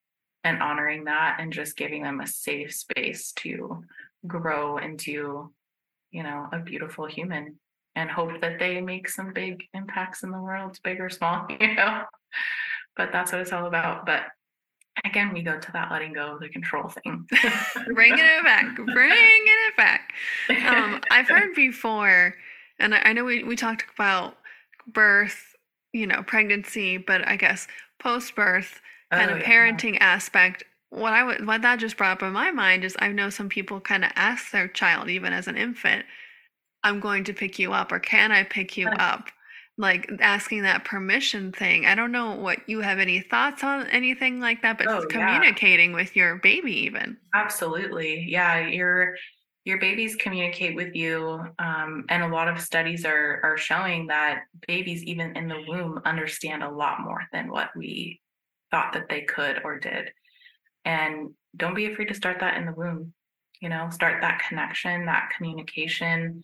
and 0.45 0.63
honoring 0.63 1.05
that 1.05 1.39
and 1.41 1.53
just 1.53 1.77
giving 1.77 2.03
them 2.03 2.21
a 2.21 2.27
safe 2.27 2.73
space 2.73 3.33
to 3.33 3.83
grow 4.27 4.79
into 4.79 5.51
you 6.11 6.23
know 6.23 6.49
a 6.53 6.59
beautiful 6.59 7.07
human 7.07 7.57
and 7.97 8.11
hope 8.11 8.41
that 8.41 8.59
they 8.59 8.81
make 8.81 9.09
some 9.09 9.33
big 9.33 9.63
impacts 9.73 10.23
in 10.23 10.31
the 10.31 10.39
world 10.39 10.79
big 10.85 11.01
or 11.01 11.09
small 11.11 11.47
you 11.61 11.75
know? 11.75 12.03
But 12.97 13.11
that's 13.11 13.33
what 13.33 13.41
it's 13.41 13.53
all 13.53 13.67
about. 13.67 14.07
But 14.07 14.23
again 15.05 15.33
we 15.33 15.43
go 15.43 15.59
to 15.59 15.73
that 15.73 15.91
letting 15.91 16.13
go 16.13 16.35
of 16.35 16.41
the 16.41 16.49
control 16.49 16.89
thing. 16.89 17.27
Bringing 17.95 18.19
it 18.19 18.45
back 18.45 18.77
bringing 18.77 19.45
it 19.69 19.77
back. 19.77 20.13
Um, 20.49 21.01
i've 21.11 21.29
heard 21.29 21.55
before 21.57 22.35
and 22.79 22.95
I, 22.95 23.03
I 23.07 23.13
know 23.13 23.25
we, 23.25 23.43
we 23.43 23.57
talked 23.57 23.85
about 23.95 24.37
birth 24.87 25.55
you 25.93 26.07
know 26.07 26.23
pregnancy 26.23 26.99
but 26.99 27.27
i 27.27 27.37
guess 27.37 27.67
post 27.99 28.37
birth 28.37 28.81
kind 29.15 29.31
oh, 29.31 29.37
of 29.37 29.43
parenting 29.43 29.95
yeah. 29.95 30.05
aspect 30.05 30.65
what 30.91 31.13
i 31.13 31.23
would 31.23 31.47
what 31.47 31.63
that 31.63 31.79
just 31.79 31.97
brought 31.97 32.13
up 32.19 32.23
in 32.23 32.33
my 32.33 32.51
mind 32.51 32.85
is 32.85 32.97
i 32.99 33.09
know 33.09 33.31
some 33.31 33.49
people 33.49 33.81
kind 33.81 34.05
of 34.05 34.11
ask 34.17 34.51
their 34.51 34.69
child 34.69 35.09
even 35.09 35.33
as 35.33 35.49
an 35.49 35.57
infant 35.57 36.05
i'm 36.83 37.01
going 37.01 37.25
to 37.25 37.33
pick 37.33 37.59
you 37.59 37.73
up 37.73 37.91
or 37.93 37.99
can 37.99 38.33
i 38.33 38.43
pick 38.43 38.77
you 38.77 38.89
up 38.89 39.31
like 39.77 40.09
asking 40.21 40.63
that 40.63 40.85
permission 40.85 41.51
thing. 41.51 41.87
I 41.87 41.95
don't 41.95 42.13
know 42.13 42.37
what 42.37 42.59
you 42.69 42.81
have 42.81 42.99
any 42.99 43.21
thoughts 43.21 43.65
on 43.65 43.87
anything 43.89 44.41
like 44.41 44.63
that, 44.63 44.79
but 44.79 44.87
oh, 44.87 45.05
communicating 45.09 45.91
yeah. 45.91 45.97
with 45.97 46.15
your 46.15 46.37
baby 46.37 46.73
even. 46.85 47.17
Absolutely. 47.35 48.25
Yeah, 48.29 48.69
your 48.69 49.17
your 49.65 49.79
babies 49.79 50.15
communicate 50.17 50.77
with 50.77 50.95
you 50.95 51.43
um, 51.59 52.05
and 52.11 52.23
a 52.23 52.29
lot 52.29 52.49
of 52.49 52.61
studies 52.61 53.05
are 53.07 53.41
are 53.43 53.57
showing 53.57 54.07
that 54.09 54.43
babies 54.69 55.03
even 55.05 55.35
in 55.37 55.49
the 55.49 55.65
womb 55.67 56.01
understand 56.05 56.63
a 56.63 56.71
lot 56.71 57.01
more 57.01 57.23
than 57.33 57.51
what 57.51 57.71
we 57.75 58.21
thought 58.75 58.93
that 58.93 59.09
they 59.09 59.21
could 59.21 59.61
or 59.63 59.79
did. 59.79 60.11
And 60.85 61.31
don't 61.57 61.77
be 61.77 61.87
afraid 61.87 62.09
to 62.09 62.15
start 62.15 62.41
that 62.41 62.57
in 62.57 62.67
the 62.67 62.73
womb. 62.73 63.13
You 63.61 63.69
know, 63.69 63.89
start 63.91 64.21
that 64.21 64.43
connection, 64.49 65.07
that 65.07 65.31
communication. 65.37 66.43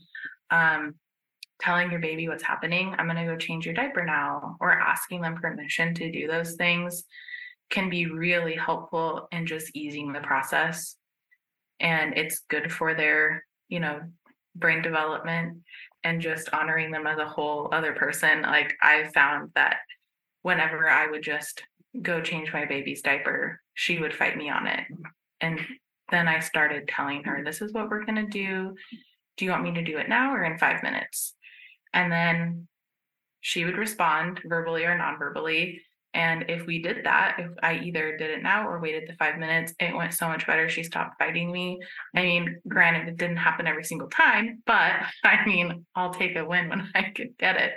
Um, 0.53 0.95
telling 1.61 1.91
your 1.91 1.99
baby 1.99 2.28
what's 2.28 2.45
happening, 2.45 2.95
I'm 2.97 3.07
going 3.07 3.16
to 3.16 3.24
go 3.24 3.37
change 3.37 3.66
your 3.66 3.74
diaper 3.74 4.05
now, 4.05 4.57
or 4.61 4.70
asking 4.70 5.22
them 5.22 5.35
permission 5.35 5.93
to 5.95 6.12
do 6.12 6.28
those 6.28 6.55
things 6.55 7.03
can 7.68 7.91
be 7.91 8.07
really 8.07 8.55
helpful 8.55 9.26
in 9.33 9.45
just 9.45 9.74
easing 9.74 10.12
the 10.12 10.20
process. 10.20 10.97
And 11.81 12.16
it's 12.16 12.43
good 12.49 12.72
for 12.72 12.95
their, 12.95 13.45
you 13.68 13.81
know, 13.81 14.01
brain 14.55 14.83
development 14.83 15.59
and 16.05 16.20
just 16.20 16.49
honoring 16.53 16.93
them 16.93 17.07
as 17.09 17.18
a 17.18 17.28
whole 17.28 17.68
other 17.72 17.93
person. 17.93 18.43
Like 18.43 18.76
I 18.83 19.11
found 19.14 19.51
that 19.57 19.78
whenever 20.43 20.89
I 20.89 21.09
would 21.09 21.22
just 21.22 21.62
go 22.01 22.20
change 22.20 22.53
my 22.53 22.64
baby's 22.64 23.03
diaper, 23.03 23.61
she 23.74 23.99
would 23.99 24.14
fight 24.14 24.36
me 24.36 24.49
on 24.49 24.66
it. 24.66 24.84
And 25.41 25.61
then 26.11 26.28
I 26.28 26.41
started 26.41 26.88
telling 26.88 27.24
her, 27.24 27.43
this 27.45 27.61
is 27.61 27.72
what 27.72 27.88
we're 27.88 28.05
going 28.05 28.26
to 28.26 28.26
do. 28.26 28.74
Do 29.36 29.45
you 29.45 29.51
want 29.51 29.62
me 29.62 29.74
to 29.74 29.82
do 29.82 29.99
it 29.99 30.09
now 30.09 30.32
or 30.34 30.45
in 30.45 30.59
five 30.59 30.82
minutes? 30.82 31.34
And 31.93 32.12
then 32.12 32.68
she 33.41 33.64
would 33.64 33.78
respond 33.78 34.41
verbally 34.45 34.84
or 34.84 34.97
non-verbally. 34.97 35.82
And 36.12 36.47
if 36.49 36.66
we 36.66 36.82
did 36.82 37.05
that, 37.05 37.36
if 37.38 37.53
I 37.62 37.78
either 37.78 38.16
did 38.16 38.30
it 38.30 38.43
now 38.43 38.66
or 38.66 38.80
waited 38.80 39.09
the 39.09 39.14
five 39.14 39.38
minutes, 39.38 39.72
it 39.78 39.95
went 39.95 40.12
so 40.12 40.26
much 40.26 40.47
better. 40.47 40.68
She 40.68 40.82
stopped 40.82 41.18
fighting 41.18 41.53
me. 41.53 41.80
I 42.16 42.22
mean, 42.22 42.61
granted, 42.66 43.09
it 43.09 43.16
didn't 43.16 43.36
happen 43.36 43.68
every 43.68 43.84
single 43.84 44.09
time, 44.09 44.62
but 44.66 44.93
I 45.24 45.45
mean, 45.47 45.86
I'll 45.95 46.12
take 46.12 46.36
a 46.36 46.45
win 46.45 46.68
when 46.68 46.88
I 46.95 47.12
could 47.14 47.38
get 47.38 47.57
it. 47.57 47.72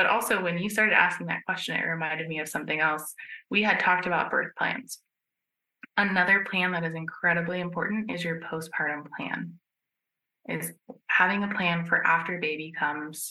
But 0.00 0.06
also, 0.06 0.42
when 0.42 0.56
you 0.56 0.70
started 0.70 0.94
asking 0.94 1.26
that 1.26 1.44
question, 1.44 1.76
it 1.76 1.84
reminded 1.84 2.26
me 2.26 2.38
of 2.38 2.48
something 2.48 2.80
else. 2.80 3.14
We 3.50 3.62
had 3.62 3.78
talked 3.78 4.06
about 4.06 4.30
birth 4.30 4.54
plans. 4.56 4.98
Another 5.98 6.42
plan 6.50 6.72
that 6.72 6.84
is 6.84 6.94
incredibly 6.94 7.60
important 7.60 8.10
is 8.10 8.24
your 8.24 8.40
postpartum 8.40 9.08
plan 9.14 9.58
is 10.48 10.72
having 11.08 11.44
a 11.44 11.54
plan 11.54 11.84
for 11.84 12.02
after 12.06 12.38
baby 12.38 12.72
comes 12.72 13.28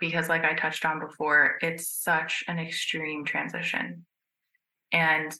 because 0.00 0.30
like 0.30 0.42
i 0.42 0.54
touched 0.54 0.86
on 0.86 1.00
before 1.00 1.58
it's 1.60 1.86
such 1.86 2.42
an 2.48 2.58
extreme 2.58 3.26
transition 3.26 4.06
and 4.90 5.34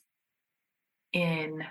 in 1.14 1.64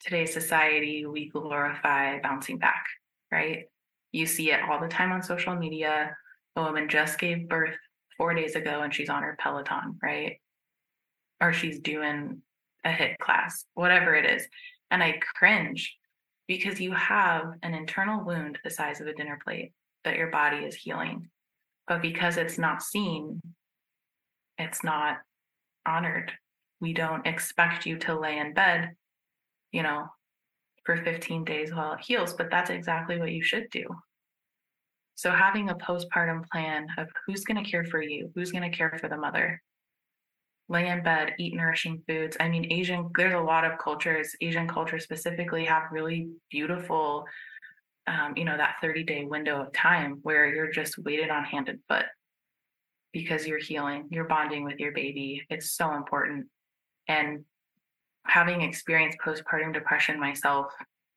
today's 0.00 0.32
society 0.32 1.06
we 1.06 1.28
glorify 1.28 2.18
bouncing 2.18 2.58
back 2.58 2.84
right 3.30 3.66
you 4.10 4.26
see 4.26 4.50
it 4.50 4.60
all 4.68 4.80
the 4.80 4.88
time 4.88 5.12
on 5.12 5.22
social 5.22 5.54
media 5.54 6.16
a 6.56 6.62
woman 6.62 6.88
just 6.88 7.18
gave 7.18 7.48
birth 7.48 7.76
four 8.16 8.34
days 8.34 8.54
ago 8.54 8.82
and 8.82 8.94
she's 8.94 9.10
on 9.10 9.22
her 9.22 9.36
peloton 9.38 9.98
right 10.02 10.40
or 11.40 11.52
she's 11.52 11.80
doing 11.80 12.40
a 12.84 12.90
HIIT 12.90 13.18
class 13.18 13.64
whatever 13.74 14.14
it 14.14 14.24
is 14.24 14.46
and 14.90 15.02
i 15.02 15.18
cringe 15.36 15.96
because 16.46 16.80
you 16.80 16.92
have 16.92 17.54
an 17.62 17.74
internal 17.74 18.24
wound 18.24 18.58
the 18.62 18.70
size 18.70 19.00
of 19.00 19.06
a 19.06 19.14
dinner 19.14 19.38
plate 19.42 19.72
that 20.04 20.16
your 20.16 20.28
body 20.28 20.58
is 20.58 20.74
healing. 20.74 21.28
But 21.88 22.02
because 22.02 22.36
it's 22.36 22.58
not 22.58 22.82
seen, 22.82 23.40
it's 24.58 24.84
not 24.84 25.18
honored. 25.86 26.32
We 26.80 26.92
don't 26.92 27.26
expect 27.26 27.86
you 27.86 27.98
to 28.00 28.18
lay 28.18 28.38
in 28.38 28.54
bed, 28.54 28.90
you 29.72 29.82
know, 29.82 30.06
for 30.84 30.96
15 30.96 31.44
days 31.44 31.74
while 31.74 31.94
it 31.94 32.00
heals, 32.00 32.34
but 32.34 32.50
that's 32.50 32.70
exactly 32.70 33.18
what 33.18 33.32
you 33.32 33.42
should 33.42 33.70
do. 33.70 33.86
So, 35.16 35.30
having 35.30 35.70
a 35.70 35.74
postpartum 35.76 36.44
plan 36.50 36.86
of 36.98 37.08
who's 37.26 37.44
going 37.44 37.62
to 37.62 37.70
care 37.70 37.84
for 37.84 38.02
you, 38.02 38.30
who's 38.34 38.50
going 38.50 38.68
to 38.68 38.76
care 38.76 38.96
for 39.00 39.08
the 39.08 39.16
mother, 39.16 39.60
lay 40.68 40.88
in 40.88 41.02
bed, 41.02 41.34
eat 41.38 41.54
nourishing 41.54 42.02
foods. 42.08 42.36
I 42.40 42.48
mean, 42.48 42.72
Asian, 42.72 43.10
there's 43.16 43.34
a 43.34 43.38
lot 43.38 43.64
of 43.64 43.78
cultures, 43.78 44.34
Asian 44.40 44.66
culture 44.66 44.98
specifically, 44.98 45.64
have 45.66 45.84
really 45.92 46.28
beautiful, 46.50 47.26
um, 48.06 48.34
you 48.36 48.44
know, 48.44 48.56
that 48.56 48.76
30 48.80 49.04
day 49.04 49.24
window 49.24 49.62
of 49.62 49.72
time 49.72 50.20
where 50.22 50.46
you're 50.46 50.70
just 50.70 50.98
weighted 50.98 51.30
on 51.30 51.44
hand 51.44 51.68
and 51.68 51.80
foot 51.88 52.06
because 53.12 53.46
you're 53.46 53.58
healing, 53.58 54.08
you're 54.10 54.24
bonding 54.24 54.64
with 54.64 54.80
your 54.80 54.92
baby. 54.92 55.46
It's 55.48 55.72
so 55.72 55.94
important. 55.94 56.46
And 57.06 57.44
having 58.26 58.62
experienced 58.62 59.18
postpartum 59.24 59.72
depression 59.72 60.18
myself, 60.18 60.72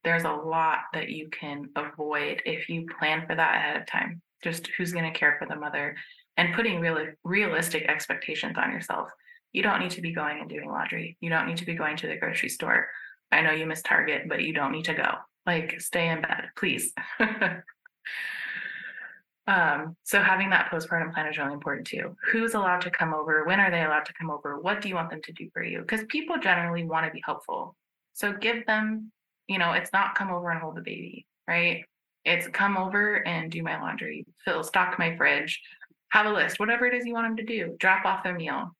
there's 0.07 0.23
a 0.23 0.31
lot 0.31 0.79
that 0.93 1.09
you 1.09 1.29
can 1.29 1.69
avoid 1.75 2.41
if 2.45 2.69
you 2.69 2.87
plan 2.99 3.25
for 3.27 3.35
that 3.35 3.55
ahead 3.55 3.81
of 3.81 3.87
time. 3.87 4.21
Just 4.43 4.67
who's 4.77 4.93
going 4.93 5.11
to 5.11 5.17
care 5.17 5.35
for 5.37 5.47
the 5.47 5.59
mother 5.59 5.95
and 6.37 6.55
putting 6.55 6.79
really 6.79 7.07
realistic 7.23 7.83
expectations 7.83 8.57
on 8.57 8.71
yourself 8.71 9.09
you 9.57 9.63
don't 9.63 9.79
need 9.79 9.91
to 9.91 10.01
be 10.01 10.13
going 10.13 10.39
and 10.39 10.49
doing 10.49 10.69
laundry. 10.69 11.17
You 11.19 11.29
don't 11.29 11.47
need 11.47 11.57
to 11.57 11.65
be 11.65 11.73
going 11.73 11.97
to 11.97 12.07
the 12.07 12.17
grocery 12.17 12.49
store. 12.49 12.87
I 13.31 13.41
know 13.41 13.51
you 13.51 13.65
miss 13.65 13.81
Target, 13.81 14.29
but 14.29 14.43
you 14.43 14.53
don't 14.53 14.71
need 14.71 14.85
to 14.85 14.93
go. 14.93 15.15
Like, 15.45 15.81
stay 15.81 16.09
in 16.09 16.21
bed, 16.21 16.49
please. 16.55 16.93
um, 19.47 19.95
so 20.03 20.21
having 20.21 20.49
that 20.51 20.69
postpartum 20.71 21.13
plan 21.13 21.27
is 21.27 21.37
really 21.37 21.53
important 21.53 21.87
too. 21.87 22.15
Who's 22.31 22.53
allowed 22.53 22.81
to 22.81 22.91
come 22.91 23.13
over? 23.13 23.45
When 23.45 23.59
are 23.59 23.71
they 23.71 23.83
allowed 23.83 24.05
to 24.05 24.13
come 24.13 24.29
over? 24.29 24.59
What 24.59 24.81
do 24.81 24.89
you 24.89 24.95
want 24.95 25.09
them 25.09 25.21
to 25.23 25.33
do 25.33 25.49
for 25.53 25.63
you? 25.63 25.79
Because 25.79 26.05
people 26.07 26.37
generally 26.37 26.85
want 26.85 27.05
to 27.05 27.11
be 27.11 27.23
helpful. 27.25 27.75
So 28.13 28.33
give 28.33 28.65
them, 28.65 29.11
you 29.47 29.57
know, 29.57 29.73
it's 29.73 29.93
not 29.93 30.15
come 30.15 30.31
over 30.31 30.49
and 30.49 30.59
hold 30.59 30.75
the 30.75 30.81
baby, 30.81 31.25
right? 31.47 31.85
It's 32.25 32.47
come 32.47 32.77
over 32.77 33.25
and 33.25 33.51
do 33.51 33.63
my 33.63 33.79
laundry, 33.79 34.25
fill, 34.43 34.63
stock 34.63 34.99
my 34.99 35.15
fridge, 35.15 35.61
have 36.09 36.25
a 36.25 36.31
list, 36.31 36.59
whatever 36.59 36.85
it 36.85 36.93
is 36.93 37.05
you 37.05 37.13
want 37.13 37.27
them 37.27 37.37
to 37.37 37.45
do, 37.45 37.75
drop 37.79 38.05
off 38.05 38.23
their 38.23 38.35
meal. 38.35 38.75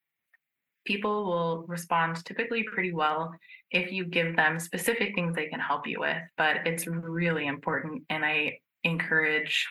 People 0.86 1.26
will 1.26 1.65
respond 1.68 2.24
typically 2.24 2.63
pretty 2.63 2.93
well 2.93 3.34
if 3.72 3.91
you 3.91 4.05
give 4.05 4.36
them 4.36 4.59
specific 4.59 5.13
things 5.15 5.36
they 5.36 5.47
can 5.47 5.59
help 5.59 5.86
you 5.86 5.99
with. 5.99 6.22
But 6.38 6.65
it's 6.65 6.88
really 6.88 7.47
important. 7.47 8.03
And 8.09 8.24
I 8.24 8.59
encourage 8.84 9.68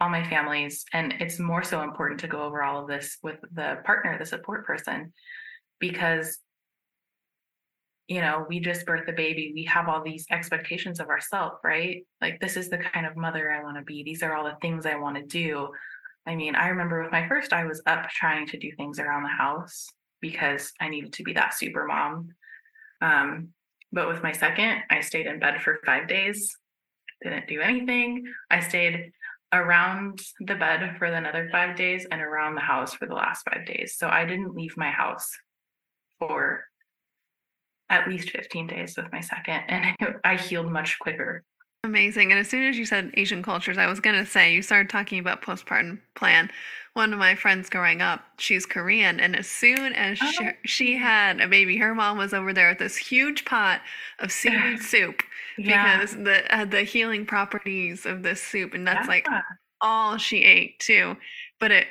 all 0.00 0.08
my 0.08 0.22
families, 0.28 0.84
and 0.92 1.14
it's 1.18 1.38
more 1.38 1.62
so 1.62 1.82
important 1.82 2.20
to 2.20 2.28
go 2.28 2.42
over 2.42 2.62
all 2.62 2.82
of 2.82 2.88
this 2.88 3.18
with 3.22 3.38
the 3.52 3.78
partner, 3.84 4.16
the 4.18 4.26
support 4.26 4.64
person, 4.64 5.12
because 5.80 6.38
you 8.08 8.22
know, 8.22 8.46
we 8.48 8.58
just 8.58 8.86
birthed 8.86 9.08
a 9.08 9.12
baby. 9.12 9.52
We 9.54 9.64
have 9.64 9.86
all 9.86 10.02
these 10.02 10.26
expectations 10.30 10.98
of 10.98 11.08
ourselves, 11.08 11.56
right? 11.62 12.06
Like, 12.22 12.40
this 12.40 12.56
is 12.56 12.70
the 12.70 12.78
kind 12.78 13.04
of 13.04 13.16
mother 13.16 13.50
I 13.50 13.62
want 13.62 13.76
to 13.76 13.82
be. 13.82 14.02
These 14.02 14.22
are 14.22 14.34
all 14.34 14.44
the 14.44 14.56
things 14.62 14.86
I 14.86 14.96
want 14.96 15.16
to 15.16 15.22
do. 15.22 15.68
I 16.26 16.34
mean, 16.34 16.54
I 16.54 16.68
remember 16.68 17.02
with 17.02 17.12
my 17.12 17.28
first, 17.28 17.52
I 17.52 17.66
was 17.66 17.82
up 17.86 18.08
trying 18.08 18.46
to 18.48 18.58
do 18.58 18.72
things 18.76 18.98
around 18.98 19.24
the 19.24 19.28
house 19.28 19.88
because 20.22 20.72
I 20.80 20.88
needed 20.88 21.12
to 21.14 21.22
be 21.22 21.34
that 21.34 21.52
super 21.52 21.86
mom. 21.86 22.30
Um, 23.02 23.48
but 23.92 24.08
with 24.08 24.22
my 24.22 24.32
second, 24.32 24.82
I 24.90 25.00
stayed 25.00 25.26
in 25.26 25.38
bed 25.38 25.60
for 25.60 25.78
five 25.84 26.08
days, 26.08 26.56
didn't 27.22 27.46
do 27.46 27.60
anything. 27.60 28.24
I 28.50 28.60
stayed 28.60 29.12
around 29.52 30.20
the 30.40 30.54
bed 30.54 30.96
for 30.98 31.06
another 31.06 31.48
five 31.52 31.76
days 31.76 32.06
and 32.10 32.20
around 32.22 32.54
the 32.54 32.60
house 32.62 32.94
for 32.94 33.06
the 33.06 33.14
last 33.14 33.46
five 33.50 33.66
days. 33.66 33.96
So 33.96 34.08
I 34.08 34.24
didn't 34.24 34.54
leave 34.54 34.76
my 34.76 34.90
house 34.90 35.30
for 36.18 36.64
at 37.90 38.08
least 38.08 38.30
15 38.30 38.66
days 38.66 38.96
with 38.96 39.10
my 39.12 39.20
second, 39.20 39.62
and 39.68 39.96
I 40.24 40.36
healed 40.36 40.70
much 40.70 40.98
quicker. 40.98 41.42
Amazing. 41.84 42.32
And 42.32 42.40
as 42.40 42.48
soon 42.48 42.64
as 42.64 42.76
you 42.76 42.84
said 42.84 43.12
Asian 43.14 43.42
cultures, 43.42 43.78
I 43.78 43.86
was 43.86 44.00
going 44.00 44.16
to 44.16 44.26
say, 44.26 44.52
you 44.52 44.62
started 44.62 44.90
talking 44.90 45.20
about 45.20 45.42
postpartum 45.42 46.00
plan. 46.16 46.50
One 46.94 47.12
of 47.12 47.20
my 47.20 47.36
friends 47.36 47.70
growing 47.70 48.02
up, 48.02 48.24
she's 48.38 48.66
Korean. 48.66 49.20
And 49.20 49.36
as 49.36 49.46
soon 49.46 49.92
as 49.92 50.18
oh. 50.20 50.30
she, 50.30 50.50
she, 50.64 50.96
had 50.96 51.40
a 51.40 51.46
baby, 51.46 51.76
her 51.76 51.94
mom 51.94 52.18
was 52.18 52.34
over 52.34 52.52
there 52.52 52.70
with 52.70 52.78
this 52.78 52.96
huge 52.96 53.44
pot 53.44 53.80
of 54.18 54.32
seaweed 54.32 54.80
soup 54.82 55.22
yeah. 55.56 55.98
because 55.98 56.16
the 56.16 56.54
uh, 56.54 56.64
the 56.64 56.82
healing 56.82 57.24
properties 57.24 58.04
of 58.04 58.24
this 58.24 58.42
soup. 58.42 58.74
And 58.74 58.84
that's 58.84 59.06
yeah. 59.06 59.12
like 59.12 59.28
all 59.80 60.16
she 60.16 60.42
ate 60.42 60.80
too. 60.80 61.16
But 61.60 61.70
it, 61.70 61.86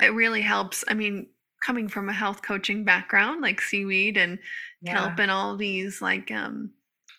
it 0.00 0.14
really 0.14 0.40
helps. 0.40 0.84
I 0.86 0.94
mean, 0.94 1.26
coming 1.60 1.88
from 1.88 2.08
a 2.08 2.12
health 2.12 2.42
coaching 2.42 2.84
background, 2.84 3.42
like 3.42 3.60
seaweed 3.60 4.16
and 4.16 4.38
yeah. 4.82 4.94
kelp 4.94 5.18
and 5.18 5.30
all 5.30 5.56
these 5.56 6.00
like 6.00 6.30
um, 6.30 6.70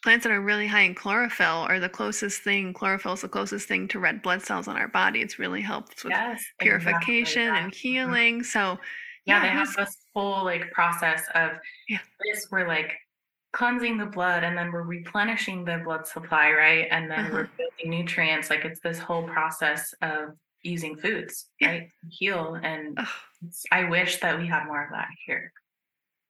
plants 0.04 0.24
that 0.24 0.32
are 0.32 0.42
really 0.42 0.68
high 0.68 0.82
in 0.82 0.96
chlorophyll 0.96 1.66
are 1.68 1.80
the 1.80 1.90
closest 1.90 2.42
thing. 2.42 2.74
Chlorophyll 2.74 3.14
is 3.14 3.22
the 3.22 3.30
closest 3.30 3.68
thing 3.68 3.88
to 3.90 4.00
red 4.00 4.22
blood 4.22 4.42
cells 4.42 4.68
on 4.68 4.78
our 4.78 4.88
body. 4.88 5.22
It's 5.22 5.40
really 5.40 5.62
helps 5.62 6.04
with 6.04 6.12
yes, 6.12 6.44
purification 6.60 7.44
exactly. 7.44 7.64
and 7.64 7.72
mm-hmm. 7.72 7.88
healing. 7.88 8.36
Mm-hmm. 8.36 8.44
So 8.44 8.80
yeah, 9.26 9.36
yeah, 9.36 9.42
they 9.42 9.48
have 9.50 9.74
this 9.76 9.96
whole 10.16 10.44
like 10.44 10.72
process 10.72 11.24
of 11.36 11.52
yeah. 11.88 12.00
this. 12.26 12.48
We're 12.52 12.68
like 12.68 12.94
cleansing 13.54 13.98
the 13.98 14.06
blood 14.06 14.44
and 14.44 14.58
then 14.58 14.72
we're 14.72 14.84
replenishing 14.84 15.66
the 15.66 15.82
blood 15.84 16.08
supply, 16.08 16.52
right? 16.52 16.88
And 16.90 17.12
then 17.12 17.20
uh-huh. 17.20 17.30
we're 17.34 17.50
building 17.58 18.00
nutrients. 18.00 18.50
Like 18.50 18.66
it's 18.66 18.80
this 18.80 18.98
whole 18.98 19.24
process 19.24 19.94
of 20.02 20.30
using 20.64 20.96
foods, 20.96 21.48
right? 21.62 21.90
Heal. 22.10 22.60
And 22.62 22.98
I 23.72 23.86
wish 23.86 24.20
that 24.20 24.40
we 24.40 24.48
had 24.48 24.66
more 24.66 24.84
of 24.84 24.92
that 24.92 25.08
here. 25.26 25.52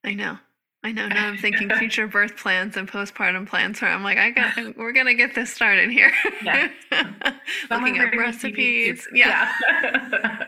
I 0.03 0.13
know. 0.13 0.37
I 0.83 0.91
know. 0.91 1.07
Now 1.07 1.27
I'm 1.27 1.37
thinking 1.37 1.69
future 1.77 2.07
birth 2.07 2.37
plans 2.37 2.75
and 2.75 2.89
postpartum 2.89 3.47
plans. 3.47 3.81
Where 3.81 3.91
I'm 3.91 4.03
like, 4.03 4.17
I 4.17 4.31
got, 4.31 4.55
we're 4.77 4.93
gonna 4.93 5.13
get 5.13 5.35
this 5.35 5.53
started 5.53 5.91
here. 5.91 6.11
Yeah. 6.43 6.69
Looking 7.69 7.99
up 7.99 8.13
recipes. 8.13 9.07
Yeah. 9.13 9.51
yeah. 9.81 10.47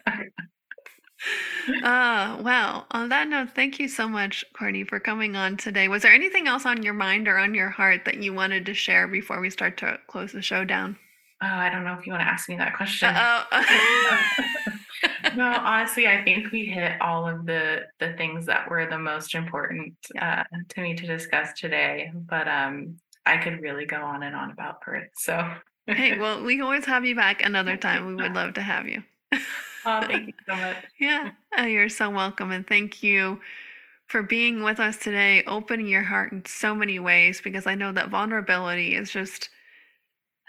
uh, 1.84 2.42
well, 2.42 2.88
on 2.92 3.10
that 3.10 3.28
note, 3.28 3.50
thank 3.54 3.80
you 3.80 3.88
so 3.88 4.10
much, 4.10 4.44
Kourtney, 4.60 4.88
for 4.88 5.00
coming 5.00 5.36
on 5.36 5.56
today. 5.56 5.88
Was 5.88 6.02
there 6.02 6.14
anything 6.14 6.48
else 6.48 6.66
on 6.66 6.82
your 6.82 6.96
mind 6.96 7.28
or 7.28 7.38
on 7.38 7.54
your 7.54 7.70
heart 7.70 8.06
that 8.06 8.18
you 8.18 8.34
wanted 8.34 8.66
to 8.66 8.74
share 8.74 9.08
before 9.08 9.40
we 9.40 9.52
start 9.52 9.78
to 9.78 10.00
close 10.08 10.32
the 10.32 10.42
show 10.42 10.66
down? 10.66 10.98
Oh, 11.44 11.46
I 11.46 11.70
don't 11.70 11.84
know 11.84 11.98
if 12.00 12.08
you 12.08 12.14
want 12.14 12.24
to 12.24 12.30
ask 12.30 12.48
me 12.48 12.56
that 12.56 12.76
question. 12.76 13.14
No, 15.36 15.46
honestly, 15.64 16.08
I 16.08 16.24
think 16.24 16.52
we 16.52 16.66
hit 16.66 17.02
all 17.02 17.28
of 17.28 17.46
the 17.46 17.82
the 18.00 18.14
things 18.14 18.46
that 18.46 18.70
were 18.70 18.86
the 18.86 18.98
most 18.98 19.36
important 19.36 19.96
uh, 20.20 20.44
to 20.70 20.82
me 20.82 20.96
to 20.96 21.06
discuss 21.06 21.54
today. 21.60 22.12
But 22.14 22.48
um, 22.48 22.98
I 23.26 23.38
could 23.38 23.62
really 23.62 23.86
go 23.86 23.98
on 23.98 24.24
and 24.24 24.36
on 24.36 24.52
about 24.52 24.82
birth. 24.82 25.10
So, 25.16 25.50
hey, 25.88 26.18
well, 26.20 26.44
we 26.44 26.62
always 26.62 26.86
have 26.86 27.06
you 27.06 27.16
back 27.16 27.44
another 27.44 27.78
time. 27.78 28.06
We 28.08 28.16
would 28.16 28.34
love 28.34 28.54
to 28.56 28.62
have 28.62 28.88
you. 28.88 29.04
oh, 29.86 30.02
thank 30.02 30.28
you 30.28 30.34
so 30.48 30.56
much. 30.56 30.78
yeah, 31.00 31.32
oh, 31.58 31.66
you're 31.66 31.90
so 31.90 32.10
welcome, 32.10 32.52
and 32.52 32.66
thank 32.66 33.04
you 33.04 33.42
for 34.08 34.24
being 34.24 34.64
with 34.64 34.80
us 34.80 34.98
today, 34.98 35.44
opening 35.48 35.88
your 35.88 36.04
heart 36.04 36.32
in 36.32 36.46
so 36.46 36.76
many 36.76 37.00
ways. 37.00 37.42
Because 37.42 37.68
I 37.68 37.76
know 37.76 37.92
that 37.92 38.10
vulnerability 38.10 38.96
is 38.96 39.12
just 39.12 39.50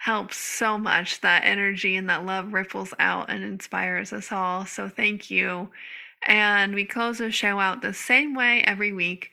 helps 0.05 0.37
so 0.37 0.77
much. 0.77 1.23
That 1.23 1.45
energy 1.47 1.97
and 1.97 2.11
that 2.11 2.27
love 2.27 2.53
ripples 2.53 2.93
out 2.99 3.31
and 3.31 3.43
inspires 3.43 4.13
us 4.13 4.31
all. 4.31 4.67
So 4.67 4.87
thank 4.87 5.31
you. 5.31 5.71
And 6.27 6.75
we 6.75 6.85
close 6.85 7.17
the 7.17 7.31
show 7.31 7.59
out 7.59 7.81
the 7.81 7.95
same 7.95 8.35
way 8.35 8.63
every 8.67 8.93
week. 8.93 9.31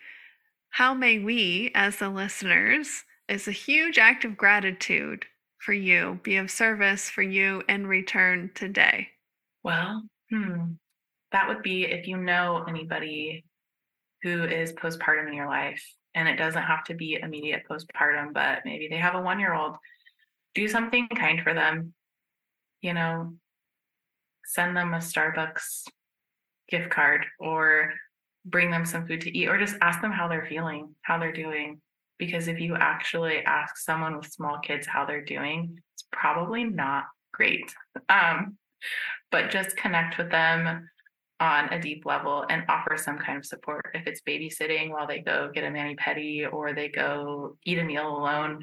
How 0.69 0.93
may 0.93 1.19
we, 1.19 1.71
as 1.75 1.97
the 1.97 2.07
listeners, 2.07 3.03
is 3.27 3.49
a 3.49 3.51
huge 3.51 3.97
act 3.97 4.23
of 4.23 4.37
gratitude 4.37 5.25
for 5.57 5.73
you, 5.73 6.21
be 6.23 6.37
of 6.37 6.49
service 6.49 7.09
for 7.09 7.21
you 7.21 7.63
in 7.67 7.85
return 7.85 8.49
today? 8.55 9.09
Well, 9.63 10.03
hmm, 10.29 10.71
that 11.33 11.49
would 11.49 11.63
be 11.63 11.83
if 11.83 12.07
you 12.07 12.15
know 12.15 12.63
anybody 12.65 13.43
who 14.23 14.45
is 14.45 14.71
postpartum 14.71 15.27
in 15.27 15.33
your 15.33 15.49
life, 15.49 15.83
and 16.15 16.29
it 16.29 16.37
doesn't 16.37 16.63
have 16.63 16.85
to 16.85 16.93
be 16.93 17.19
immediate 17.21 17.63
postpartum, 17.69 18.33
but 18.33 18.59
maybe 18.63 18.87
they 18.89 18.97
have 18.99 19.15
a 19.15 19.21
one 19.21 19.37
year 19.37 19.53
old 19.53 19.75
do 20.55 20.67
something 20.67 21.07
kind 21.15 21.41
for 21.41 21.53
them. 21.53 21.93
You 22.81 22.93
know, 22.93 23.33
send 24.45 24.75
them 24.75 24.93
a 24.93 24.97
Starbucks 24.97 25.83
gift 26.69 26.89
card 26.89 27.25
or 27.39 27.93
bring 28.45 28.71
them 28.71 28.85
some 28.85 29.05
food 29.07 29.21
to 29.21 29.37
eat 29.37 29.47
or 29.47 29.59
just 29.59 29.75
ask 29.81 30.01
them 30.01 30.11
how 30.11 30.27
they're 30.27 30.47
feeling, 30.47 30.95
how 31.03 31.19
they're 31.19 31.33
doing. 31.33 31.79
Because 32.17 32.47
if 32.47 32.59
you 32.59 32.75
actually 32.75 33.39
ask 33.45 33.77
someone 33.77 34.17
with 34.17 34.31
small 34.31 34.59
kids 34.59 34.87
how 34.87 35.05
they're 35.05 35.25
doing, 35.25 35.79
it's 35.93 36.05
probably 36.11 36.63
not 36.63 37.05
great. 37.33 37.73
Um, 38.09 38.57
but 39.31 39.51
just 39.51 39.77
connect 39.77 40.17
with 40.17 40.31
them 40.31 40.89
on 41.39 41.73
a 41.73 41.79
deep 41.79 42.05
level 42.05 42.45
and 42.49 42.63
offer 42.67 42.97
some 42.97 43.17
kind 43.17 43.37
of 43.37 43.45
support. 43.45 43.85
If 43.93 44.05
it's 44.05 44.21
babysitting 44.21 44.89
while 44.89 45.07
they 45.07 45.19
go 45.19 45.49
get 45.53 45.63
a 45.63 45.71
mani 45.71 45.95
pedi 45.95 46.51
or 46.51 46.73
they 46.73 46.89
go 46.89 47.57
eat 47.65 47.79
a 47.79 47.83
meal 47.83 48.07
alone, 48.07 48.61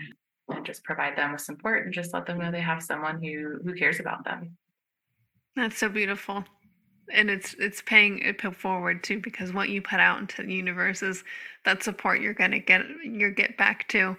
and 0.49 0.64
just 0.64 0.84
provide 0.84 1.16
them 1.16 1.32
with 1.32 1.40
support 1.40 1.84
and 1.84 1.92
just 1.92 2.12
let 2.14 2.26
them 2.26 2.38
know 2.38 2.51
they 2.51 2.61
have 2.61 2.82
someone 2.82 3.22
who 3.22 3.59
who 3.64 3.74
cares 3.74 4.01
about 4.01 4.24
them. 4.24 4.57
That's 5.57 5.78
so 5.78 5.88
beautiful. 5.88 6.44
And 7.11 7.30
it's 7.30 7.55
it's 7.55 7.82
paying 7.82 8.20
it 8.20 8.40
forward 8.57 9.03
too 9.03 9.20
because 9.20 9.53
what 9.53 9.70
you 9.70 9.80
put 9.82 10.01
out 10.01 10.20
into 10.20 10.42
the 10.42 10.53
universe 10.53 11.03
is 11.03 11.24
that 11.64 11.82
support 11.82 12.20
you're 12.20 12.34
gonna 12.34 12.59
get 12.59 12.82
you 13.03 13.30
get 13.30 13.57
back 13.57 13.88
to. 13.88 14.16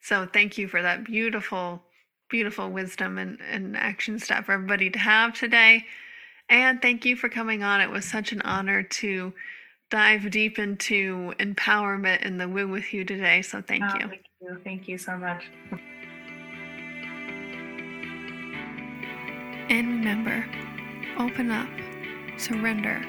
So 0.00 0.26
thank 0.26 0.58
you 0.58 0.66
for 0.66 0.82
that 0.82 1.04
beautiful, 1.04 1.82
beautiful 2.28 2.70
wisdom 2.70 3.18
and, 3.18 3.38
and 3.50 3.76
action 3.76 4.18
step 4.18 4.46
for 4.46 4.52
everybody 4.52 4.90
to 4.90 4.98
have 4.98 5.32
today. 5.32 5.86
And 6.48 6.82
thank 6.82 7.04
you 7.04 7.14
for 7.16 7.28
coming 7.28 7.62
on. 7.62 7.80
It 7.80 7.90
was 7.90 8.04
such 8.04 8.32
an 8.32 8.42
honor 8.42 8.82
to 8.82 9.32
dive 9.92 10.30
deep 10.30 10.58
into 10.58 11.34
empowerment 11.38 12.22
in 12.22 12.38
the 12.38 12.48
woo 12.48 12.66
with 12.66 12.94
you 12.94 13.04
today. 13.04 13.42
So 13.42 13.60
thank 13.60 13.84
oh, 13.84 13.98
you. 14.00 14.08
Thank 14.08 14.24
you. 14.40 14.60
Thank 14.64 14.88
you 14.88 14.96
so 14.96 15.18
much. 15.18 15.44
And 19.68 19.88
remember, 19.88 20.46
open 21.18 21.50
up, 21.50 21.68
surrender, 22.38 23.04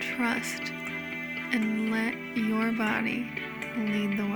trust, 0.00 0.72
and 1.52 1.92
let 1.92 2.14
your 2.36 2.72
body 2.72 3.30
lead 3.78 4.18
the 4.18 4.26